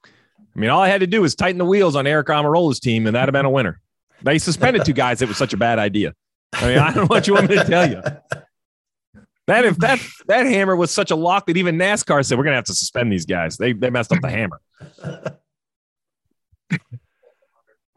I 0.06 0.58
mean, 0.58 0.70
all 0.70 0.80
I 0.80 0.88
had 0.88 1.02
to 1.02 1.06
do 1.06 1.20
was 1.20 1.34
tighten 1.34 1.58
the 1.58 1.66
wheels 1.66 1.94
on 1.94 2.06
Aric 2.06 2.24
Almirola's 2.24 2.80
team, 2.80 3.06
and 3.06 3.14
that'd 3.14 3.28
have 3.28 3.38
been 3.38 3.44
a 3.44 3.50
winner. 3.50 3.78
They 4.22 4.38
suspended 4.38 4.84
two 4.86 4.94
guys. 4.94 5.20
It 5.20 5.28
was 5.28 5.36
such 5.36 5.52
a 5.52 5.58
bad 5.58 5.78
idea. 5.78 6.14
I 6.52 6.68
mean, 6.68 6.78
I 6.78 6.92
don't 6.92 6.96
know 6.96 7.06
what 7.06 7.26
you 7.26 7.34
want 7.34 7.48
me 7.48 7.56
to 7.56 7.64
tell 7.64 7.88
you. 7.88 8.02
That 9.46 9.64
if 9.64 9.78
that 9.78 9.98
that 10.28 10.46
hammer 10.46 10.76
was 10.76 10.90
such 10.90 11.10
a 11.10 11.16
lock 11.16 11.46
that 11.46 11.56
even 11.56 11.76
NASCAR 11.76 12.24
said 12.24 12.38
we're 12.38 12.44
gonna 12.44 12.56
have 12.56 12.64
to 12.66 12.74
suspend 12.74 13.12
these 13.12 13.26
guys. 13.26 13.56
They 13.56 13.72
they 13.72 13.90
messed 13.90 14.12
up 14.12 14.20
the 14.20 14.30
hammer. 14.30 14.60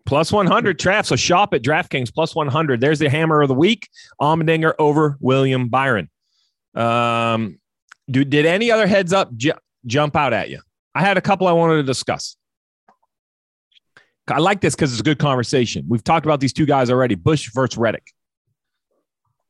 plus 0.06 0.32
100 0.32 0.80
trap. 0.80 1.06
So 1.06 1.16
shop 1.16 1.54
at 1.54 1.62
DraftKings 1.62 2.14
plus 2.14 2.36
100. 2.36 2.82
There's 2.82 2.99
the 2.99 3.10
hammer 3.10 3.41
of 3.41 3.47
the 3.47 3.54
week. 3.54 3.88
Allmendinger 4.22 4.74
over 4.80 5.18
William 5.20 5.70
Byron. 5.70 6.10
Um, 6.76 7.60
do, 8.10 8.24
did 8.26 8.45
any 8.45 8.72
other 8.72 8.88
heads 8.88 9.14
up 9.14 9.36
ju- 9.36 9.54
jump 9.86 10.16
out 10.16 10.34
at 10.34 10.49
you? 10.49 10.60
I 10.95 11.01
had 11.01 11.18
a 11.18 11.22
couple 11.22 11.47
I 11.47 11.54
wanted 11.54 11.78
to 11.78 11.84
discuss. 11.84 12.36
I 14.28 14.39
like 14.39 14.62
this 14.62 14.76
because 14.76 14.91
it's 14.91 15.01
a 15.01 15.04
good 15.04 15.20
conversation. 15.20 15.86
We've 15.88 16.04
talked 16.04 16.26
about 16.26 16.39
these 16.39 16.54
two 16.54 16.66
guys 16.66 16.89
already 16.89 17.16
Busch 17.16 17.51
versus 17.54 17.78
Reddick. 17.78 18.12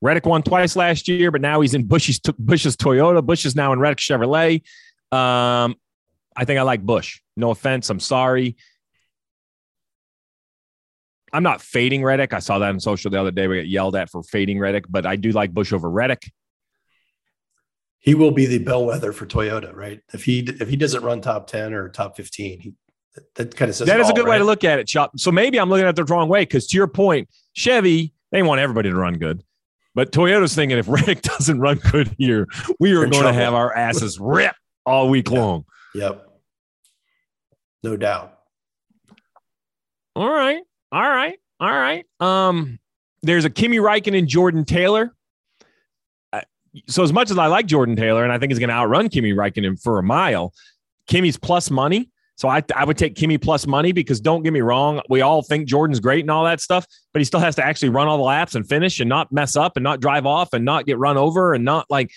Reddick 0.04 0.26
won 0.26 0.44
twice 0.44 0.76
last 0.76 1.08
year, 1.08 1.32
but 1.32 1.40
now 1.40 1.62
he's 1.62 1.74
in 1.74 1.88
Busch's, 1.88 2.20
Busch's 2.20 2.76
Toyota. 2.76 3.26
Busch 3.26 3.46
is 3.46 3.56
now 3.56 3.72
in 3.72 3.80
Reddick 3.80 4.00
Chevrolet. 4.00 4.56
Um, 5.12 5.76
I 6.36 6.44
think 6.44 6.60
I 6.60 6.64
like 6.64 6.86
Busch. 6.86 7.22
No 7.38 7.52
offense. 7.52 7.90
I'm 7.90 8.02
sorry. 8.02 8.58
I'm 11.32 11.42
not 11.42 11.62
fading 11.62 12.04
Reddick. 12.04 12.34
I 12.34 12.40
saw 12.40 12.60
that 12.60 12.70
on 12.70 12.82
social 12.82 13.12
the 13.12 13.20
other 13.20 13.32
day. 13.32 13.48
We 13.48 13.58
got 13.58 13.68
yelled 13.68 13.96
at 13.96 14.10
for 14.10 14.24
fading 14.24 14.60
Reddick, 14.60 14.86
but 14.90 15.06
I 15.06 15.16
do 15.16 15.32
like 15.32 15.54
Busch 15.54 15.72
over 15.72 15.90
Reddick. 15.90 16.30
He 18.00 18.14
will 18.14 18.32
be 18.32 18.46
the 18.46 18.58
bellwether 18.58 19.14
for 19.14 19.26
Toyota, 19.26 19.74
right? 19.74 20.02
If 20.14 20.26
he 20.26 20.40
if 20.40 20.68
he 20.68 20.76
doesn't 20.76 21.02
run 21.02 21.22
top 21.22 21.48
10 21.48 21.74
or 21.74 21.88
top 21.88 22.18
15, 22.18 22.60
he 22.60 22.74
that 23.36 23.56
kind 23.56 23.70
of 23.70 23.76
says 23.76 23.88
That 23.88 24.02
is 24.02 24.08
a 24.08 24.10
all, 24.10 24.16
good 24.18 24.28
way 24.28 24.38
to 24.38 24.44
look 24.44 24.66
at 24.66 24.80
it, 24.80 24.88
Chop. 24.88 25.18
So 25.18 25.32
maybe 25.32 25.60
I'm 25.60 25.70
looking 25.70 25.86
at 25.86 25.92
it 25.92 25.96
the 25.96 26.04
wrong 26.04 26.28
way 26.28 26.42
because 26.42 26.68
to 26.68 26.78
your 26.78 26.88
point, 26.88 27.30
Chevy, 27.54 28.14
they 28.32 28.44
want 28.44 28.60
everybody 28.60 28.90
to 28.90 28.96
run 28.96 29.18
good. 29.18 29.42
But 29.96 30.12
Toyota's 30.12 30.56
thinking 30.56 30.78
if 30.78 30.88
Reddick 30.88 31.22
doesn't 31.24 31.60
run 31.60 31.78
good 31.78 32.16
here, 32.18 32.48
we 32.80 32.96
are 32.96 33.04
in 33.04 33.12
going 33.12 33.26
to 33.26 33.34
have 33.34 33.54
our 33.54 33.76
asses 33.76 34.20
ripped 34.20 34.56
all 34.86 35.10
week 35.10 35.30
Yeah. 35.30 35.40
long. 35.40 35.66
Yep. 35.96 36.30
No 37.84 37.98
doubt. 37.98 38.40
All 40.16 40.30
right. 40.30 40.62
All 40.92 41.02
right. 41.10 41.38
All 41.60 41.72
right. 41.72 42.06
Um, 42.20 42.80
there's 43.22 43.46
a 43.46 43.50
Kimi 43.50 43.78
Räikkönen 43.78 44.18
and 44.18 44.28
Jordan 44.28 44.66
Taylor. 44.66 45.16
So 46.88 47.04
as 47.04 47.14
much 47.14 47.30
as 47.30 47.38
I 47.38 47.46
like 47.46 47.68
Jordan 47.68 47.96
Taylor 47.96 48.24
and 48.24 48.34
I 48.34 48.40
think 48.40 48.52
he's 48.52 48.58
going 48.58 48.70
to 48.70 48.74
outrun 48.76 49.08
Kimi 49.08 49.32
Räikkönen 49.34 49.80
for 49.80 50.00
a 50.00 50.04
mile, 50.04 50.54
Kimi's 51.08 51.38
plus 51.38 51.70
money. 51.70 52.10
So 52.36 52.48
I, 52.48 52.64
I 52.76 52.84
would 52.84 52.98
take 52.98 53.16
Kimi 53.16 53.38
plus 53.38 53.68
money 53.68 53.92
because 53.92 54.20
don't 54.20 54.44
get 54.44 54.54
me 54.54 54.62
wrong, 54.62 55.02
we 55.10 55.22
all 55.22 55.42
think 55.44 55.68
Jordan's 55.68 56.00
great 56.00 56.22
and 56.22 56.32
all 56.32 56.44
that 56.46 56.62
stuff, 56.62 56.86
but 57.14 57.20
he 57.20 57.26
still 57.26 57.40
has 57.40 57.56
to 57.56 57.66
actually 57.66 57.90
run 57.90 58.08
all 58.08 58.18
the 58.18 58.24
laps 58.24 58.56
and 58.56 58.68
finish 58.68 59.00
and 59.00 59.08
not 59.08 59.32
mess 59.32 59.56
up 59.56 59.78
and 59.78 59.84
not 59.84 60.00
drive 60.00 60.26
off 60.26 60.54
and 60.54 60.66
not 60.66 60.86
get 60.86 60.98
run 60.98 61.18
over 61.18 61.54
and 61.54 61.64
not 61.64 61.86
like 61.90 62.12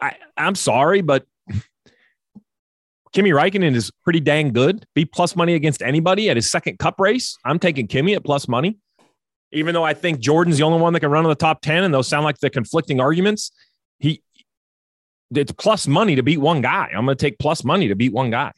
I, 0.00 0.14
I'm 0.36 0.54
sorry, 0.54 1.00
but 1.00 1.26
Kimi 3.12 3.30
Räikkönen 3.30 3.74
is 3.74 3.90
pretty 4.04 4.20
dang 4.20 4.52
good. 4.52 4.86
Be 4.94 5.04
plus 5.04 5.34
money 5.34 5.54
against 5.54 5.82
anybody 5.82 6.30
at 6.30 6.36
his 6.36 6.48
second 6.48 6.78
cup 6.78 7.00
race. 7.00 7.36
I'm 7.44 7.58
taking 7.58 7.88
Kimi 7.88 8.14
at 8.14 8.24
plus 8.24 8.46
money. 8.46 8.78
Even 9.50 9.74
though 9.74 9.84
I 9.84 9.94
think 9.94 10.20
Jordan's 10.20 10.58
the 10.58 10.64
only 10.64 10.78
one 10.78 10.92
that 10.92 11.00
can 11.00 11.10
run 11.10 11.24
in 11.24 11.30
the 11.30 11.34
top 11.34 11.62
10 11.62 11.82
and 11.82 11.92
those 11.92 12.06
sound 12.06 12.24
like 12.24 12.38
the 12.38 12.50
conflicting 12.50 13.00
arguments, 13.00 13.50
he 13.98 14.22
it's 15.34 15.52
plus 15.52 15.86
money 15.86 16.16
to 16.16 16.22
beat 16.22 16.38
one 16.38 16.60
guy. 16.60 16.90
I'm 16.94 17.04
going 17.04 17.16
to 17.16 17.22
take 17.22 17.38
plus 17.38 17.64
money 17.64 17.88
to 17.88 17.94
beat 17.94 18.12
one 18.12 18.30
guy. 18.30 18.52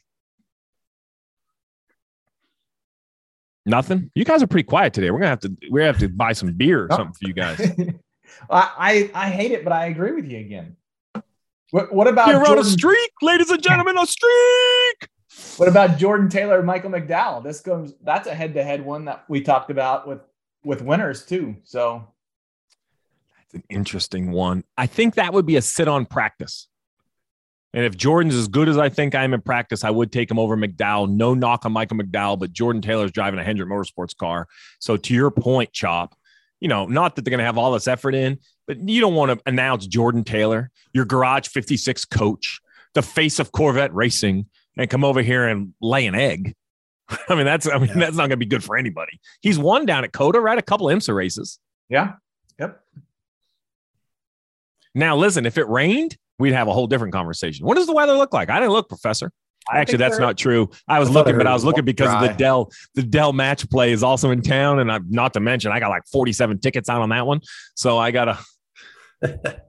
Nothing. 3.65 4.11
You 4.15 4.25
guys 4.25 4.41
are 4.41 4.47
pretty 4.47 4.65
quiet 4.65 4.93
today. 4.93 5.11
We're 5.11 5.19
gonna 5.19 5.29
have 5.29 5.39
to 5.41 5.55
we 5.69 5.83
have 5.83 5.99
to 5.99 6.09
buy 6.09 6.33
some 6.33 6.53
beer 6.53 6.83
or 6.83 6.87
oh. 6.91 6.97
something 6.97 7.13
for 7.13 7.27
you 7.27 7.33
guys. 7.33 7.59
I, 8.49 9.11
I 9.13 9.25
I 9.25 9.29
hate 9.29 9.51
it, 9.51 9.63
but 9.63 9.73
I 9.73 9.85
agree 9.87 10.13
with 10.13 10.27
you 10.27 10.39
again. 10.39 10.77
What, 11.71 11.93
what 11.93 12.07
about 12.07 12.27
You're 12.27 12.45
on 12.45 12.59
a 12.59 12.65
streak, 12.65 13.11
ladies 13.21 13.49
and 13.49 13.63
gentlemen, 13.63 13.97
a 13.97 14.05
streak. 14.05 15.09
what 15.57 15.69
about 15.69 15.97
Jordan 15.97 16.27
Taylor 16.27 16.57
and 16.57 16.67
Michael 16.67 16.91
McDowell? 16.91 17.43
This 17.43 17.61
goes 17.61 17.93
that's 18.03 18.27
a 18.27 18.35
head 18.35 18.53
to 18.55 18.63
head 18.63 18.83
one 18.83 19.05
that 19.05 19.23
we 19.29 19.41
talked 19.41 19.71
about 19.71 20.07
with 20.07 20.19
with 20.63 20.81
winners 20.81 21.25
too. 21.25 21.55
So 21.63 22.07
It's 23.45 23.53
an 23.53 23.63
interesting 23.69 24.31
one. 24.31 24.63
I 24.77 24.87
think 24.87 25.15
that 25.15 25.33
would 25.33 25.45
be 25.45 25.55
a 25.55 25.61
sit 25.61 25.87
on 25.87 26.05
practice. 26.05 26.67
And 27.73 27.85
if 27.85 27.95
Jordan's 27.95 28.35
as 28.35 28.47
good 28.49 28.67
as 28.67 28.77
I 28.77 28.89
think 28.89 29.15
I 29.15 29.23
am 29.23 29.33
in 29.33 29.41
practice, 29.41 29.83
I 29.85 29.89
would 29.89 30.11
take 30.11 30.29
him 30.29 30.37
over 30.37 30.57
McDowell. 30.57 31.09
No 31.09 31.33
knock 31.33 31.65
on 31.65 31.71
Michael 31.71 31.97
McDowell, 31.97 32.37
but 32.37 32.51
Jordan 32.51 32.81
Taylor's 32.81 33.11
driving 33.11 33.39
a 33.39 33.43
Hendrick 33.43 33.69
Motorsports 33.69 34.15
car. 34.15 34.47
So 34.79 34.97
to 34.97 35.13
your 35.13 35.31
point, 35.31 35.71
Chop, 35.71 36.13
you 36.59 36.67
know, 36.67 36.85
not 36.85 37.15
that 37.15 37.23
they're 37.23 37.29
going 37.31 37.39
to 37.39 37.45
have 37.45 37.57
all 37.57 37.71
this 37.71 37.87
effort 37.87 38.13
in, 38.13 38.39
but 38.67 38.77
you 38.89 38.99
don't 38.99 39.15
want 39.15 39.31
to 39.31 39.49
announce 39.49 39.87
Jordan 39.87 40.23
Taylor, 40.25 40.69
your 40.93 41.05
Garage 41.05 41.47
56 41.47 42.03
coach, 42.05 42.59
the 42.93 43.01
face 43.01 43.39
of 43.39 43.51
Corvette 43.53 43.93
racing, 43.93 44.47
and 44.77 44.89
come 44.89 45.03
over 45.05 45.21
here 45.21 45.47
and 45.47 45.73
lay 45.81 46.05
an 46.07 46.15
egg. 46.15 46.55
I 47.29 47.35
mean, 47.35 47.45
that's 47.45 47.67
I 47.67 47.77
mean, 47.77 47.87
Yeah. 47.87 47.93
that's 47.95 48.15
not 48.17 48.23
going 48.23 48.31
to 48.31 48.37
be 48.37 48.45
good 48.45 48.63
for 48.65 48.75
anybody. 48.77 49.19
He's 49.41 49.57
won 49.57 49.85
down 49.85 50.03
at 50.03 50.11
COTA, 50.11 50.39
right? 50.41 50.57
A 50.57 50.61
couple 50.61 50.89
of 50.89 50.97
IMSA 50.97 51.15
races. 51.15 51.57
yeah. 51.89 52.13
Yep. 52.59 52.79
Now, 54.93 55.15
listen, 55.15 55.45
if 55.45 55.57
it 55.57 55.67
rained, 55.69 56.17
we'd 56.41 56.53
have 56.53 56.67
a 56.67 56.73
whole 56.73 56.87
different 56.87 57.13
conversation. 57.13 57.65
What 57.65 57.75
does 57.75 57.87
the 57.87 57.93
weather 57.93 58.13
look 58.13 58.33
like? 58.33 58.49
I 58.49 58.59
didn't 58.59 58.73
look, 58.73 58.89
Professor. 58.89 59.31
I 59.71 59.77
Actually, 59.77 59.99
that's 59.99 60.17
not 60.17 60.37
true. 60.37 60.69
I 60.87 60.99
was 60.99 61.09
I 61.09 61.13
looking, 61.13 61.35
I 61.35 61.37
but 61.37 61.47
I 61.47 61.53
was 61.53 61.63
looking 61.63 61.85
because 61.85 62.11
of 62.13 62.21
the. 62.21 62.33
Dell. 62.33 62.71
The 62.95 63.03
Dell 63.03 63.31
match 63.31 63.69
play 63.69 63.91
is 63.91 64.01
also 64.03 64.31
in 64.31 64.41
town, 64.41 64.79
and 64.79 64.91
I'm 64.91 65.05
not 65.09 65.33
to 65.33 65.39
mention 65.39 65.71
I 65.71 65.79
got 65.79 65.89
like 65.89 66.03
47 66.11 66.59
tickets 66.59 66.89
out 66.89 67.01
on 67.01 67.09
that 67.09 67.27
one. 67.27 67.41
So 67.75 67.97
I 67.97 68.11
gotta. 68.11 68.39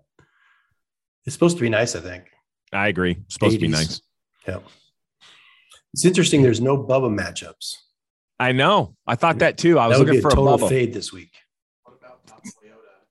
It's 1.24 1.34
supposed 1.34 1.56
to 1.56 1.60
be 1.62 1.68
nice, 1.68 1.94
I 1.94 2.00
think. 2.00 2.24
I 2.72 2.88
agree. 2.88 3.18
It's 3.26 3.34
supposed 3.34 3.54
to 3.54 3.60
be 3.60 3.68
nice. 3.68 4.00
Yeah. 4.46 4.58
It's 5.92 6.04
interesting. 6.04 6.42
There's 6.42 6.60
no 6.60 6.76
Bubba 6.76 7.14
matchups. 7.16 7.76
I 8.40 8.52
know. 8.52 8.96
I 9.06 9.14
thought 9.14 9.38
that 9.38 9.56
too. 9.58 9.78
I 9.78 9.86
was 9.86 9.98
that 9.98 10.04
be 10.04 10.12
looking 10.12 10.18
a 10.18 10.22
for 10.22 10.28
a 10.28 10.34
total 10.34 10.58
Bubba. 10.58 10.68
fade 10.68 10.92
this 10.92 11.12
week. 11.12 11.32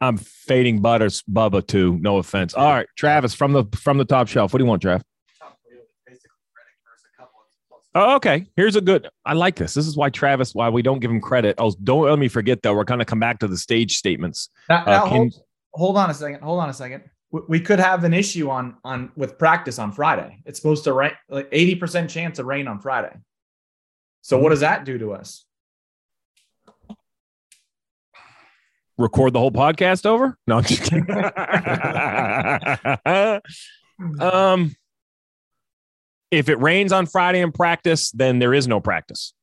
I'm 0.01 0.17
fading 0.17 0.81
Butters 0.81 1.21
Bubba 1.31 1.65
too. 1.65 1.97
No 2.01 2.17
offense. 2.17 2.55
All 2.55 2.67
right, 2.69 2.87
Travis 2.97 3.33
from 3.35 3.53
the 3.53 3.65
from 3.77 3.97
the 3.97 4.05
top 4.05 4.27
shelf. 4.27 4.51
What 4.51 4.57
do 4.57 4.63
you 4.65 4.69
want, 4.69 4.81
Trav? 4.81 5.01
Oh, 7.93 8.15
okay. 8.15 8.45
Here's 8.55 8.77
a 8.77 8.81
good. 8.81 9.09
I 9.25 9.33
like 9.33 9.55
this. 9.57 9.73
This 9.73 9.85
is 9.85 9.97
why 9.97 10.09
Travis. 10.09 10.55
Why 10.55 10.69
we 10.69 10.81
don't 10.81 10.99
give 10.99 11.11
him 11.11 11.19
credit. 11.21 11.55
Oh, 11.57 11.73
don't 11.83 12.05
let 12.05 12.17
me 12.19 12.29
forget 12.29 12.61
though. 12.63 12.73
We're 12.73 12.85
gonna 12.85 13.05
come 13.05 13.19
back 13.19 13.39
to 13.39 13.47
the 13.47 13.57
stage 13.57 13.97
statements. 13.97 14.49
Now, 14.69 14.81
Uh, 14.83 14.85
now, 14.85 15.01
can- 15.03 15.17
hold, 15.17 15.33
hold 15.73 15.97
on 15.97 16.09
a 16.09 16.13
second. 16.13 16.41
Hold 16.41 16.61
on 16.61 16.69
a 16.69 16.73
second. 16.73 17.03
We- 17.31 17.41
We 17.49 17.59
could 17.59 17.79
have 17.79 18.03
an 18.05 18.13
issue 18.13 18.49
on 18.49 18.77
on 18.85 19.11
with 19.17 19.37
practice 19.37 19.77
on 19.77 19.91
Friday. 19.91 20.41
It's 20.45 20.57
supposed 20.59 20.85
to 20.85 20.93
rain 20.93 21.11
like 21.29 21.49
eighty 21.51 21.75
percent 21.75 22.09
chance 22.09 22.39
of 22.39 22.45
rain 22.45 22.67
on 22.67 22.79
Friday. 22.79 23.13
So 24.21 24.37
what 24.39 24.49
does 24.49 24.61
that 24.61 24.85
do 24.85 24.97
to 24.97 25.13
us? 25.13 25.45
Record 29.01 29.33
the 29.33 29.39
whole 29.39 29.51
podcast 29.51 30.05
over? 30.05 30.37
No, 30.47 30.57
I'm 30.57 30.63
just 30.63 30.83
kidding. 30.83 31.05
um, 34.19 34.75
if 36.31 36.49
it 36.49 36.59
rains 36.59 36.91
on 36.91 37.05
Friday 37.05 37.41
in 37.41 37.51
practice, 37.51 38.11
then 38.11 38.39
there 38.39 38.53
is 38.53 38.67
no 38.67 38.79
practice. 38.79 39.33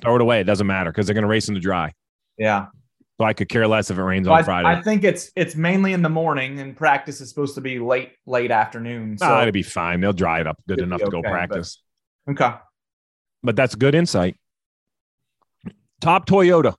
Throw 0.00 0.16
it 0.16 0.20
away. 0.22 0.40
It 0.40 0.44
doesn't 0.44 0.66
matter 0.66 0.90
because 0.90 1.06
they're 1.06 1.14
going 1.14 1.22
to 1.22 1.28
race 1.28 1.48
in 1.48 1.54
the 1.54 1.60
dry. 1.60 1.92
Yeah, 2.38 2.66
So 3.18 3.26
I 3.26 3.34
could 3.34 3.50
care 3.50 3.68
less 3.68 3.90
if 3.90 3.98
it 3.98 4.02
rains 4.02 4.26
So 4.26 4.32
on 4.32 4.44
Friday. 4.44 4.66
I 4.68 4.80
think 4.80 5.04
it's 5.04 5.30
it's 5.36 5.54
mainly 5.54 5.92
in 5.92 6.00
the 6.00 6.08
morning, 6.08 6.58
and 6.60 6.74
practice 6.74 7.20
is 7.20 7.28
supposed 7.28 7.54
to 7.56 7.60
be 7.60 7.78
late 7.78 8.12
late 8.26 8.50
afternoon. 8.50 9.18
So 9.18 9.26
Ah, 9.26 9.42
it'll 9.42 9.52
be 9.52 9.62
fine. 9.62 10.00
They'll 10.00 10.14
dry 10.14 10.40
it 10.40 10.46
up 10.46 10.56
good 10.66 10.80
enough 10.80 11.00
be 11.00 11.04
to 11.04 11.10
go 11.10 11.18
okay, 11.18 11.28
but- 11.28 11.32
practice. 11.32 11.82
okay, 12.30 12.52
But 13.42 13.56
that's 13.56 13.74
good 13.74 13.94
insight. 13.94 14.36
Top 16.00 16.26
Toyota. 16.26 16.74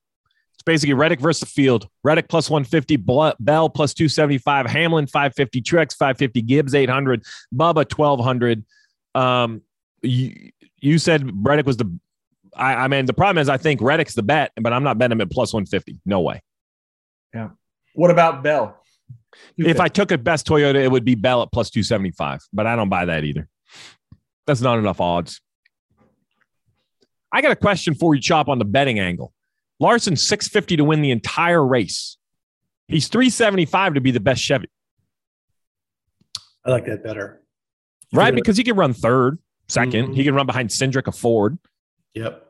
It's 0.61 0.63
basically 0.63 0.93
Reddick 0.93 1.19
versus 1.19 1.39
the 1.39 1.45
field. 1.47 1.87
Reddick 2.03 2.27
plus 2.29 2.47
150, 2.47 2.97
Bell 2.97 3.67
plus 3.67 3.95
275, 3.95 4.67
Hamlin 4.67 5.07
550, 5.07 5.59
Truex 5.59 5.95
550, 5.95 6.41
Gibbs 6.43 6.75
800, 6.75 7.23
Bubba 7.51 7.77
1200. 7.91 8.63
Um, 9.15 9.63
you, 10.03 10.51
you 10.77 10.99
said 10.99 11.27
Reddick 11.33 11.65
was 11.65 11.77
the. 11.77 11.91
I, 12.55 12.75
I 12.75 12.87
mean, 12.89 13.07
the 13.07 13.13
problem 13.13 13.41
is 13.41 13.49
I 13.49 13.57
think 13.57 13.81
Reddick's 13.81 14.13
the 14.13 14.21
bet, 14.21 14.51
but 14.55 14.71
I'm 14.71 14.83
not 14.83 14.99
betting 14.99 15.13
him 15.13 15.21
at 15.21 15.31
plus 15.31 15.51
150. 15.51 15.99
No 16.05 16.21
way. 16.21 16.43
Yeah. 17.33 17.49
What 17.95 18.11
about 18.11 18.43
Bell? 18.43 18.77
If 19.57 19.79
I 19.79 19.87
took 19.87 20.11
a 20.11 20.17
best 20.19 20.45
Toyota, 20.45 20.75
it 20.75 20.91
would 20.91 21.05
be 21.05 21.15
Bell 21.15 21.41
at 21.41 21.51
plus 21.51 21.71
275, 21.71 22.41
but 22.53 22.67
I 22.67 22.75
don't 22.75 22.89
buy 22.89 23.05
that 23.05 23.23
either. 23.23 23.47
That's 24.45 24.61
not 24.61 24.77
enough 24.77 25.01
odds. 25.01 25.41
I 27.31 27.41
got 27.41 27.51
a 27.51 27.55
question 27.55 27.95
for 27.95 28.13
you, 28.13 28.21
Chop, 28.21 28.47
on 28.47 28.59
the 28.59 28.65
betting 28.65 28.99
angle. 28.99 29.33
Larson 29.81 30.15
650 30.15 30.77
to 30.77 30.83
win 30.83 31.01
the 31.01 31.09
entire 31.11 31.65
race. 31.65 32.17
He's 32.87 33.07
375 33.07 33.95
to 33.95 34.01
be 34.01 34.11
the 34.11 34.19
best 34.19 34.41
Chevy, 34.41 34.67
I 36.63 36.69
like 36.71 36.85
that 36.85 37.03
better. 37.03 37.41
right? 38.13 38.33
Because 38.35 38.55
he 38.57 38.63
can 38.63 38.75
run 38.75 38.93
third, 38.93 39.39
2nd 39.67 40.09
Mhm. 40.09 40.15
He 40.15 40.23
can 40.23 40.35
run 40.35 40.45
behind 40.45 40.69
Cindric, 40.69 41.07
a 41.07 41.11
Ford. 41.11 41.57
Yep. 42.13 42.47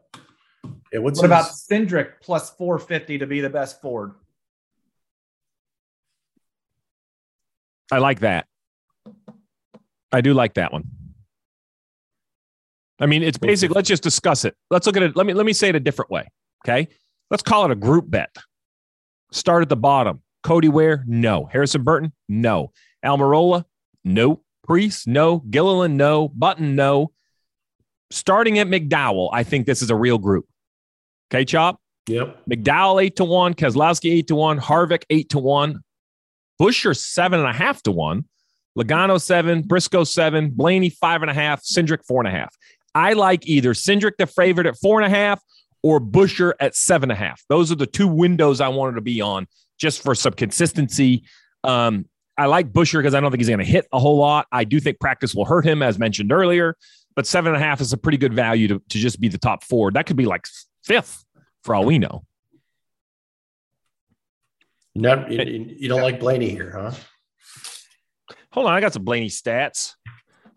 Yeah, 0.92 1.00
what's 1.00 1.20
what 1.20 1.26
about 1.28 1.48
his- 1.48 1.66
Cindric 1.72 2.20
plus 2.22 2.50
four 2.50 2.78
fifty 2.78 3.18
to 3.20 3.26
be 3.28 3.40
the 3.40 3.50
best 3.50 3.82
Ford? 3.82 4.14
I 7.92 8.00
like 8.00 8.20
that. 8.22 8.48
I 10.12 10.22
do 10.22 10.34
like 10.34 10.56
that 10.56 10.74
one. 10.74 10.84
I 13.00 13.06
mean, 13.06 13.24
it's 13.24 13.38
basic. 13.38 13.72
Let's 13.72 13.88
just 13.88 14.04
discuss 14.04 14.44
it. 14.46 14.56
Let's 14.70 14.86
look 14.86 14.98
at 14.98 15.04
it. 15.04 15.16
Let 15.16 15.26
me 15.26 15.34
let 15.34 15.46
me 15.46 15.54
say 15.54 15.70
it 15.70 15.76
a 15.76 15.80
different 15.80 16.12
way. 16.12 16.28
Okay. 16.66 16.88
Let's 17.32 17.44
call 17.44 17.66
it 17.66 17.72
a 17.72 17.76
group 17.76 18.12
bet. 18.12 18.36
Start 19.32 19.64
at 19.64 19.70
the 19.70 19.78
bottom. 19.78 20.22
Cody 20.44 20.68
Ware, 20.68 21.06
no. 21.08 21.46
Harrison 21.46 21.84
Burton, 21.84 22.12
no. 22.28 22.74
Almirola, 23.04 23.64
no. 24.04 24.42
Preece, 24.64 25.08
no. 25.08 25.38
Gilliland, 25.38 25.98
no. 25.98 26.28
Button, 26.28 26.76
no. 26.76 27.14
Starting 28.12 28.60
at 28.60 28.68
McDowell, 28.68 29.30
I 29.32 29.44
think 29.44 29.66
this 29.66 29.82
is 29.82 29.90
a 29.90 29.96
real 29.96 30.18
group. 30.18 30.46
Okay, 31.34 31.46
Chop. 31.46 31.80
Yep. 32.08 32.42
McDowell 32.50 33.02
eight 33.02 33.16
to 33.16 33.24
one, 33.24 33.54
Keselowski 33.54 34.12
eight 34.12 34.28
to 34.28 34.36
one, 34.36 34.60
Harvick 34.60 35.04
eight 35.10 35.30
to 35.30 35.40
one, 35.40 35.80
Buescher 36.60 36.98
seven 36.98 37.40
and 37.40 37.48
a 37.48 37.54
half 37.54 37.82
to 37.84 37.92
one, 37.92 38.26
Logano 38.78 39.22
seven, 39.22 39.62
Briscoe 39.62 40.04
seven, 40.04 40.50
Blaney 40.50 40.90
five 40.90 41.22
and 41.22 41.32
a 41.32 41.34
half, 41.34 41.64
Cindric 41.64 42.06
four 42.06 42.20
and 42.20 42.28
a 42.28 42.38
half. 42.38 42.54
I 42.94 43.14
like 43.14 43.48
either 43.48 43.74
Cindric 43.74 44.18
the 44.18 44.28
favorite 44.28 44.68
at 44.68 44.78
four 44.78 45.00
and 45.00 45.14
a 45.14 45.16
half 45.16 45.42
or 45.84 46.00
Buescher 46.00 46.54
at 46.60 46.76
seven 46.76 47.12
and 47.12 47.18
a 47.18 47.24
half. 47.24 47.44
Those 47.50 47.72
are 47.72 47.76
the 47.76 47.88
two 47.88 48.08
windows 48.08 48.62
I 48.62 48.68
wanted 48.70 48.96
to 48.96 49.02
be 49.02 49.22
on 49.22 49.48
just 49.80 50.04
for 50.04 50.14
some 50.16 50.34
consistency. 50.34 51.24
Um, 51.64 52.06
I 52.38 52.46
like 52.46 52.72
Buescher 52.72 53.00
because 53.00 53.14
I 53.14 53.20
don't 53.20 53.32
think 53.32 53.42
he's 53.42 53.50
going 53.50 53.60
to 53.60 53.66
hit 53.66 53.88
a 53.92 54.00
whole 54.00 54.18
lot. 54.18 54.48
I 54.52 54.64
do 54.64 54.80
think 54.80 55.00
practice 55.00 55.36
will 55.36 55.46
hurt 55.46 55.66
him, 55.66 55.82
as 55.82 56.00
mentioned 56.00 56.32
earlier, 56.32 56.78
but 57.16 57.28
seven 57.28 57.54
and 57.54 57.62
a 57.62 57.66
half 57.66 57.82
is 57.82 57.94
a 57.94 57.98
pretty 57.98 58.18
good 58.18 58.34
value 58.34 58.68
to, 58.70 58.80
to 58.90 58.98
just 58.98 59.20
be 59.20 59.28
the 59.28 59.38
top 59.38 59.64
four. 59.64 59.92
That 59.92 60.06
could 60.06 60.18
be 60.18 60.26
like 60.26 60.46
fifth 60.84 61.24
for 61.64 61.76
all 61.76 61.86
we 61.86 62.00
know. 62.00 62.24
You, 65.30 65.42
you 65.42 65.76
you 65.80 65.90
don't 65.90 66.02
like 66.02 66.20
Blaney 66.20 66.50
here, 66.50 66.72
huh? 66.76 66.92
Hold 68.52 68.68
on, 68.68 68.74
I 68.74 68.82
got 68.82 68.94
some 68.94 69.06
Blaney 69.06 69.30
stats. 69.30 69.96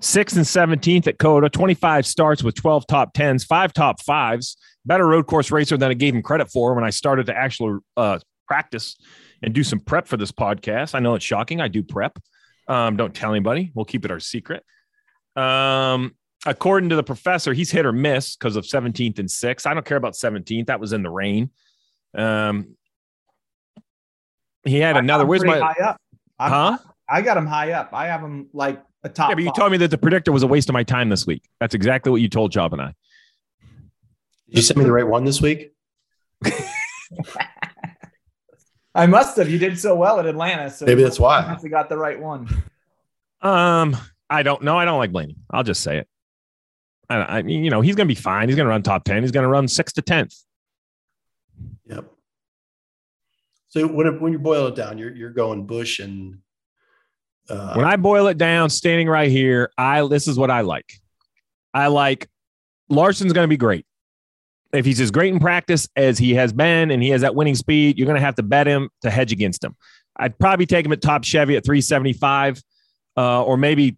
Sixth 0.01 0.37
and 0.37 0.45
17th 0.45 1.07
at 1.07 1.19
COTA, 1.19 1.49
25 1.49 2.05
starts 2.05 2.43
with 2.43 2.57
12 2.57 2.87
top 2.87 3.15
10s, 3.15 3.47
five 3.47 3.73
top 3.73 4.03
fives. 4.03 4.57
Better 4.87 5.07
road 5.07 5.27
course 5.27 5.51
racer 5.51 5.77
than 5.77 5.91
I 5.91 5.95
gave 5.95 6.15
him 6.15 6.23
credit 6.23 6.51
for 6.51 6.75
when 6.75 6.85
I 6.85 6.91
started 6.91 7.27
to 7.27 7.37
actually 7.37 7.79
uh, 7.97 8.19
practice 8.47 8.97
and 9.43 9.55
do 9.55 9.63
some 9.65 9.81
prep 9.81 10.07
for 10.07 10.17
this 10.17 10.33
podcast. 10.33 10.95
I 10.95 11.01
know 11.01 11.15
it's 11.15 11.25
shocking. 11.25 11.61
I 11.61 11.69
do 11.69 11.83
prep. 11.83 12.19
Um, 12.69 12.97
don't 12.97 13.15
tell 13.15 13.31
anybody. 13.31 13.73
We'll 13.75 13.85
keep 13.85 14.05
it 14.05 14.11
our 14.11 14.21
secret. 14.21 14.63
Um, 15.37 16.15
according 16.47 16.91
to 16.91 16.97
the 16.97 17.03
professor, 17.03 17.53
he's 17.53 17.71
hit 17.71 17.87
or 17.87 17.93
miss 17.93 18.37
because 18.37 18.57
of 18.57 18.65
17th 18.65 19.19
and 19.19 19.29
6th. 19.29 19.67
I 19.67 19.75
don't 19.75 19.85
care 19.87 19.97
about 19.97 20.15
17th. 20.15 20.67
That 20.67 20.81
was 20.81 20.93
in 20.93 21.03
the 21.03 21.11
rain. 21.11 21.51
Um, 22.17 22.77
he 24.65 24.79
had 24.79 24.97
another. 24.97 25.27
Where's 25.27 25.45
my? 25.45 25.59
high 25.59 25.85
up? 25.85 26.01
I'm- 26.39 26.51
Huh? 26.51 26.79
I 27.09 27.21
got 27.21 27.37
him 27.37 27.47
high 27.47 27.73
up. 27.73 27.91
I 27.93 28.07
have 28.07 28.23
him 28.23 28.49
like 28.55 28.83
a 29.03 29.11
top. 29.11 29.29
Yeah, 29.29 29.35
but 29.35 29.43
you 29.43 29.51
five. 29.51 29.57
told 29.57 29.73
me 29.73 29.79
that 29.79 29.91
the 29.91 29.99
predictor 29.99 30.33
was 30.33 30.43
a 30.43 30.47
waste 30.47 30.71
of 30.71 30.73
my 30.73 30.83
time 30.85 31.11
this 31.11 31.27
week. 31.27 31.43
That's 31.61 31.75
exactly 31.75 32.11
what 32.11 32.23
you 32.23 32.29
told 32.31 32.51
Job 32.51 32.73
and 32.73 32.81
I. 32.81 32.95
Did 34.55 34.61
you 34.61 34.67
send 34.67 34.79
me 34.79 34.85
the 34.85 34.93
right 34.93 35.07
one 35.07 35.25
this 35.25 35.41
week? 35.41 35.73
I 38.95 39.07
must 39.07 39.37
have. 39.37 39.51
You 39.51 39.59
did 39.59 39.77
so 39.77 39.97
well 39.97 40.21
at 40.21 40.27
Atlanta, 40.27 40.71
so 40.71 40.87
Maybe 40.87 41.03
that's 41.03 41.19
why. 41.19 41.45
must 41.45 41.65
have 41.65 41.73
got 41.73 41.89
the 41.89 41.97
right 41.97 42.21
one. 42.21 42.47
Um, 43.41 43.97
I 44.31 44.45
don't 44.45 44.63
know. 44.63 44.79
I 44.79 44.85
don't 44.85 44.99
like 44.99 45.11
Blaney. 45.11 45.35
I'll 45.51 45.65
just 45.65 45.83
say 45.83 45.99
it. 45.99 46.09
I, 47.11 47.39
I 47.39 47.43
mean, 47.43 47.65
you 47.65 47.71
know, 47.71 47.81
he's 47.81 47.97
going 47.97 48.07
to 48.07 48.15
be 48.15 48.21
fine. 48.21 48.49
He's 48.49 48.55
going 48.55 48.67
to 48.67 48.71
run 48.71 48.85
top 48.85 49.03
ten. 49.03 49.23
He's 49.23 49.33
going 49.33 49.43
to 49.43 49.49
run 49.49 49.67
six 49.67 49.93
to 49.95 50.03
tenth. 50.03 50.37
Yep. 51.87 52.05
So 53.71 53.89
when 53.89 54.21
when 54.21 54.33
you 54.33 54.39
boil 54.39 54.69
it 54.69 54.77
down, 54.77 54.99
you're 54.99 55.11
you're 55.13 55.31
going 55.31 55.67
Busch 55.67 55.99
and 55.99 56.39
uh, 57.51 57.75
when 57.75 57.87
I 57.87 57.97
boil 57.97 58.29
it 58.29 58.39
down, 58.39 58.71
standing 58.71 59.09
right 59.09 59.33
here, 59.33 59.73
I 59.77 60.07
this 60.07 60.29
is 60.29 60.39
what 60.39 60.53
I 60.53 60.61
like. 60.61 60.93
I 61.75 61.89
like 61.89 62.29
Larson's 62.89 63.33
going 63.33 63.45
to 63.45 63.49
be 63.49 63.57
great. 63.57 63.85
If 64.75 64.85
he's 64.85 65.01
as 65.01 65.11
great 65.11 65.33
in 65.33 65.41
practice 65.41 65.89
as 65.97 66.19
he 66.19 66.35
has 66.35 66.53
been 66.53 66.91
and 66.91 67.03
he 67.03 67.11
has 67.11 67.21
that 67.21 67.35
winning 67.35 67.55
speed, 67.55 67.99
you're 67.99 68.07
going 68.07 68.19
to 68.19 68.25
have 68.25 68.35
to 68.37 68.43
bet 68.43 68.67
him 68.67 68.91
to 69.03 69.11
hedge 69.11 69.33
against 69.33 69.63
him. 69.63 69.77
I'd 70.17 70.39
probably 70.39 70.67
take 70.67 70.85
him 70.85 70.93
at 70.93 71.01
top 71.01 71.25
Chevy 71.25 71.57
at 71.57 71.65
375 71.65 72.63
uh, 73.17 73.43
or 73.43 73.57
maybe 73.57 73.97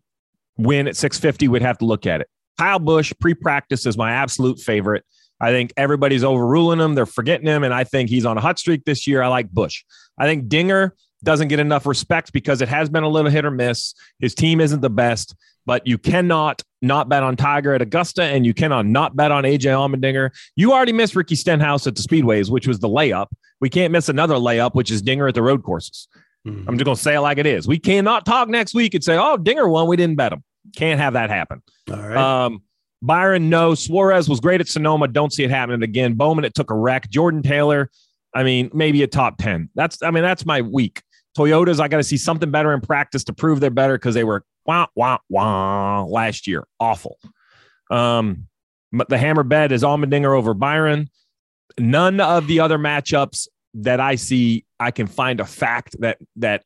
win 0.58 0.88
at 0.88 0.96
650. 0.96 1.48
We'd 1.48 1.62
have 1.62 1.78
to 1.78 1.84
look 1.84 2.06
at 2.06 2.20
it. 2.20 2.28
Kyle 2.58 2.78
Busch 2.78 3.12
pre 3.20 3.34
practice 3.34 3.86
is 3.86 3.96
my 3.96 4.12
absolute 4.12 4.58
favorite. 4.58 5.04
I 5.40 5.50
think 5.50 5.72
everybody's 5.76 6.24
overruling 6.24 6.80
him. 6.80 6.94
They're 6.94 7.04
forgetting 7.04 7.46
him. 7.46 7.62
And 7.62 7.74
I 7.74 7.84
think 7.84 8.08
he's 8.08 8.24
on 8.24 8.38
a 8.38 8.40
hot 8.40 8.58
streak 8.58 8.84
this 8.84 9.06
year. 9.06 9.22
I 9.22 9.28
like 9.28 9.50
Busch. 9.50 9.84
I 10.18 10.24
think 10.24 10.48
Dinger 10.48 10.94
doesn't 11.22 11.48
get 11.48 11.58
enough 11.58 11.86
respect 11.86 12.32
because 12.32 12.62
it 12.62 12.68
has 12.68 12.88
been 12.88 13.02
a 13.02 13.08
little 13.08 13.30
hit 13.30 13.44
or 13.44 13.50
miss. 13.50 13.94
His 14.18 14.34
team 14.34 14.60
isn't 14.60 14.80
the 14.80 14.90
best, 14.90 15.34
but 15.66 15.86
you 15.86 15.98
cannot 15.98 16.62
not 16.86 17.08
bet 17.08 17.22
on 17.22 17.36
Tiger 17.36 17.74
at 17.74 17.82
Augusta 17.82 18.22
and 18.22 18.46
you 18.46 18.54
cannot 18.54 18.86
not 18.86 19.16
bet 19.16 19.32
on 19.32 19.44
AJ 19.44 19.60
Allmendinger. 19.60 20.30
You 20.56 20.72
already 20.72 20.92
missed 20.92 21.16
Ricky 21.16 21.34
Stenhouse 21.34 21.86
at 21.86 21.96
the 21.96 22.02
Speedways, 22.02 22.50
which 22.50 22.66
was 22.66 22.78
the 22.78 22.88
layup. 22.88 23.26
We 23.60 23.70
can't 23.70 23.92
miss 23.92 24.08
another 24.08 24.34
layup, 24.34 24.74
which 24.74 24.90
is 24.90 25.02
Dinger 25.02 25.28
at 25.28 25.34
the 25.34 25.42
road 25.42 25.62
courses. 25.62 26.08
Mm-hmm. 26.46 26.68
I'm 26.68 26.76
just 26.76 26.84
going 26.84 26.96
to 26.96 27.02
say 27.02 27.14
it 27.16 27.20
like 27.20 27.38
it 27.38 27.46
is. 27.46 27.66
We 27.66 27.78
cannot 27.78 28.24
talk 28.24 28.48
next 28.48 28.74
week 28.74 28.94
and 28.94 29.02
say, 29.02 29.16
oh, 29.16 29.36
Dinger 29.36 29.68
won. 29.68 29.88
We 29.88 29.96
didn't 29.96 30.16
bet 30.16 30.32
him. 30.32 30.44
Can't 30.76 31.00
have 31.00 31.14
that 31.14 31.30
happen. 31.30 31.62
All 31.90 31.96
right. 31.96 32.16
Um, 32.16 32.62
Byron, 33.02 33.50
no. 33.50 33.74
Suarez 33.74 34.28
was 34.28 34.40
great 34.40 34.60
at 34.60 34.68
Sonoma. 34.68 35.08
Don't 35.08 35.32
see 35.32 35.44
it 35.44 35.50
happening 35.50 35.82
again. 35.82 36.14
Bowman, 36.14 36.44
it 36.44 36.54
took 36.54 36.70
a 36.70 36.74
wreck. 36.74 37.08
Jordan 37.10 37.42
Taylor, 37.42 37.90
I 38.34 38.42
mean, 38.42 38.70
maybe 38.72 39.02
a 39.02 39.06
top 39.06 39.38
10. 39.38 39.70
That's, 39.74 40.02
I 40.02 40.10
mean, 40.10 40.22
that's 40.22 40.46
my 40.46 40.62
week. 40.62 41.02
Toyotas, 41.36 41.80
I 41.80 41.88
got 41.88 41.98
to 41.98 42.04
see 42.04 42.16
something 42.16 42.50
better 42.50 42.72
in 42.72 42.80
practice 42.80 43.24
to 43.24 43.32
prove 43.32 43.60
they're 43.60 43.70
better 43.70 43.98
because 43.98 44.14
they 44.14 44.24
were 44.24 44.44
wah, 44.66 44.86
wah, 44.94 45.18
wah 45.28 46.04
last 46.04 46.46
year. 46.46 46.66
Awful. 46.80 47.18
Um, 47.90 48.48
but 48.92 49.08
the 49.08 49.18
hammer 49.18 49.42
bed 49.42 49.72
is 49.72 49.82
Allmendinger 49.82 50.36
over 50.36 50.54
Byron. 50.54 51.08
None 51.78 52.20
of 52.20 52.46
the 52.46 52.60
other 52.60 52.78
matchups 52.78 53.48
that 53.74 54.00
I 54.00 54.14
see, 54.14 54.64
I 54.80 54.90
can 54.90 55.06
find 55.06 55.40
a 55.40 55.44
fact 55.44 55.96
that 56.00 56.18
that 56.36 56.62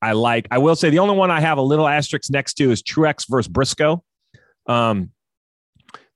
I 0.00 0.12
like. 0.12 0.46
I 0.50 0.58
will 0.58 0.76
say 0.76 0.90
the 0.90 0.98
only 0.98 1.16
one 1.16 1.30
I 1.30 1.40
have 1.40 1.58
a 1.58 1.62
little 1.62 1.88
asterisk 1.88 2.30
next 2.30 2.54
to 2.54 2.70
is 2.70 2.82
Truex 2.82 3.28
versus 3.28 3.48
Briscoe. 3.48 4.04
Um, 4.66 5.10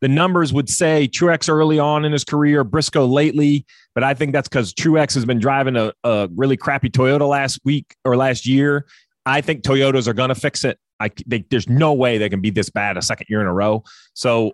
the 0.01 0.09
numbers 0.09 0.53
would 0.53 0.69
say 0.69 1.09
Truex 1.09 1.49
early 1.49 1.79
on 1.79 2.05
in 2.05 2.13
his 2.13 2.25
career, 2.25 2.65
Briscoe 2.65 3.07
lately, 3.07 3.67
but 3.95 4.03
I 4.03 4.15
think 4.15 4.33
that's 4.33 4.49
because 4.49 4.73
Truex 4.73 5.15
has 5.15 5.25
been 5.25 5.39
driving 5.39 5.77
a, 5.77 5.93
a, 6.05 6.29
really 6.35 6.57
crappy 6.57 6.89
Toyota 6.89 7.29
last 7.29 7.61
week 7.65 7.95
or 8.05 8.17
last 8.17 8.47
year. 8.47 8.87
I 9.27 9.41
think 9.43 9.63
Toyotas 9.63 10.09
are 10.09 10.15
going 10.15 10.31
to 10.31 10.35
fix 10.35 10.65
it. 10.65 10.79
I, 11.01 11.11
they, 11.27 11.45
there's 11.51 11.69
no 11.69 11.93
way 11.93 12.19
they 12.19 12.29
can 12.29 12.41
be 12.41 12.51
this 12.51 12.71
bad 12.71 12.97
a 12.97 13.03
second 13.03 13.27
year 13.31 13.41
in 13.41 13.47
a 13.47 13.53
row. 13.53 13.83
So, 14.15 14.53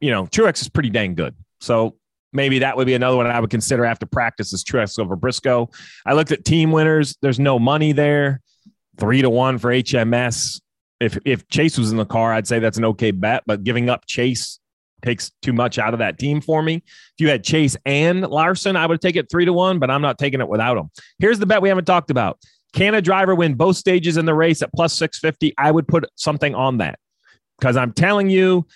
you 0.00 0.10
know, 0.10 0.26
Truex 0.26 0.62
is 0.62 0.68
pretty 0.68 0.90
dang 0.90 1.14
good. 1.14 1.34
So 1.60 1.96
maybe 2.32 2.60
that 2.60 2.76
would 2.76 2.86
be 2.86 2.94
another 2.94 3.16
one 3.16 3.26
I 3.26 3.38
would 3.38 3.50
consider 3.50 3.84
after 3.84 4.06
practice 4.06 4.52
is 4.52 4.64
Truex 4.64 4.98
over 4.98 5.14
Briscoe. 5.14 5.68
I 6.06 6.14
looked 6.14 6.32
at 6.32 6.44
team 6.44 6.72
winners. 6.72 7.16
There's 7.22 7.38
no 7.38 7.58
money 7.58 7.92
there. 7.92 8.40
Three 8.98 9.22
to 9.22 9.30
one 9.30 9.58
for 9.58 9.70
HMS 9.70 10.60
if 11.02 11.18
if 11.24 11.48
Chase 11.48 11.76
was 11.76 11.90
in 11.90 11.96
the 11.96 12.06
car, 12.06 12.32
I'd 12.32 12.46
say 12.46 12.60
that's 12.60 12.78
an 12.78 12.84
okay 12.86 13.10
bet. 13.10 13.42
But 13.44 13.64
giving 13.64 13.90
up 13.90 14.06
Chase 14.06 14.60
takes 15.04 15.32
too 15.42 15.52
much 15.52 15.78
out 15.78 15.94
of 15.94 15.98
that 15.98 16.18
team 16.18 16.40
for 16.40 16.62
me. 16.62 16.76
If 16.76 17.14
you 17.18 17.28
had 17.28 17.42
Chase 17.42 17.76
and 17.84 18.22
Larson, 18.22 18.76
I 18.76 18.86
would 18.86 19.00
take 19.00 19.16
it 19.16 19.28
three 19.28 19.44
to 19.44 19.52
one, 19.52 19.80
but 19.80 19.90
I'm 19.90 20.00
not 20.00 20.16
taking 20.16 20.40
it 20.40 20.48
without 20.48 20.76
them. 20.76 20.90
Here's 21.18 21.40
the 21.40 21.46
bet 21.46 21.60
we 21.60 21.68
haven't 21.68 21.86
talked 21.86 22.12
about. 22.12 22.38
Can 22.72 22.94
a 22.94 23.02
driver 23.02 23.34
win 23.34 23.54
both 23.54 23.76
stages 23.76 24.16
in 24.16 24.24
the 24.24 24.34
race 24.34 24.62
at 24.62 24.72
plus 24.72 24.94
650? 24.94 25.54
I 25.58 25.70
would 25.70 25.86
put 25.86 26.04
something 26.16 26.54
on 26.54 26.78
that 26.78 26.98
because 27.58 27.76
I'm 27.76 27.92
telling 27.92 28.30
you, 28.30 28.66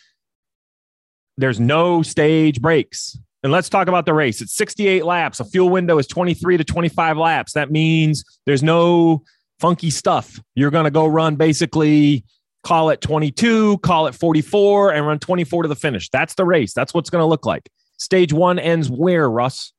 there's 1.38 1.60
no 1.60 2.02
stage 2.02 2.60
breaks. 2.60 3.18
And 3.42 3.52
let's 3.52 3.68
talk 3.68 3.88
about 3.88 4.06
the 4.06 4.14
race. 4.14 4.40
It's 4.40 4.54
68 4.54 5.04
laps. 5.04 5.40
A 5.40 5.44
fuel 5.44 5.68
window 5.68 5.98
is 5.98 6.06
23 6.06 6.56
to 6.56 6.64
25 6.64 7.16
laps. 7.16 7.52
That 7.52 7.70
means 7.70 8.24
there's 8.44 8.62
no 8.62 9.22
funky 9.60 9.90
stuff. 9.90 10.40
You're 10.54 10.70
going 10.70 10.84
to 10.84 10.90
go 10.90 11.06
run 11.06 11.36
basically 11.36 12.24
call 12.66 12.90
it 12.90 13.00
22, 13.00 13.78
call 13.78 14.08
it 14.08 14.14
44, 14.14 14.92
and 14.92 15.06
run 15.06 15.20
24 15.20 15.62
to 15.62 15.68
the 15.68 15.76
finish. 15.76 16.08
That's 16.08 16.34
the 16.34 16.44
race. 16.44 16.72
That's 16.72 16.92
what's 16.92 17.10
going 17.10 17.22
to 17.22 17.26
look 17.26 17.46
like. 17.46 17.68
Stage 17.98 18.32
one 18.32 18.58
ends 18.58 18.90
where, 18.90 19.30
Russ? 19.30 19.72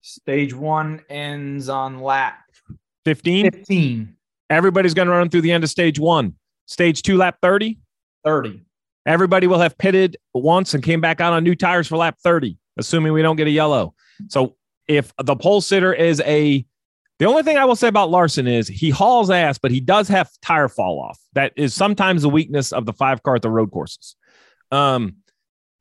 Stage 0.00 0.54
one 0.54 1.02
ends 1.08 1.68
on 1.68 2.00
lap 2.00 2.38
15. 3.04 3.50
15. 3.50 4.16
Everybody's 4.50 4.94
going 4.94 5.06
to 5.06 5.12
run 5.12 5.28
through 5.28 5.42
the 5.42 5.52
end 5.52 5.64
of 5.64 5.70
stage 5.70 5.98
one. 5.98 6.34
Stage 6.66 7.02
two, 7.02 7.16
lap 7.16 7.38
30. 7.42 7.78
30. 8.24 8.62
Everybody 9.06 9.46
will 9.46 9.58
have 9.58 9.76
pitted 9.78 10.16
once 10.34 10.74
and 10.74 10.82
came 10.82 11.00
back 11.00 11.20
out 11.20 11.32
on 11.32 11.42
new 11.42 11.54
tires 11.54 11.88
for 11.88 11.96
lap 11.96 12.18
30, 12.22 12.58
assuming 12.76 13.12
we 13.12 13.22
don't 13.22 13.36
get 13.36 13.46
a 13.46 13.50
yellow. 13.50 13.94
So 14.28 14.56
if 14.86 15.12
the 15.22 15.36
pole 15.36 15.60
sitter 15.60 15.92
is 15.92 16.20
a 16.26 16.64
the 17.18 17.24
only 17.24 17.42
thing 17.42 17.56
I 17.56 17.64
will 17.64 17.74
say 17.74 17.88
about 17.88 18.10
Larson 18.10 18.46
is 18.46 18.68
he 18.68 18.90
hauls 18.90 19.28
ass, 19.28 19.58
but 19.58 19.72
he 19.72 19.80
does 19.80 20.06
have 20.08 20.30
tire 20.40 20.68
fall 20.68 21.00
off. 21.00 21.18
That 21.32 21.52
is 21.56 21.74
sometimes 21.74 22.22
the 22.22 22.28
weakness 22.28 22.70
of 22.72 22.86
the 22.86 22.92
five 22.92 23.24
car 23.24 23.34
at 23.34 23.42
the 23.42 23.50
road 23.50 23.72
courses. 23.72 24.14
Um, 24.70 25.16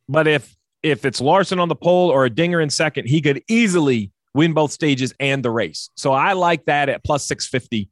but 0.10 0.28
if 0.28 0.57
if 0.92 1.06
it's 1.06 1.22
Larson 1.22 1.60
on 1.60 1.70
the 1.70 1.76
pole 1.76 2.10
or 2.10 2.26
a 2.26 2.30
dinger 2.30 2.62
in 2.62 2.70
second, 2.70 3.08
he 3.08 3.22
could 3.22 3.44
easily 3.48 4.12
win 4.34 4.54
both 4.54 4.72
stages 4.72 5.14
and 5.20 5.44
the 5.44 5.52
race. 5.52 5.90
So 5.96 6.14
I 6.14 6.34
like 6.34 6.66
that 6.66 6.90
at 6.90 7.04
plus 7.04 7.26
650 7.26 7.90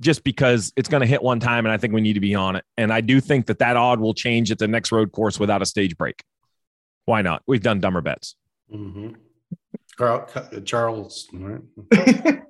just 0.00 0.24
because 0.24 0.72
it's 0.76 0.88
going 0.88 1.00
to 1.00 1.06
hit 1.06 1.22
one 1.22 1.40
time 1.40 1.66
and 1.66 1.72
I 1.72 1.76
think 1.76 1.92
we 1.92 2.00
need 2.00 2.14
to 2.14 2.20
be 2.20 2.34
on 2.34 2.56
it. 2.56 2.64
And 2.76 2.92
I 2.92 3.00
do 3.00 3.20
think 3.20 3.46
that 3.46 3.58
that 3.58 3.76
odd 3.76 4.00
will 4.00 4.14
change 4.14 4.50
at 4.50 4.58
the 4.58 4.68
next 4.68 4.92
road 4.92 5.12
course 5.12 5.38
without 5.38 5.62
a 5.62 5.66
stage 5.66 5.96
break. 5.96 6.22
Why 7.06 7.22
not? 7.22 7.42
We've 7.46 7.62
done 7.62 7.80
dumber 7.80 8.00
bets. 8.00 8.36
Mm-hmm. 8.72 9.14
Carl, 9.96 10.28
Charles. 10.64 11.28
Right? 11.32 11.60
Can't 11.94 12.42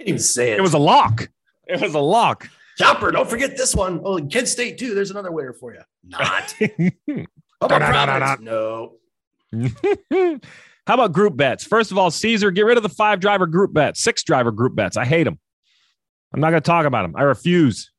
even 0.00 0.18
say 0.18 0.52
it. 0.52 0.58
It 0.58 0.62
was 0.62 0.74
a 0.74 0.78
lock. 0.78 1.28
It 1.66 1.80
was 1.80 1.94
a 1.94 2.00
lock. 2.00 2.48
Chopper, 2.78 3.10
don't 3.10 3.28
forget 3.28 3.56
this 3.56 3.74
one. 3.74 4.00
Oh, 4.04 4.18
Kent 4.18 4.48
State 4.48 4.78
too. 4.78 4.94
There's 4.94 5.10
another 5.10 5.30
winner 5.30 5.52
for 5.52 5.74
you. 5.74 5.82
Not. 6.04 6.54
No. 8.40 8.94
How 10.86 10.94
about 10.94 11.12
group 11.12 11.36
bets? 11.36 11.64
First 11.64 11.92
of 11.92 11.98
all, 11.98 12.10
Caesar, 12.10 12.50
get 12.50 12.64
rid 12.64 12.76
of 12.76 12.82
the 12.82 12.88
five 12.88 13.20
driver 13.20 13.46
group 13.46 13.72
bets, 13.72 14.00
six 14.02 14.22
driver 14.24 14.50
group 14.50 14.74
bets. 14.74 14.96
I 14.96 15.04
hate 15.04 15.24
them. 15.24 15.38
I'm 16.34 16.40
not 16.40 16.50
going 16.50 16.62
to 16.62 16.66
talk 16.66 16.86
about 16.86 17.02
them. 17.02 17.14
I 17.16 17.22
refuse. 17.22 17.92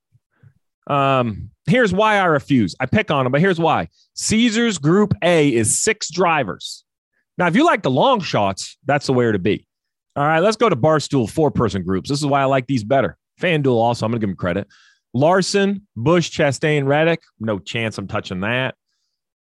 Um, 0.87 1.51
here's 1.65 1.93
why 1.93 2.17
I 2.17 2.25
refuse. 2.25 2.75
I 2.79 2.85
pick 2.85 3.09
on 3.09 3.23
them, 3.25 3.31
but 3.31 3.41
here's 3.41 3.59
why. 3.59 3.89
Caesar's 4.15 4.77
group 4.77 5.13
A 5.21 5.53
is 5.53 5.77
six 5.79 6.11
drivers. 6.11 6.83
Now, 7.37 7.47
if 7.47 7.55
you 7.55 7.65
like 7.65 7.83
the 7.83 7.91
long 7.91 8.19
shots, 8.19 8.77
that's 8.85 9.07
the 9.07 9.13
way 9.13 9.31
to 9.31 9.39
be. 9.39 9.65
All 10.15 10.25
right, 10.25 10.41
let's 10.41 10.57
go 10.57 10.69
to 10.69 10.75
Barstool 10.75 11.29
four 11.29 11.51
person 11.51 11.83
groups. 11.83 12.09
This 12.09 12.19
is 12.19 12.25
why 12.25 12.41
I 12.41 12.45
like 12.45 12.67
these 12.67 12.83
better. 12.83 13.17
FanDuel 13.41 13.75
also, 13.75 14.05
I'm 14.05 14.11
going 14.11 14.19
to 14.19 14.27
give 14.27 14.31
him 14.31 14.35
credit. 14.35 14.67
Larson, 15.13 15.87
Busch, 15.95 16.29
Chastain, 16.29 16.85
Reddick. 16.85 17.21
No 17.39 17.59
chance 17.59 17.97
I'm 17.97 18.07
touching 18.07 18.41
that. 18.41 18.75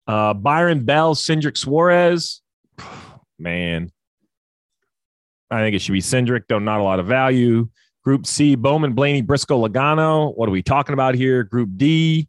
Uh, 0.07 0.35
Byron 0.35 0.85
Bell, 0.85 1.15
Cindric 1.15 1.57
Suarez. 1.57 2.43
Man, 3.39 3.91
I 5.51 5.61
think 5.61 5.77
it 5.77 5.81
should 5.81 5.93
be 5.93 6.01
Cindric, 6.01 6.45
though 6.49 6.59
not 6.59 6.81
a 6.81 6.83
lot 6.83 7.01
of 7.01 7.07
value. 7.07 7.69
Group 8.05 8.27
C, 8.27 8.55
Bowman, 8.57 8.95
Blaney, 8.95 9.23
Briscoe, 9.23 9.67
Logano. 9.67 10.37
What 10.37 10.49
are 10.49 10.53
we 10.53 10.63
talking 10.63 10.93
about 10.93 11.15
here? 11.15 11.45
Group 11.45 11.71
D, 11.77 12.29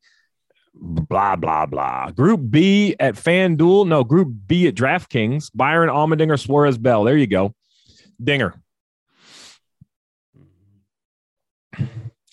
blah, 0.76 1.36
blah, 1.36 1.66
blah. 1.66 2.12
Group 2.12 2.42
B 2.50 2.96
at 3.00 3.16
FanDuel. 3.16 3.88
No, 3.88 4.04
Group 4.04 4.32
B 4.46 4.68
at 4.68 4.76
DraftKings. 4.76 5.50
Byron, 5.54 5.90
Allmendinger, 5.90 6.40
Suarez, 6.40 6.78
Bell. 6.78 7.04
There 7.04 7.18
you 7.18 7.28
go. 7.28 7.56
Dinger. 8.24 8.62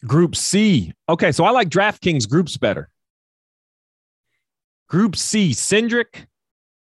Group 0.06 0.36
C. 0.36 0.92
Okay, 1.08 1.32
so 1.32 1.44
I 1.44 1.50
like 1.50 1.68
DraftKings 1.68 2.28
groups 2.28 2.56
better. 2.56 2.90
Group 4.90 5.14
C, 5.14 5.52
Cindric, 5.52 6.26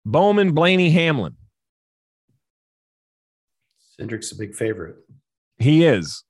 Bowman, 0.05 0.53
Blaney, 0.53 0.91
Hamlin. 0.91 1.35
Cindric's 3.99 4.31
a 4.31 4.37
big 4.37 4.55
favorite. 4.55 4.95
He 5.59 5.85
is. 5.85 6.23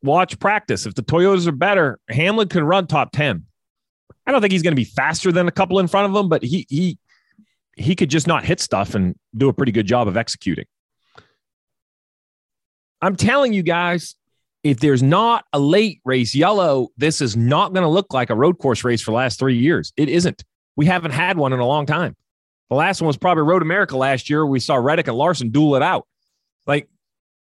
Watch 0.00 0.38
practice. 0.38 0.86
If 0.86 0.94
the 0.94 1.02
Toyotas 1.02 1.48
are 1.48 1.52
better, 1.52 1.98
Hamlin 2.08 2.48
could 2.48 2.62
run 2.62 2.86
top 2.86 3.10
10. 3.12 3.44
I 4.26 4.30
don't 4.30 4.40
think 4.40 4.52
he's 4.52 4.62
going 4.62 4.72
to 4.72 4.76
be 4.76 4.84
faster 4.84 5.32
than 5.32 5.48
a 5.48 5.50
couple 5.50 5.80
in 5.80 5.88
front 5.88 6.08
of 6.08 6.16
him, 6.16 6.28
but 6.28 6.42
he 6.44 6.66
he 6.68 6.98
he 7.76 7.96
could 7.96 8.08
just 8.10 8.28
not 8.28 8.44
hit 8.44 8.60
stuff 8.60 8.94
and 8.94 9.16
do 9.36 9.48
a 9.48 9.52
pretty 9.52 9.72
good 9.72 9.86
job 9.86 10.06
of 10.06 10.16
executing. 10.16 10.66
I'm 13.02 13.16
telling 13.16 13.52
you 13.54 13.64
guys, 13.64 14.14
if 14.62 14.78
there's 14.78 15.02
not 15.02 15.46
a 15.52 15.58
late 15.58 16.00
race 16.04 16.34
yellow, 16.34 16.88
this 16.96 17.20
is 17.20 17.36
not 17.36 17.72
going 17.72 17.82
to 17.82 17.88
look 17.88 18.12
like 18.12 18.30
a 18.30 18.36
road 18.36 18.58
course 18.58 18.84
race 18.84 19.02
for 19.02 19.10
the 19.10 19.16
last 19.16 19.38
three 19.38 19.56
years. 19.56 19.92
It 19.96 20.08
isn't. 20.08 20.44
We 20.80 20.86
haven't 20.86 21.10
had 21.10 21.36
one 21.36 21.52
in 21.52 21.58
a 21.58 21.66
long 21.66 21.84
time. 21.84 22.16
The 22.70 22.74
last 22.74 23.02
one 23.02 23.06
was 23.06 23.18
probably 23.18 23.42
Road 23.42 23.60
America 23.60 23.98
last 23.98 24.30
year. 24.30 24.46
We 24.46 24.60
saw 24.60 24.76
Reddick 24.76 25.08
and 25.08 25.16
Larson 25.18 25.50
duel 25.50 25.76
it 25.76 25.82
out. 25.82 26.06
Like 26.66 26.88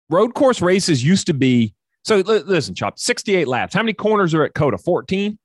road 0.09 0.33
course 0.33 0.59
races 0.59 1.03
used 1.03 1.27
to 1.27 1.35
be. 1.35 1.75
So 2.03 2.15
li- 2.15 2.41
listen, 2.43 2.73
Chop, 2.73 2.97
68 2.97 3.47
laps. 3.47 3.75
How 3.75 3.83
many 3.83 3.93
corners 3.93 4.33
are 4.33 4.43
at 4.43 4.55
COTA? 4.55 4.79
14? 4.79 5.37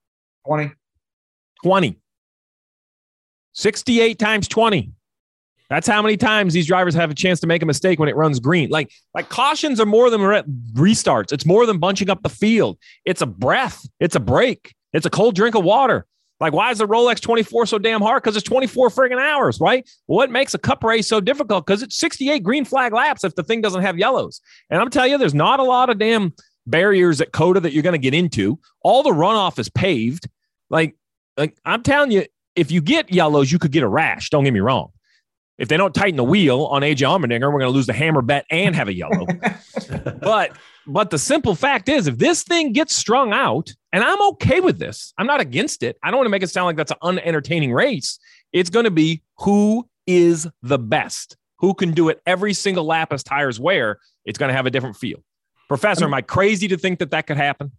20. 0.46 0.72
20. 1.64 1.98
68 3.52 4.18
times 4.18 4.48
20. 4.48 4.92
That's 5.68 5.86
how 5.86 6.00
many 6.00 6.16
times 6.16 6.54
these 6.54 6.66
drivers 6.66 6.94
have 6.94 7.10
a 7.10 7.14
chance 7.14 7.40
to 7.40 7.46
make 7.46 7.62
a 7.62 7.66
mistake 7.66 7.98
when 7.98 8.08
it 8.08 8.16
runs 8.16 8.40
green. 8.40 8.70
Like, 8.70 8.90
like 9.12 9.28
cautions 9.28 9.80
are 9.80 9.84
more 9.84 10.08
than 10.08 10.22
re- 10.22 10.44
restarts. 10.72 11.30
It's 11.30 11.44
more 11.44 11.66
than 11.66 11.76
bunching 11.76 12.08
up 12.08 12.22
the 12.22 12.30
field. 12.30 12.78
It's 13.04 13.20
a 13.20 13.26
breath. 13.26 13.86
It's 14.00 14.16
a 14.16 14.20
break. 14.20 14.74
It's 14.94 15.04
a 15.04 15.10
cold 15.10 15.34
drink 15.34 15.54
of 15.54 15.62
water. 15.62 16.06
Like, 16.38 16.52
why 16.52 16.70
is 16.70 16.78
the 16.78 16.86
Rolex 16.86 17.20
24 17.20 17.66
so 17.66 17.78
damn 17.78 18.02
hard? 18.02 18.22
Because 18.22 18.36
it's 18.36 18.46
24 18.46 18.90
friggin' 18.90 19.18
hours, 19.18 19.58
right? 19.60 19.88
What 20.06 20.30
makes 20.30 20.54
a 20.54 20.58
cup 20.58 20.84
race 20.84 21.08
so 21.08 21.20
difficult? 21.20 21.66
Because 21.66 21.82
it's 21.82 21.96
68 21.96 22.42
green 22.42 22.64
flag 22.64 22.92
laps 22.92 23.24
if 23.24 23.34
the 23.34 23.42
thing 23.42 23.62
doesn't 23.62 23.82
have 23.82 23.98
yellows. 23.98 24.40
And 24.68 24.80
I'm 24.80 24.90
telling 24.90 25.12
you, 25.12 25.18
there's 25.18 25.34
not 25.34 25.60
a 25.60 25.64
lot 25.64 25.88
of 25.88 25.98
damn 25.98 26.34
barriers 26.66 27.20
at 27.20 27.32
COTA 27.32 27.60
that 27.60 27.72
you're 27.72 27.82
going 27.82 27.94
to 27.94 27.98
get 27.98 28.12
into. 28.12 28.58
All 28.82 29.02
the 29.02 29.10
runoff 29.10 29.58
is 29.58 29.70
paved. 29.70 30.28
Like, 30.68 30.96
like 31.38 31.56
I'm 31.64 31.82
telling 31.82 32.10
you, 32.10 32.26
if 32.54 32.70
you 32.70 32.80
get 32.80 33.12
yellows, 33.12 33.50
you 33.50 33.58
could 33.58 33.72
get 33.72 33.82
a 33.82 33.88
rash. 33.88 34.30
Don't 34.30 34.44
get 34.44 34.52
me 34.52 34.60
wrong. 34.60 34.90
If 35.58 35.68
they 35.68 35.78
don't 35.78 35.94
tighten 35.94 36.16
the 36.16 36.24
wheel 36.24 36.64
on 36.64 36.82
AJ 36.82 36.98
Allmendinger, 36.98 37.50
we're 37.52 37.60
going 37.60 37.62
to 37.62 37.70
lose 37.70 37.86
the 37.86 37.94
hammer 37.94 38.20
bet 38.20 38.44
and 38.50 38.74
have 38.74 38.88
a 38.88 38.94
yellow. 38.94 39.26
but 40.20 40.56
but 40.86 41.10
the 41.10 41.18
simple 41.18 41.54
fact 41.54 41.88
is, 41.88 42.06
if 42.06 42.18
this 42.18 42.42
thing 42.42 42.72
gets 42.72 42.94
strung 42.94 43.32
out, 43.32 43.72
and 43.92 44.04
I'm 44.04 44.20
okay 44.32 44.60
with 44.60 44.78
this, 44.78 45.12
I'm 45.18 45.26
not 45.26 45.40
against 45.40 45.82
it. 45.82 45.96
I 46.02 46.10
don't 46.10 46.18
want 46.18 46.26
to 46.26 46.30
make 46.30 46.42
it 46.42 46.48
sound 46.48 46.66
like 46.66 46.76
that's 46.76 46.92
an 46.92 46.98
unentertaining 47.02 47.72
race. 47.72 48.18
It's 48.52 48.70
going 48.70 48.84
to 48.84 48.90
be 48.90 49.22
who 49.38 49.88
is 50.06 50.48
the 50.62 50.78
best, 50.78 51.36
who 51.58 51.74
can 51.74 51.92
do 51.92 52.08
it 52.08 52.20
every 52.26 52.54
single 52.54 52.84
lap 52.84 53.12
as 53.12 53.22
tires 53.22 53.58
wear. 53.58 53.98
It's 54.24 54.38
going 54.38 54.48
to 54.48 54.54
have 54.54 54.66
a 54.66 54.70
different 54.70 54.96
feel. 54.96 55.22
Professor, 55.68 56.04
am 56.04 56.14
I 56.14 56.22
crazy 56.22 56.68
to 56.68 56.76
think 56.76 57.00
that 57.00 57.10
that 57.10 57.26
could 57.26 57.36
happen? 57.36 57.72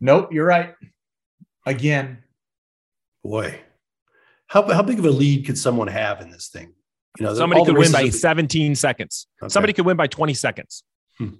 Nope, 0.00 0.32
you're 0.32 0.46
right. 0.46 0.74
Again, 1.66 2.18
Boy, 3.22 3.60
how, 4.46 4.62
how 4.72 4.82
big 4.82 4.98
of 4.98 5.04
a 5.04 5.10
lead 5.10 5.44
could 5.44 5.58
someone 5.58 5.88
have 5.88 6.20
in 6.20 6.30
this 6.30 6.48
thing? 6.48 6.72
You 7.18 7.26
know, 7.26 7.34
Somebody 7.34 7.64
could 7.64 7.76
win 7.76 7.92
by 7.92 8.08
17 8.08 8.74
seconds. 8.76 9.26
Okay. 9.42 9.50
Somebody 9.50 9.72
could 9.72 9.84
win 9.84 9.96
by 9.96 10.06
20 10.06 10.32
seconds. 10.34 10.84
Hmm. 11.18 11.30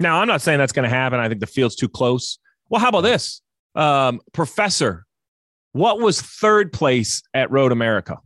Now, 0.00 0.20
I'm 0.20 0.28
not 0.28 0.40
saying 0.40 0.58
that's 0.58 0.72
going 0.72 0.88
to 0.88 0.94
happen. 0.94 1.20
I 1.20 1.28
think 1.28 1.40
the 1.40 1.46
field's 1.46 1.76
too 1.76 1.88
close. 1.88 2.38
Well, 2.68 2.80
how 2.80 2.88
about 2.88 3.02
this? 3.02 3.42
Um, 3.74 4.20
Professor, 4.32 5.06
what 5.72 6.00
was 6.00 6.20
third 6.20 6.72
place 6.72 7.22
at 7.34 7.50
Road 7.50 7.72
America? 7.72 8.18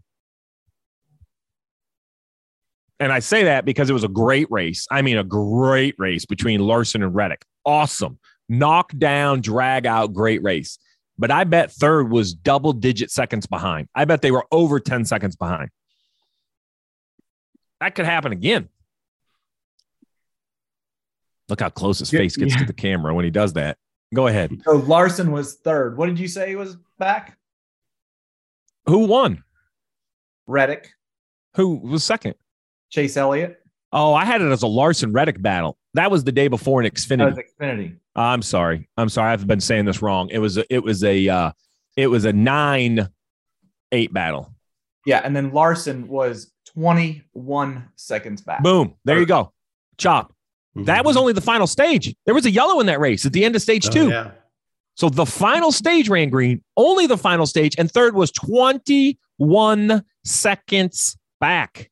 And 2.99 3.13
I 3.13 3.19
say 3.19 3.45
that 3.45 3.65
because 3.65 3.91
it 3.91 3.93
was 3.93 4.05
a 4.05 4.09
great 4.09 4.51
race. 4.51 4.87
I 4.91 5.03
mean, 5.03 5.19
a 5.19 5.25
great 5.25 5.95
race 5.99 6.25
between 6.25 6.61
Larson 6.61 7.03
and 7.03 7.15
Reddick. 7.15 7.45
Awesome. 7.65 8.19
Knock 8.49 8.97
down, 8.97 9.43
drag 9.43 9.87
out, 9.87 10.15
great 10.15 10.43
race. 10.43 10.79
But 11.19 11.31
I 11.31 11.45
bet 11.45 11.73
third 11.73 12.11
was 12.11 12.35
double 12.35 12.73
digit 12.73 13.11
seconds 13.11 13.47
behind. 13.47 13.89
I 13.95 14.05
bet 14.05 14.23
they 14.23 14.31
were 14.31 14.47
over 14.51 14.81
10 14.81 15.05
seconds 15.05 15.37
behind. 15.37 15.71
That 17.81 17.95
could 17.95 18.07
happen 18.07 18.33
again. 18.33 18.69
Look 21.49 21.61
how 21.61 21.69
close 21.71 21.99
his 21.99 22.11
face 22.11 22.37
gets 22.37 22.55
yeah. 22.55 22.61
to 22.61 22.65
the 22.67 22.73
camera 22.73 23.15
when 23.15 23.25
he 23.25 23.31
does 23.31 23.53
that. 23.55 23.79
Go 24.15 24.27
ahead. 24.27 24.53
so 24.65 24.77
Larson 24.77 25.33
was 25.33 25.55
third. 25.57 25.97
What 25.97 26.07
did 26.07 26.19
you 26.19 26.29
say 26.29 26.49
he 26.49 26.57
was 26.57 26.77
back? 26.99 27.37
Who 28.87 29.07
won? 29.07 29.43
Reddick, 30.47 30.91
Who 31.57 31.77
was 31.77 32.05
second? 32.05 32.35
Chase 32.91 33.17
Elliott. 33.17 33.61
Oh, 33.93 34.15
I 34.15 34.25
had 34.25 34.41
it 34.43 34.51
as 34.51 34.63
a 34.63 34.67
Larson 34.69 35.13
Reddick 35.13 35.43
battle. 35.43 35.77
That 35.95 36.11
was 36.11 36.23
the 36.23 36.31
day 36.31 36.47
before 36.49 36.81
in 36.81 36.85
That 36.85 36.95
Xfinity. 36.95 37.37
was 37.37 37.45
Xfinity. 37.61 37.97
I'm 38.15 38.43
sorry. 38.43 38.89
I'm 38.97 39.09
sorry. 39.09 39.33
I've 39.33 39.47
been 39.47 39.61
saying 39.61 39.87
this 39.87 40.03
wrong. 40.03 40.29
It 40.31 40.39
was 40.39 40.57
a, 40.57 40.73
it 40.73 40.83
was 40.85 41.03
a 41.03 41.29
uh, 41.29 41.53
it 41.97 42.07
was 42.07 42.25
a 42.25 42.33
nine 42.33 43.09
eight 43.93 44.13
battle. 44.13 44.53
Yeah, 45.05 45.21
and 45.25 45.35
then 45.35 45.53
Larson 45.53 46.07
was 46.09 46.53
21 46.75 47.89
seconds 47.97 48.43
back. 48.43 48.63
Boom. 48.63 48.95
There 49.05 49.19
you 49.19 49.27
go. 49.27 49.53
Chop. 49.99 50.33
That 50.85 50.99
Mm-hmm. 50.99 51.07
was 51.07 51.17
only 51.17 51.33
the 51.33 51.41
final 51.41 51.67
stage. 51.67 52.15
There 52.27 52.35
was 52.35 52.45
a 52.47 52.51
yellow 52.51 52.81
in 52.81 52.87
that 52.87 53.01
race 53.01 53.25
at 53.27 53.33
the 53.33 53.45
end 53.45 53.57
of 53.57 53.63
stage 53.63 53.87
Oh, 53.89 53.91
two. 53.91 54.09
yeah. 54.11 54.31
So 54.95 55.09
the 55.09 55.27
final 55.27 55.73
stage 55.73 56.09
ran 56.09 56.31
green, 56.31 56.63
only 56.77 57.07
the 57.07 57.19
final 57.19 57.45
stage, 57.47 57.75
and 57.79 57.91
third 57.91 58.15
was 58.15 58.31
21 58.33 60.03
seconds 60.25 61.17
back. 61.41 61.91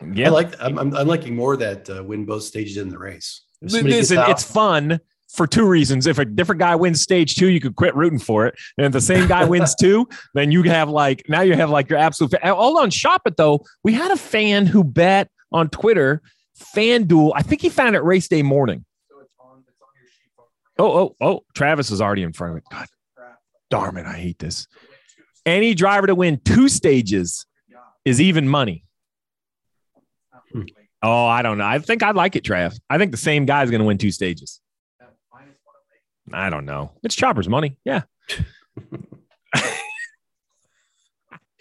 I 0.00 0.06
Yeah. 0.14 0.30
like. 0.30 0.54
I'm, 0.60 0.78
I'm, 0.78 0.94
I'm 0.94 1.06
liking 1.08 1.34
more 1.34 1.56
that 1.56 1.90
uh, 1.90 2.04
win 2.04 2.24
both 2.24 2.44
stages 2.44 2.76
in 2.76 2.88
the 2.88 2.98
race. 2.98 3.42
Listen, 3.60 4.18
it's 4.28 4.44
fun 4.44 5.00
for 5.28 5.46
two 5.48 5.66
reasons. 5.66 6.06
If 6.06 6.18
a 6.18 6.24
different 6.24 6.60
guy 6.60 6.76
wins 6.76 7.00
stage 7.02 7.34
two, 7.34 7.48
you 7.48 7.60
could 7.60 7.74
quit 7.74 7.94
rooting 7.96 8.20
for 8.20 8.46
it. 8.46 8.54
And 8.76 8.86
if 8.86 8.92
the 8.92 9.00
same 9.00 9.26
guy 9.26 9.44
wins 9.48 9.74
two, 9.74 10.08
then 10.34 10.52
you 10.52 10.62
have 10.64 10.88
like 10.88 11.24
now 11.28 11.40
you 11.40 11.54
have 11.54 11.70
like 11.70 11.90
your 11.90 11.98
absolute. 11.98 12.30
Fa- 12.30 12.54
Hold 12.54 12.78
on, 12.78 12.90
shop 12.90 13.22
it 13.26 13.36
though. 13.36 13.64
We 13.82 13.92
had 13.92 14.12
a 14.12 14.16
fan 14.16 14.66
who 14.66 14.84
bet 14.84 15.28
on 15.50 15.68
Twitter, 15.70 16.22
FanDuel. 16.58 17.32
I 17.34 17.42
think 17.42 17.62
he 17.62 17.68
found 17.68 17.96
it 17.96 18.02
race 18.02 18.28
day 18.28 18.42
morning. 18.42 18.84
Oh, 20.80 20.98
oh, 20.98 21.16
oh! 21.20 21.44
Travis 21.54 21.90
is 21.90 22.00
already 22.00 22.22
in 22.22 22.32
front 22.32 22.52
of 22.52 22.58
it. 22.58 22.64
God, 22.70 22.86
darn 23.68 23.96
it! 23.96 24.06
I 24.06 24.12
hate 24.12 24.38
this. 24.38 24.68
Any 25.44 25.74
driver 25.74 26.06
to 26.06 26.14
win 26.14 26.40
two 26.44 26.68
stages 26.68 27.46
is 28.04 28.20
even 28.20 28.48
money. 28.48 28.84
Hmm. 30.52 30.62
Oh, 31.02 31.26
I 31.26 31.42
don't 31.42 31.58
know. 31.58 31.66
I 31.66 31.78
think 31.78 32.02
I'd 32.02 32.16
like 32.16 32.36
it, 32.36 32.44
Trav. 32.44 32.78
I 32.88 32.98
think 32.98 33.10
the 33.12 33.18
same 33.18 33.44
guy 33.44 33.62
is 33.62 33.70
going 33.70 33.80
to 33.80 33.86
win 33.86 33.98
two 33.98 34.10
stages. 34.10 34.60
I 36.32 36.50
don't 36.50 36.64
know. 36.64 36.92
It's 37.02 37.14
Chopper's 37.14 37.48
money. 37.48 37.76
Yeah. 37.84 38.02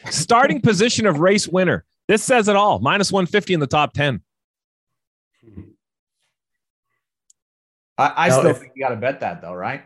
Starting 0.09 0.61
position 0.61 1.05
of 1.05 1.19
race 1.19 1.47
winner. 1.47 1.85
This 2.07 2.23
says 2.23 2.47
it 2.47 2.55
all. 2.55 2.79
Minus 2.79 3.11
150 3.11 3.53
in 3.53 3.59
the 3.59 3.67
top 3.67 3.93
10. 3.93 4.21
I, 7.97 8.13
I 8.15 8.27
Now, 8.29 8.39
still 8.39 8.51
if- 8.51 8.57
think 8.59 8.73
you 8.75 8.83
got 8.83 8.89
to 8.89 8.95
bet 8.95 9.19
that 9.21 9.41
though, 9.41 9.53
right? 9.53 9.81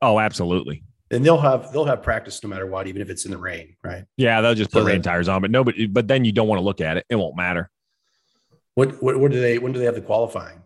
Oh, 0.00 0.20
absolutely. 0.20 0.84
and 1.10 1.24
they'll 1.24 1.40
have 1.40 1.72
they'll 1.72 1.84
have 1.86 2.02
practice 2.02 2.42
no 2.42 2.48
matter 2.50 2.66
what, 2.66 2.86
even 2.86 3.02
if 3.02 3.10
it's 3.10 3.24
in 3.24 3.30
the 3.30 3.38
rain, 3.38 3.74
right? 3.82 4.04
Yeah, 4.16 4.40
they'll 4.40 4.54
just 4.54 4.70
put 4.70 4.80
So 4.80 4.86
rain 4.86 4.96
that- 5.02 5.08
tires 5.08 5.28
on, 5.28 5.40
but 5.42 5.50
nobody, 5.50 5.86
but 5.86 6.06
then 6.08 6.24
you 6.24 6.32
don't 6.32 6.48
want 6.48 6.58
to 6.58 6.64
look 6.64 6.80
at 6.80 6.96
it. 6.96 7.06
It 7.08 7.16
won't 7.16 7.36
matter. 7.36 7.70
What 8.74 9.02
what, 9.02 9.18
what 9.18 9.32
do 9.32 9.40
they 9.40 9.58
when 9.58 9.72
do 9.72 9.78
they 9.78 9.86
have 9.86 9.94
the 9.96 10.00
qualifying? 10.00 10.60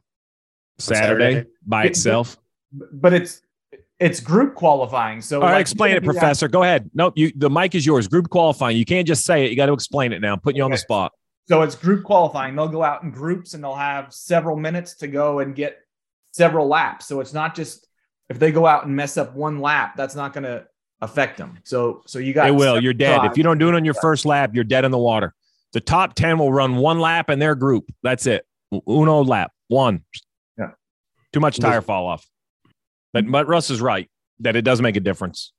Saturday, 0.78 1.32
Saturday? 1.34 1.50
by 1.66 1.84
Yeah, 1.84 1.90
itself. 1.90 2.36
But 2.72 3.12
it's 3.14 3.40
it's 4.00 4.20
group 4.20 4.54
qualifying. 4.54 5.20
So 5.22 5.36
All 5.40 5.46
right, 5.46 5.52
like, 5.54 5.60
explain 5.62 5.92
it, 5.96 6.00
gonna 6.00 6.12
Professor. 6.12 6.48
Go 6.48 6.62
ahead. 6.62 6.90
Nope, 6.92 7.14
you 7.16 7.32
the 7.36 7.48
mic 7.48 7.74
is 7.74 7.86
yours. 7.86 8.08
Group 8.08 8.28
qualifying. 8.28 8.76
You 8.76 8.84
can't 8.84 9.06
just 9.06 9.24
say 9.24 9.44
it. 9.46 9.50
You 9.50 9.56
got 9.56 9.66
to 9.66 9.72
explain 9.72 10.12
it 10.12 10.20
now. 10.20 10.34
I'm 10.34 10.40
putting 10.40 10.56
you 10.58 10.64
on 10.64 10.72
the 10.72 10.76
spot. 10.76 11.12
So 11.48 11.62
it's 11.62 11.74
group 11.74 12.04
qualifying. 12.04 12.54
They'll 12.56 12.68
go 12.68 12.82
out 12.82 13.02
in 13.02 13.10
groups 13.10 13.54
and 13.54 13.62
they'll 13.64 13.74
have 13.74 14.12
several 14.12 14.56
minutes 14.56 14.94
to 14.96 15.06
go 15.08 15.38
and 15.40 15.54
get 15.54 15.78
several 16.32 16.66
laps. 16.66 17.06
So 17.06 17.20
it's 17.20 17.32
not 17.32 17.54
just 17.54 17.86
if 18.28 18.38
they 18.38 18.50
go 18.50 18.66
out 18.66 18.86
and 18.86 18.96
mess 18.96 19.16
up 19.16 19.34
one 19.34 19.60
lap, 19.60 19.94
that's 19.96 20.14
not 20.14 20.32
going 20.32 20.44
to 20.44 20.66
affect 21.00 21.38
them. 21.38 21.58
So 21.64 22.02
so 22.06 22.18
you 22.18 22.32
got 22.32 22.48
It 22.48 22.54
will. 22.54 22.82
You're 22.82 22.94
dead. 22.94 23.24
If 23.24 23.36
you 23.36 23.44
don't 23.44 23.58
do 23.58 23.68
it 23.68 23.74
on 23.74 23.84
your 23.84 23.94
first 23.94 24.24
lap, 24.24 24.54
you're 24.54 24.64
dead 24.64 24.84
in 24.84 24.90
the 24.90 24.98
water. 24.98 25.34
The 25.72 25.80
top 25.80 26.14
10 26.14 26.38
will 26.38 26.52
run 26.52 26.76
one 26.76 26.98
lap 26.98 27.30
in 27.30 27.38
their 27.38 27.54
group. 27.54 27.90
That's 28.02 28.26
it. 28.26 28.46
Uno 28.88 29.22
lap. 29.22 29.52
One. 29.68 30.04
Yeah. 30.58 30.70
Too 31.32 31.40
much 31.40 31.58
tire 31.58 31.80
fall 31.80 32.06
off. 32.06 32.26
But, 33.12 33.30
but 33.30 33.46
Russ 33.46 33.70
is 33.70 33.80
right 33.80 34.08
that 34.40 34.56
it 34.56 34.62
does 34.62 34.80
make 34.82 34.96
a 34.96 35.00
difference. 35.00 35.52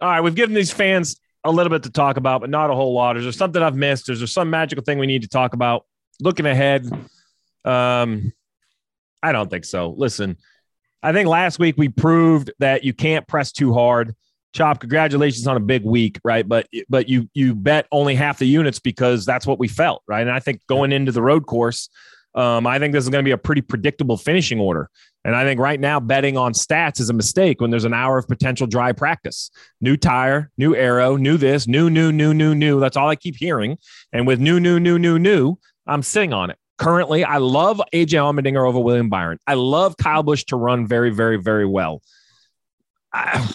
All 0.00 0.08
right. 0.08 0.20
We've 0.20 0.34
given 0.34 0.54
these 0.54 0.72
fans 0.72 1.20
a 1.44 1.50
little 1.50 1.70
bit 1.70 1.84
to 1.84 1.90
talk 1.90 2.16
about, 2.16 2.40
but 2.40 2.50
not 2.50 2.70
a 2.70 2.74
whole 2.74 2.92
lot. 2.92 3.16
Is 3.16 3.24
there 3.24 3.32
something 3.32 3.62
I've 3.62 3.76
missed? 3.76 4.08
Is 4.08 4.18
there 4.20 4.26
some 4.26 4.50
magical 4.50 4.84
thing 4.84 4.98
we 4.98 5.06
need 5.06 5.22
to 5.22 5.28
talk 5.28 5.54
about? 5.54 5.86
Looking 6.20 6.46
ahead, 6.46 6.90
um, 7.64 8.32
I 9.22 9.32
don't 9.32 9.50
think 9.50 9.64
so. 9.64 9.94
Listen, 9.96 10.36
I 11.02 11.12
think 11.12 11.28
last 11.28 11.58
week 11.58 11.76
we 11.78 11.88
proved 11.88 12.52
that 12.58 12.84
you 12.84 12.92
can't 12.92 13.26
press 13.26 13.52
too 13.52 13.72
hard. 13.72 14.14
Chop, 14.52 14.80
congratulations 14.80 15.46
on 15.46 15.56
a 15.56 15.60
big 15.60 15.84
week, 15.84 16.18
right? 16.24 16.46
But 16.46 16.66
but 16.88 17.08
you 17.08 17.28
you 17.34 17.54
bet 17.54 17.86
only 17.92 18.14
half 18.14 18.38
the 18.38 18.46
units 18.46 18.80
because 18.80 19.24
that's 19.24 19.46
what 19.46 19.58
we 19.58 19.68
felt, 19.68 20.02
right? 20.08 20.22
And 20.22 20.30
I 20.30 20.40
think 20.40 20.66
going 20.66 20.90
into 20.90 21.12
the 21.12 21.22
road 21.22 21.46
course, 21.46 21.88
um, 22.34 22.66
I 22.66 22.78
think 22.78 22.92
this 22.92 23.04
is 23.04 23.10
going 23.10 23.22
to 23.24 23.28
be 23.28 23.32
a 23.32 23.38
pretty 23.38 23.62
predictable 23.62 24.16
finishing 24.16 24.58
order. 24.58 24.90
And 25.24 25.36
I 25.36 25.44
think 25.44 25.60
right 25.60 25.78
now 25.78 26.00
betting 26.00 26.36
on 26.36 26.52
stats 26.52 27.00
is 27.00 27.10
a 27.10 27.12
mistake 27.12 27.60
when 27.60 27.70
there's 27.70 27.84
an 27.84 27.94
hour 27.94 28.18
of 28.18 28.26
potential 28.26 28.66
dry 28.66 28.92
practice. 28.92 29.50
New 29.80 29.96
tire, 29.96 30.50
new 30.56 30.74
aero, 30.74 31.16
new 31.16 31.36
this, 31.36 31.68
new, 31.68 31.90
new, 31.90 32.10
new, 32.10 32.32
new, 32.32 32.54
new. 32.54 32.80
That's 32.80 32.96
all 32.96 33.08
I 33.08 33.16
keep 33.16 33.36
hearing. 33.36 33.78
And 34.12 34.26
with 34.26 34.40
new, 34.40 34.58
new, 34.58 34.80
new, 34.80 34.98
new, 34.98 35.18
new, 35.18 35.58
I'm 35.86 36.02
sitting 36.02 36.32
on 36.32 36.50
it. 36.50 36.56
Currently, 36.80 37.24
I 37.24 37.36
love 37.36 37.78
AJ 37.92 38.14
Allmendinger 38.14 38.66
over 38.66 38.80
William 38.80 39.10
Byron. 39.10 39.38
I 39.46 39.52
love 39.52 39.98
Kyle 39.98 40.22
Busch 40.22 40.44
to 40.44 40.56
run 40.56 40.86
very, 40.86 41.10
very, 41.10 41.36
very 41.36 41.66
well. 41.66 42.00
I, 43.12 43.46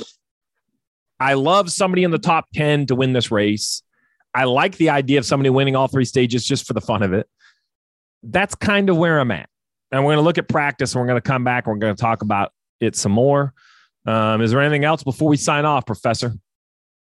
I 1.20 1.34
love 1.34 1.72
somebody 1.72 2.04
in 2.04 2.12
the 2.12 2.20
top 2.20 2.46
10 2.54 2.86
to 2.86 2.96
win 2.96 3.14
this 3.14 3.32
race. 3.32 3.82
I 4.36 4.44
like 4.44 4.78
the 4.78 4.92
idea 4.92 5.18
of 5.18 5.26
somebody 5.26 5.50
winning 5.50 5.76
all 5.76 5.88
three 5.88 6.06
stages 6.06 6.46
just 6.46 6.68
for 6.68 6.74
the 6.74 6.82
fun 6.82 7.02
of 7.02 7.14
it. 7.14 7.28
that's 8.22 8.54
kind 8.54 8.92
of 8.92 8.98
where 8.98 9.20
I'm 9.20 9.32
at. 9.32 9.50
And 9.92 10.04
we're 10.04 10.14
going 10.14 10.22
to 10.22 10.26
look 10.26 10.38
at 10.38 10.48
practice 10.48 10.94
and 10.94 11.02
we're 11.02 11.08
going 11.08 11.22
to 11.22 11.28
come 11.28 11.44
back 11.44 11.66
and 11.66 11.74
we're 11.74 11.80
going 11.80 11.96
to 11.96 12.02
talk 12.02 12.22
about 12.22 12.52
it 12.80 12.96
some 12.96 13.12
more. 13.12 13.54
Um, 14.06 14.42
is 14.42 14.52
there 14.52 14.62
anything 14.62 14.84
else 14.84 15.04
before 15.04 15.30
we 15.30 15.38
sign 15.38 15.66
off, 15.66 15.88
Professor? 15.88 16.34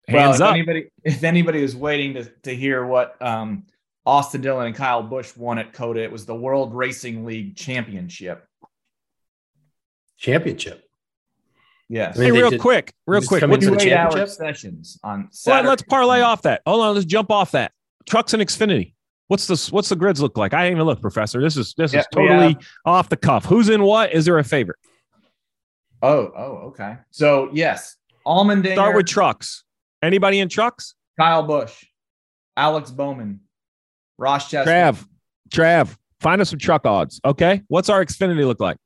well, 0.09 0.23
Hands 0.23 0.37
if 0.37 0.43
up. 0.43 0.55
anybody 0.55 0.89
if 1.03 1.23
anybody 1.23 1.61
was 1.61 1.77
waiting 1.77 2.15
to 2.15 2.25
to 2.45 2.55
hear 2.55 2.87
what 2.87 3.21
um, 3.21 3.67
Austin 4.07 4.41
Dillon 4.43 4.67
and 4.67 4.75
Kyle 4.77 5.03
Busch 5.03 5.35
won 5.37 5.59
at 5.59 5.73
COTA, 5.73 6.03
it 6.03 6.13
was 6.13 6.27
the 6.27 6.35
World 6.35 6.75
Racing 6.75 7.25
League 7.25 7.57
Championship. 7.57 8.47
Championship. 10.19 10.85
Yes. 11.89 12.17
I 12.17 12.21
mean, 12.23 12.35
hey, 12.35 12.41
real 12.41 12.51
did- 12.51 12.61
quick, 12.61 12.93
real 13.07 13.23
quick. 13.23 13.43
What's 13.47 13.65
the 13.65 13.73
the 13.73 13.77
Two 13.79 13.87
eight-hour 13.89 14.11
championship? 14.11 14.29
sessions 14.37 14.99
on 15.03 15.29
Well, 15.47 15.65
let's 15.65 15.83
parlay 15.83 16.21
off 16.21 16.43
that. 16.43 16.63
Hold 16.67 16.85
on, 16.85 16.95
let's 16.95 17.07
jump 17.07 17.31
off 17.31 17.51
that. 17.53 17.73
Trucks 18.07 18.33
and 18.35 18.43
Xfinity. 18.43 18.95
What's 19.29 19.47
this? 19.47 19.73
What's 19.73 19.89
the 19.89 19.97
grids 19.97 20.21
look 20.21 20.37
like? 20.37 20.53
I 20.53 20.65
didn't 20.65 20.77
even 20.79 20.87
look, 20.87 21.01
Professor. 21.01 21.41
This 21.41 21.57
is 21.57 21.75
this 21.77 21.93
Yeah, 21.95 22.01
is 22.01 22.07
we 22.15 22.27
totally 22.29 22.57
off 22.85 23.09
the 23.09 23.17
cuff. 23.17 23.47
Who's 23.47 23.71
in 23.71 23.83
what? 23.83 24.13
Is 24.13 24.27
there 24.27 24.39
a 24.39 24.45
favorite? 24.45 24.79
Oh, 26.03 26.31
oh, 26.37 26.57
okay. 26.69 26.99
So 27.11 27.49
yes, 27.53 27.97
Allmendinger, 28.27 28.75
Start 28.75 28.97
with 28.97 29.07
trucks. 29.07 29.65
Anybody 30.03 30.41
in 30.41 30.51
trucks? 30.51 30.95
Kyle 31.19 31.43
Busch, 31.43 31.85
Alex 32.57 32.91
Bowman, 32.91 33.41
Ross 34.19 34.51
Chastain. 34.51 34.67
Trav, 34.67 35.07
Trav, 35.51 35.97
find 36.21 36.41
us 36.41 36.51
some 36.51 36.59
truck 36.59 36.87
odds. 36.87 37.21
Okay, 37.25 37.63
what's 37.69 37.89
our 37.89 38.05
Xfinity 38.05 38.47
look 38.47 38.61
like? 38.61 38.77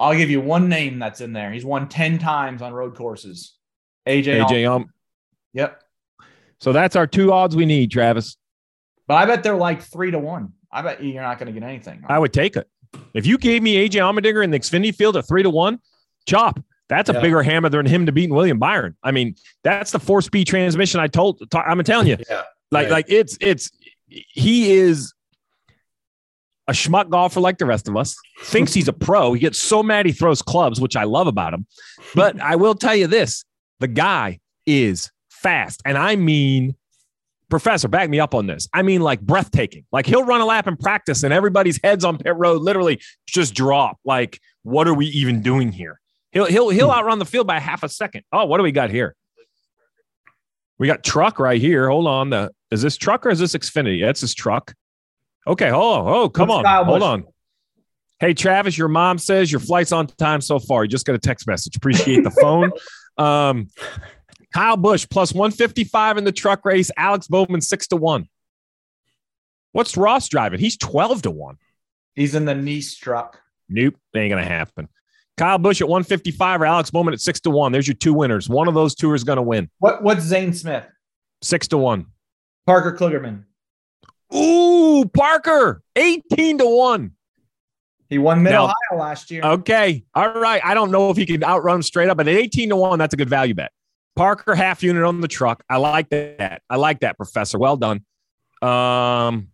I'll 0.00 0.14
give 0.16 0.30
you 0.30 0.40
one 0.40 0.68
name 0.68 0.98
that's 0.98 1.20
in 1.20 1.32
there. 1.32 1.52
He's 1.52 1.64
won 1.64 1.88
10 1.88 2.18
times 2.18 2.62
on 2.62 2.72
road 2.72 2.94
courses. 2.96 3.56
AJ. 4.08 4.42
AJ, 4.46 4.70
um, 4.70 4.86
Yep. 5.52 5.82
so 6.60 6.72
that's 6.72 6.96
our 6.96 7.06
two 7.06 7.32
odds 7.32 7.54
we 7.56 7.66
need, 7.66 7.90
Travis. 7.90 8.36
But 9.06 9.14
I 9.16 9.26
bet 9.26 9.42
they're 9.42 9.54
like 9.56 9.82
three 9.82 10.10
to 10.10 10.18
one. 10.18 10.52
I 10.72 10.82
bet 10.82 11.02
you're 11.04 11.22
not 11.22 11.38
going 11.38 11.52
to 11.52 11.58
get 11.58 11.66
anything. 11.66 12.04
I 12.08 12.18
would 12.18 12.32
take 12.32 12.56
it. 12.56 12.68
If 13.14 13.26
you 13.26 13.36
gave 13.38 13.62
me 13.62 13.76
AJ 13.88 14.00
Allmendinger 14.00 14.42
in 14.42 14.50
the 14.50 14.58
Xfinity 14.58 14.94
field 14.94 15.16
at 15.16 15.28
three 15.28 15.42
to 15.42 15.50
one, 15.50 15.78
chop. 16.26 16.58
That's 16.88 17.10
a 17.10 17.14
Yeah. 17.14 17.20
bigger 17.20 17.42
hammer 17.42 17.68
than 17.68 17.84
him 17.84 18.06
to 18.06 18.12
beating 18.12 18.34
William 18.34 18.58
Byron. 18.58 18.96
I 19.02 19.10
mean, 19.10 19.34
that's 19.64 19.90
the 19.90 19.98
four 19.98 20.22
speed 20.22 20.46
transmission 20.46 21.00
I 21.00 21.08
told. 21.08 21.42
I'm 21.54 21.82
telling 21.84 22.06
you, 22.06 22.16
Yeah. 22.30 22.42
like 22.70 22.84
Right. 22.84 22.90
like 22.92 23.06
it's 23.08 23.36
it's 23.40 23.70
he 24.28 24.72
is 24.72 25.12
a 26.68 26.72
schmuck 26.72 27.08
golfer 27.10 27.40
like 27.40 27.58
the 27.58 27.66
rest 27.66 27.88
of 27.88 27.96
us. 27.96 28.16
Thinks 28.40 28.74
he's 28.74 28.88
a 28.88 28.92
pro. 28.92 29.32
He 29.32 29.40
gets 29.40 29.58
so 29.58 29.82
mad 29.82 30.06
he 30.06 30.12
throws 30.12 30.42
clubs, 30.42 30.80
which 30.80 30.96
I 30.96 31.04
love 31.04 31.26
about 31.26 31.54
him. 31.54 31.66
But 32.14 32.40
I 32.40 32.56
will 32.56 32.74
tell 32.74 32.94
you 32.94 33.06
this: 33.06 33.44
the 33.80 33.88
guy 33.88 34.40
is 34.66 35.10
fast, 35.30 35.82
and 35.84 35.96
I 35.96 36.16
mean, 36.16 36.74
Professor, 37.48 37.88
back 37.88 38.10
me 38.10 38.18
up 38.18 38.34
on 38.34 38.46
this. 38.46 38.68
I 38.72 38.82
mean, 38.82 39.00
like 39.00 39.20
breathtaking. 39.20 39.84
Like 39.92 40.06
he'll 40.06 40.24
run 40.24 40.40
a 40.40 40.46
lap 40.46 40.66
in 40.66 40.76
practice, 40.76 41.22
and 41.22 41.32
everybody's 41.32 41.80
heads 41.82 42.04
on 42.04 42.18
pit 42.18 42.34
road 42.36 42.62
literally 42.62 43.00
just 43.26 43.54
drop. 43.54 43.98
Like, 44.04 44.40
what 44.62 44.88
are 44.88 44.94
we 44.94 45.06
even 45.06 45.42
doing 45.42 45.72
here? 45.72 46.00
He'll 46.32 46.46
he'll 46.46 46.68
he'll 46.70 46.90
hmm. 46.90 46.98
outrun 46.98 47.18
the 47.18 47.24
field 47.24 47.46
by 47.46 47.60
half 47.60 47.82
a 47.82 47.88
second. 47.88 48.24
Oh, 48.32 48.46
what 48.46 48.56
do 48.58 48.64
we 48.64 48.72
got 48.72 48.90
here? 48.90 49.14
We 50.78 50.86
got 50.86 51.02
truck 51.02 51.38
right 51.38 51.60
here. 51.60 51.88
Hold 51.88 52.06
on. 52.06 52.30
The 52.30 52.50
is 52.70 52.82
this 52.82 52.96
truck 52.96 53.24
or 53.26 53.30
is 53.30 53.38
this 53.38 53.54
Xfinity? 53.54 54.04
That's 54.04 54.20
his 54.20 54.34
truck. 54.34 54.74
Okay. 55.46 55.70
Oh, 55.70 56.06
oh, 56.06 56.28
come 56.28 56.50
on. 56.50 56.64
Hold 56.84 57.02
on. 57.02 57.24
Hey, 58.18 58.32
Travis, 58.34 58.78
your 58.78 58.88
mom 58.88 59.18
says 59.18 59.52
your 59.52 59.60
flight's 59.60 59.92
on 59.92 60.06
time 60.06 60.40
so 60.40 60.58
far. 60.58 60.84
You 60.84 60.88
just 60.88 61.06
got 61.06 61.14
a 61.14 61.18
text 61.18 61.46
message. 61.46 61.76
Appreciate 61.76 62.24
the 62.24 62.30
phone. 62.30 62.72
Um, 63.18 63.68
Kyle 64.52 64.76
Busch 64.76 65.06
plus 65.08 65.32
155 65.32 66.18
in 66.18 66.24
the 66.24 66.32
truck 66.32 66.66
race. 66.66 66.90
Alex 66.98 67.28
Bowman 67.28 67.62
six 67.62 67.86
to 67.88 67.96
one. 67.96 68.28
What's 69.72 69.96
Ross 69.96 70.28
driving? 70.28 70.60
He's 70.60 70.76
12 70.76 71.22
to 71.22 71.30
one. 71.30 71.56
He's 72.14 72.34
in 72.34 72.44
the 72.44 72.54
Nice 72.54 72.94
truck. 72.94 73.40
Nope, 73.70 73.96
ain't 74.14 74.30
gonna 74.30 74.44
happen. 74.44 74.88
Kyle 75.36 75.58
Busch 75.58 75.80
at 75.80 75.88
155 75.88 76.62
or 76.62 76.66
Alex 76.66 76.90
Bowman 76.90 77.14
at 77.14 77.20
six 77.20 77.40
to 77.40 77.50
one. 77.50 77.72
There's 77.72 77.86
your 77.86 77.94
two 77.94 78.14
winners. 78.14 78.48
One 78.48 78.68
of 78.68 78.74
those 78.74 78.94
two 78.94 79.12
is 79.14 79.24
gonna 79.24 79.42
win. 79.42 79.70
What 79.78 80.02
What's 80.02 80.22
Zane 80.22 80.52
Smith? 80.52 80.84
Six 81.42 81.68
to 81.68 81.78
one. 81.78 82.06
Parker 82.66 82.96
Kligerman. 82.96 83.44
Ooh, 84.34 85.04
Parker, 85.14 85.82
18 85.94 86.58
to 86.58 86.66
one. 86.66 87.12
He 88.08 88.18
won 88.18 88.42
Mid 88.42 88.54
Ohio 88.54 88.74
last 88.96 89.30
year. 89.30 89.42
Okay. 89.42 90.04
All 90.14 90.32
right. 90.32 90.60
I 90.64 90.74
don't 90.74 90.90
know 90.90 91.10
if 91.10 91.16
he 91.16 91.26
can 91.26 91.42
outrun 91.42 91.76
him 91.76 91.82
straight 91.82 92.08
up, 92.08 92.16
but 92.16 92.28
at 92.28 92.34
18 92.34 92.68
to 92.68 92.76
1, 92.76 92.98
that's 92.98 93.14
a 93.14 93.16
good 93.16 93.28
value 93.28 93.54
bet. 93.54 93.72
Parker 94.14 94.54
half 94.54 94.82
unit 94.82 95.02
on 95.02 95.20
the 95.20 95.28
truck. 95.28 95.62
I 95.68 95.76
like 95.76 96.08
that. 96.10 96.62
I 96.70 96.76
like 96.76 97.00
that, 97.00 97.16
Professor. 97.16 97.58
Well 97.58 97.76
done. 97.76 98.04
Um, 98.62 99.48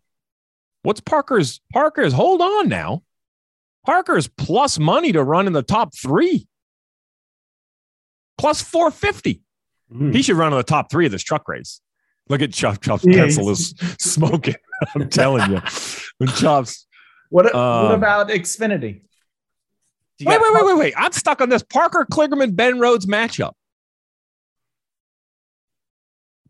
what's 0.82 1.00
Parker's 1.00 1.60
Parker's 1.72 2.12
hold 2.12 2.40
on 2.40 2.68
now. 2.68 3.02
Parker's 3.84 4.28
plus 4.28 4.78
money 4.78 5.12
to 5.12 5.22
run 5.22 5.46
in 5.46 5.52
the 5.52 5.62
top 5.62 5.94
three. 5.96 6.46
Plus 8.38 8.60
450. 8.62 9.42
Mhm. 9.92 10.14
He 10.14 10.22
should 10.22 10.36
run 10.36 10.52
in 10.52 10.56
the 10.56 10.62
top 10.62 10.90
three 10.90 11.06
of 11.06 11.12
this 11.12 11.22
truck 11.22 11.48
race. 11.48 11.80
Look 12.28 12.40
at 12.40 12.52
Chop 12.52 12.80
Chop's 12.80 13.04
Yeah, 13.04 13.16
pencil 13.16 13.50
is 13.50 13.74
smoking. 13.98 14.54
I'm 14.94 15.08
telling 15.08 15.50
you. 15.50 15.60
When 16.18 16.28
Chops 16.30 16.86
what, 17.30 17.46
what 17.46 17.54
um, 17.54 17.92
about 17.92 18.28
Xfinity? 18.28 19.02
Wait, 20.20 20.40
wait, 20.40 20.54
wait, 20.54 20.64
wait, 20.66 20.76
wait. 20.78 20.94
I'm 20.96 21.12
stuck 21.12 21.40
on 21.40 21.48
this 21.48 21.62
Parker 21.62 22.06
Kligerman 22.10 22.54
Ben 22.54 22.78
Rhodes 22.78 23.06
matchup. 23.06 23.52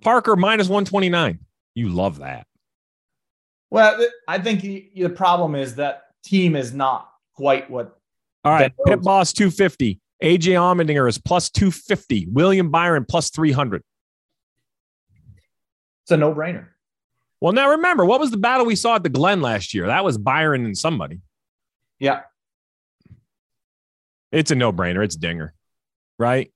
Parker 0.03 0.37
minus 0.37 0.67
129. 0.69 1.39
You 1.75 1.89
love 1.89 2.19
that. 2.19 2.47
Well, 3.71 4.05
I 4.29 4.39
think 4.39 4.61
the 4.61 5.09
problem 5.09 5.55
is 5.55 5.77
that 5.77 6.07
team 6.25 6.57
is 6.57 6.75
not 6.75 7.12
quite 7.35 7.71
what. 7.71 7.97
All 8.45 8.53
right. 8.53 8.73
Pit 8.87 9.03
Boss 9.03 9.33
250. 9.33 10.01
AJ 10.23 10.39
Allmendinger 10.41 11.09
is 11.09 11.19
plus 11.19 11.51
250. 11.51 12.29
William 12.31 12.71
Byron 12.71 13.05
plus 13.05 13.31
300. 13.31 13.83
It's 16.05 16.11
a 16.11 16.17
no 16.17 16.35
brainer. 16.35 16.69
Well, 17.41 17.53
now 17.53 17.71
remember, 17.71 18.05
what 18.05 18.21
was 18.21 18.31
the 18.31 18.37
battle 18.37 18.67
we 18.67 18.77
saw 18.77 18.97
at 18.97 19.03
the 19.03 19.09
Glen 19.09 19.41
last 19.41 19.75
year? 19.75 19.87
That 19.89 20.05
was 20.05 20.17
Byron 20.17 20.65
and 20.65 20.79
somebody. 20.79 21.21
Yeah. 21.99 22.21
It's 24.31 24.51
a 24.51 24.55
no 24.55 24.73
brainer. 24.73 25.05
It's 25.05 25.17
Dinger, 25.17 25.53
right? 26.19 26.53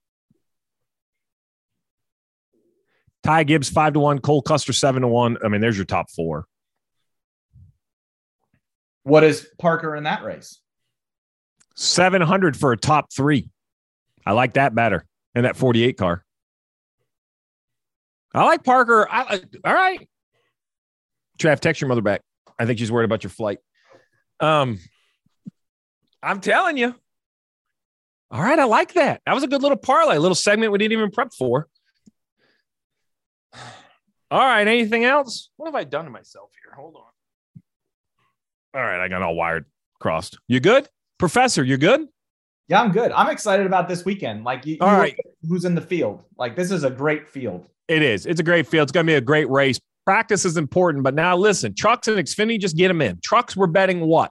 Ty 3.25 3.45
Gibbs, 3.45 3.69
five 3.69 3.95
to 3.95 4.01
one. 4.01 4.21
Cole 4.21 4.43
Custer, 4.43 4.73
seven 4.73 5.03
to 5.03 5.09
one. 5.09 5.37
I 5.45 5.49
mean, 5.49 5.61
there's 5.61 5.77
your 5.77 5.85
top 5.85 6.11
four. 6.11 6.47
What 9.03 9.25
is 9.25 9.49
Parker 9.59 9.97
in 9.97 10.05
that 10.05 10.25
race? 10.25 10.61
700 11.77 12.57
for 12.57 12.73
a 12.73 12.77
top 12.77 13.13
three. 13.13 13.51
I 14.25 14.33
like 14.33 14.55
that 14.55 14.75
better. 14.75 15.05
And 15.35 15.45
that 15.45 15.57
48 15.57 15.97
car. 15.97 16.25
I 18.35 18.45
like 18.45 18.65
Parker. 18.65 19.07
I, 19.11 19.41
all 19.65 19.75
right. 19.75 20.09
Trav, 21.39 21.61
text 21.61 21.81
your 21.81 21.89
mother 21.89 22.03
back. 22.03 22.23
I 22.59 22.67
think 22.67 22.79
she's 22.79 22.91
worried 22.91 23.05
about 23.05 23.23
your 23.23 23.31
flight. 23.31 23.59
Um, 24.41 24.79
I'm 26.23 26.41
telling 26.41 26.77
you. 26.79 26.95
All 28.31 28.43
right. 28.43 28.59
I 28.59 28.65
like 28.65 28.95
that. 28.95 29.21
That 29.27 29.35
was 29.35 29.45
a 29.45 29.47
good 29.47 29.63
little 29.63 29.77
parlay, 29.77 30.17
a 30.17 30.21
little 30.21 30.35
segment 30.35 30.73
we 30.73 30.79
didn't 30.79 30.93
even 30.93 31.11
prep 31.11 31.33
for. 31.33 31.69
All 34.31 34.41
right. 34.41 34.67
Anything 34.67 35.05
else? 35.05 35.51
What 35.57 35.67
have 35.67 35.75
I 35.75 35.85
done 35.85 36.07
to 36.07 36.11
myself 36.11 36.51
here? 36.63 36.75
Hold 36.75 36.97
on. 36.97 37.03
All 38.75 38.87
right. 38.87 39.03
I 39.03 39.09
got 39.09 39.23
all 39.23 39.37
wired 39.37 39.67
crossed. 40.01 40.39
You 40.49 40.61
good? 40.61 40.89
Professor, 41.19 41.65
you're 41.65 41.79
good? 41.79 42.07
Yeah, 42.69 42.81
I'm 42.83 42.93
good. 42.93 43.13
I'm 43.13 43.31
excited 43.31 43.65
about 43.67 43.89
this 43.89 44.05
weekend. 44.05 44.45
Like, 44.45 44.67
you, 44.67 44.77
All 44.81 44.93
you 44.93 44.99
right. 44.99 45.17
who's 45.49 45.65
in 45.65 45.75
the 45.75 45.81
field? 45.81 46.25
Like, 46.37 46.57
this 46.57 46.71
is 46.71 46.85
a 46.85 46.91
great 46.91 47.29
field. 47.29 47.67
It 47.89 48.03
is. 48.03 48.27
It's 48.27 48.41
a 48.41 48.43
great 48.43 48.67
field. 48.67 48.85
It's 48.85 48.93
going 48.93 49.07
to 49.07 49.11
be 49.11 49.15
a 49.15 49.21
great 49.21 49.49
race. 49.49 49.79
Practice 50.05 50.45
is 50.45 50.57
important, 50.57 51.05
but 51.05 51.15
now 51.15 51.37
listen, 51.37 51.75
trucks 51.75 52.07
and 52.09 52.17
Xfinity, 52.19 52.61
just 52.61 52.77
get 52.77 52.89
them 52.89 53.01
in. 53.03 53.19
Trucks, 53.23 53.57
we're 53.57 53.67
betting 53.67 54.01
what? 54.01 54.31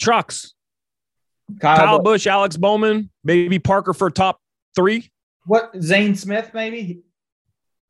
Trucks, 0.00 0.54
Kyle, 1.60 1.76
Kyle 1.76 1.98
Busch. 1.98 2.04
Bush, 2.04 2.26
Alex 2.26 2.56
Bowman, 2.56 3.10
maybe 3.24 3.58
Parker 3.58 3.92
for 3.92 4.10
top 4.10 4.40
three. 4.74 5.10
what 5.44 5.72
Zane 5.80 6.14
Smith? 6.14 6.50
Maybe 6.54 6.82
he, 6.82 7.00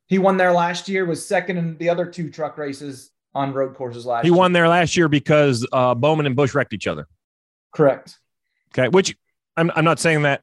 he 0.06 0.18
won 0.18 0.36
there 0.36 0.52
last 0.52 0.88
year. 0.88 1.04
Was 1.04 1.24
second 1.26 1.56
in 1.56 1.76
the 1.78 1.88
other 1.88 2.06
two 2.06 2.30
truck 2.30 2.58
races 2.58 3.10
on 3.34 3.52
road 3.52 3.74
courses 3.74 4.04
last. 4.06 4.22
He 4.24 4.30
year. 4.30 4.36
won 4.36 4.52
there 4.52 4.68
last 4.68 4.96
year 4.96 5.08
because 5.08 5.66
uh, 5.72 5.94
Bowman 5.94 6.26
and 6.26 6.34
Busch 6.36 6.54
wrecked 6.54 6.72
each 6.72 6.86
other. 6.86 7.06
Correct. 7.76 8.18
Okay, 8.72 8.88
which 8.88 9.14
I'm, 9.56 9.70
I'm 9.76 9.84
not 9.84 9.98
saying 9.98 10.22
that. 10.22 10.42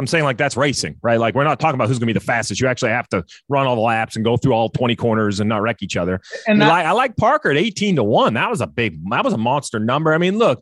I'm 0.00 0.06
saying 0.06 0.24
like 0.24 0.36
that's 0.36 0.56
racing, 0.56 0.96
right? 1.02 1.18
Like 1.18 1.34
we're 1.34 1.44
not 1.44 1.58
talking 1.58 1.74
about 1.74 1.88
who's 1.88 1.98
going 1.98 2.06
to 2.08 2.14
be 2.14 2.18
the 2.18 2.24
fastest. 2.24 2.60
You 2.60 2.68
actually 2.68 2.90
have 2.90 3.08
to 3.08 3.24
run 3.48 3.66
all 3.66 3.74
the 3.74 3.80
laps 3.80 4.14
and 4.14 4.24
go 4.24 4.36
through 4.36 4.52
all 4.52 4.68
20 4.68 4.94
corners 4.94 5.40
and 5.40 5.48
not 5.48 5.60
wreck 5.60 5.82
each 5.82 5.96
other. 5.96 6.20
And 6.46 6.62
I 6.62 6.66
that, 6.66 6.72
like, 6.72 6.86
I 6.86 6.92
like 6.92 7.16
Parker 7.16 7.50
at 7.50 7.56
18 7.56 7.96
to 7.96 8.04
1. 8.04 8.34
That 8.34 8.48
was 8.48 8.60
a 8.60 8.66
big, 8.68 9.00
that 9.10 9.24
was 9.24 9.34
a 9.34 9.38
monster 9.38 9.80
number. 9.80 10.14
I 10.14 10.18
mean, 10.18 10.38
look, 10.38 10.60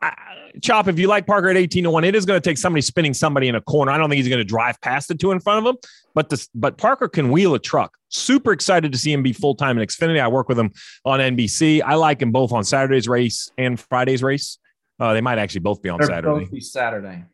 I, 0.00 0.14
Chop, 0.62 0.86
if 0.86 0.98
you 0.98 1.08
like 1.08 1.26
Parker 1.26 1.48
at 1.48 1.56
18 1.56 1.84
to 1.84 1.90
1, 1.90 2.04
it 2.04 2.14
is 2.14 2.24
going 2.24 2.40
to 2.40 2.48
take 2.48 2.56
somebody 2.56 2.82
spinning 2.82 3.14
somebody 3.14 3.48
in 3.48 3.56
a 3.56 3.60
corner. 3.60 3.90
I 3.90 3.98
don't 3.98 4.08
think 4.08 4.18
he's 4.18 4.28
going 4.28 4.38
to 4.38 4.44
drive 4.44 4.80
past 4.80 5.08
the 5.08 5.14
two 5.16 5.32
in 5.32 5.40
front 5.40 5.66
of 5.66 5.74
him, 5.74 5.80
but 6.14 6.28
this, 6.28 6.48
but 6.54 6.78
Parker 6.78 7.08
can 7.08 7.30
wheel 7.30 7.54
a 7.54 7.58
truck. 7.58 7.96
Super 8.10 8.52
excited 8.52 8.92
to 8.92 8.98
see 8.98 9.12
him 9.12 9.24
be 9.24 9.32
full 9.32 9.56
time 9.56 9.78
in 9.78 9.86
Xfinity. 9.86 10.20
I 10.20 10.28
work 10.28 10.48
with 10.48 10.58
him 10.58 10.72
on 11.04 11.20
NBC. 11.20 11.82
I 11.82 11.94
like 11.94 12.22
him 12.22 12.30
both 12.30 12.52
on 12.52 12.62
Saturday's 12.64 13.08
race 13.08 13.50
and 13.58 13.78
Friday's 13.78 14.22
race. 14.22 14.58
Uh, 15.00 15.12
they 15.12 15.20
might 15.20 15.38
actually 15.38 15.60
both 15.60 15.80
be 15.82 15.88
on 15.88 15.98
They're 15.98 16.08
Saturday. 16.08 16.40
both 16.40 16.50
be 16.50 16.60
Saturday. 16.60 17.24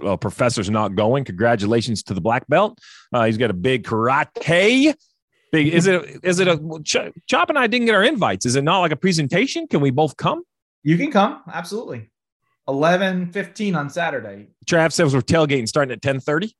Well, 0.00 0.16
professor's 0.18 0.70
not 0.70 0.94
going. 0.94 1.24
Congratulations 1.24 2.02
to 2.04 2.14
the 2.14 2.20
black 2.20 2.46
belt. 2.48 2.78
Uh, 3.12 3.24
he's 3.24 3.38
got 3.38 3.50
a 3.50 3.54
big 3.54 3.84
karate. 3.84 4.94
Big 5.50 5.68
is 5.68 5.86
it? 5.86 6.20
Is 6.22 6.40
it 6.40 6.48
a 6.48 6.58
Ch- 6.84 7.12
Chop 7.28 7.50
and 7.50 7.58
I 7.58 7.66
didn't 7.66 7.86
get 7.86 7.94
our 7.94 8.02
invites? 8.04 8.46
Is 8.46 8.56
it 8.56 8.64
not 8.64 8.80
like 8.80 8.92
a 8.92 8.96
presentation? 8.96 9.66
Can 9.66 9.80
we 9.80 9.90
both 9.90 10.16
come? 10.16 10.42
You 10.82 10.96
can 10.96 11.10
come. 11.10 11.42
Absolutely. 11.52 12.10
11 12.68 13.32
15 13.32 13.74
on 13.74 13.90
Saturday. 13.90 14.48
Trav 14.66 14.92
says 14.92 15.14
we're 15.14 15.20
tailgating 15.20 15.68
starting 15.68 15.92
at 15.92 16.00
ten 16.00 16.20
thirty. 16.20 16.54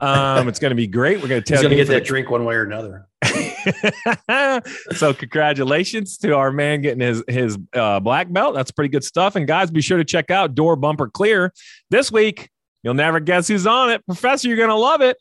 Um, 0.00 0.48
it's 0.48 0.58
going 0.58 0.70
to 0.70 0.76
be 0.76 0.86
great. 0.86 1.22
We're 1.22 1.28
going 1.28 1.42
to 1.42 1.52
He's 1.52 1.62
going 1.62 1.70
to 1.70 1.76
get 1.76 1.88
that 1.88 2.04
drink 2.04 2.30
one 2.30 2.44
way 2.44 2.54
or 2.54 2.64
another. 2.64 3.06
so 4.96 5.14
congratulations 5.14 6.18
to 6.18 6.36
our 6.36 6.52
man 6.52 6.82
getting 6.82 7.00
his 7.00 7.24
his 7.28 7.58
uh, 7.72 8.00
black 8.00 8.32
belt. 8.32 8.54
That's 8.54 8.70
pretty 8.70 8.88
good 8.88 9.04
stuff. 9.04 9.36
And 9.36 9.46
guys, 9.46 9.70
be 9.70 9.80
sure 9.80 9.98
to 9.98 10.04
check 10.04 10.30
out 10.30 10.54
Door 10.54 10.76
Bumper 10.76 11.08
Clear 11.08 11.52
this 11.90 12.12
week. 12.12 12.50
You'll 12.82 12.94
never 12.94 13.20
guess 13.20 13.48
who's 13.48 13.66
on 13.66 13.90
it, 13.90 14.04
Professor. 14.06 14.48
You're 14.48 14.56
going 14.56 14.68
to 14.68 14.74
love 14.74 15.00
it. 15.00 15.16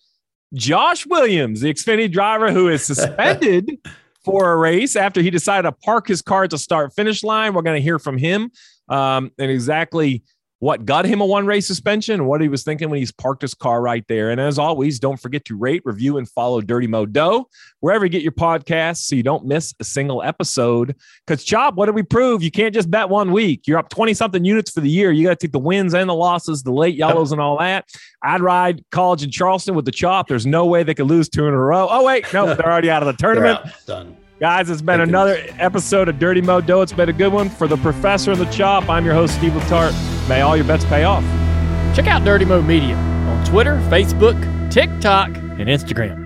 Josh 0.53 1.05
Williams, 1.07 1.61
the 1.61 1.73
Xfinity 1.73 2.11
driver 2.11 2.51
who 2.51 2.69
is 2.69 2.83
suspended 2.83 3.79
for 4.23 4.51
a 4.51 4.57
race 4.57 4.95
after 4.95 5.21
he 5.21 5.29
decided 5.29 5.63
to 5.63 5.71
park 5.71 6.07
his 6.07 6.21
car 6.21 6.43
at 6.43 6.51
the 6.51 6.57
start 6.57 6.93
finish 6.93 7.23
line. 7.23 7.53
We're 7.53 7.61
going 7.61 7.77
to 7.77 7.83
hear 7.83 7.99
from 7.99 8.17
him 8.17 8.51
um, 8.89 9.31
and 9.39 9.51
exactly 9.51 10.23
what 10.65 10.83
got 10.83 11.05
him 11.05 11.21
a 11.21 11.25
one 11.25 11.45
race 11.45 11.67
suspension 11.67 12.15
and 12.15 12.25
what 12.27 12.41
he 12.41 12.47
was 12.47 12.63
thinking 12.63 12.89
when 12.89 12.97
he's 12.97 13.11
parked 13.11 13.43
his 13.43 13.53
car 13.53 13.83
right 13.83 14.03
there. 14.07 14.31
And 14.31 14.41
as 14.41 14.57
always, 14.57 14.99
don't 14.99 15.17
forget 15.17 15.45
to 15.45 15.55
rate, 15.55 15.83
review, 15.85 16.17
and 16.17 16.27
follow 16.27 16.59
Dirty 16.59 16.87
Mo 16.87 17.05
Dough 17.05 17.47
wherever 17.81 18.03
you 18.03 18.09
get 18.09 18.23
your 18.23 18.31
podcasts 18.31 19.05
so 19.05 19.15
you 19.15 19.21
don't 19.21 19.45
miss 19.45 19.75
a 19.79 19.83
single 19.83 20.23
episode. 20.23 20.95
Because, 21.27 21.43
Chop, 21.43 21.75
what 21.75 21.85
did 21.85 21.93
we 21.93 22.01
prove? 22.01 22.41
You 22.41 22.49
can't 22.49 22.73
just 22.73 22.89
bet 22.89 23.09
one 23.09 23.31
week. 23.31 23.67
You're 23.67 23.77
up 23.77 23.89
20 23.89 24.15
something 24.15 24.43
units 24.43 24.71
for 24.71 24.81
the 24.81 24.89
year. 24.89 25.11
You 25.11 25.27
got 25.27 25.39
to 25.39 25.45
take 25.47 25.51
the 25.51 25.59
wins 25.59 25.93
and 25.93 26.09
the 26.09 26.15
losses, 26.15 26.63
the 26.63 26.73
late 26.73 26.95
yellows, 26.95 27.31
and 27.31 27.39
all 27.39 27.59
that. 27.59 27.87
I'd 28.23 28.41
ride 28.41 28.83
college 28.89 29.21
in 29.21 29.29
Charleston 29.29 29.75
with 29.75 29.85
the 29.85 29.91
Chop. 29.91 30.27
There's 30.27 30.47
no 30.47 30.65
way 30.65 30.81
they 30.81 30.95
could 30.95 31.05
lose 31.05 31.29
two 31.29 31.45
in 31.45 31.53
a 31.53 31.59
row. 31.59 31.87
Oh, 31.91 32.03
wait, 32.03 32.25
no, 32.33 32.47
they're 32.55 32.65
already 32.65 32.89
out 32.89 33.03
of 33.03 33.07
the 33.07 33.21
tournament. 33.21 33.59
Done. 33.85 34.17
Guys, 34.37 34.69
it's 34.69 34.81
been 34.81 34.99
Thank 34.99 35.09
another 35.09 35.37
episode 35.59 36.09
of 36.09 36.19
Dirty 36.19 36.41
Mo 36.41 36.59
Dough. 36.59 36.81
It's 36.81 36.91
been 36.91 37.07
a 37.07 37.13
good 37.13 37.31
one 37.31 37.49
for 37.49 37.69
the 37.69 37.77
professor 37.77 38.31
and 38.31 38.41
the 38.41 38.45
chop. 38.51 38.89
I'm 38.89 39.05
your 39.05 39.13
host, 39.13 39.35
Steve 39.35 39.53
Letarte. 39.53 40.27
May 40.27 40.41
all 40.41 40.57
your 40.57 40.65
bets 40.65 40.83
pay 40.85 41.05
off. 41.05 41.23
Check 41.95 42.07
out 42.07 42.25
Dirty 42.25 42.43
Mo 42.43 42.61
Media 42.61 42.95
on 42.95 43.45
Twitter, 43.45 43.77
Facebook, 43.89 44.35
TikTok, 44.69 45.29
and 45.29 45.69
Instagram. 45.69 46.24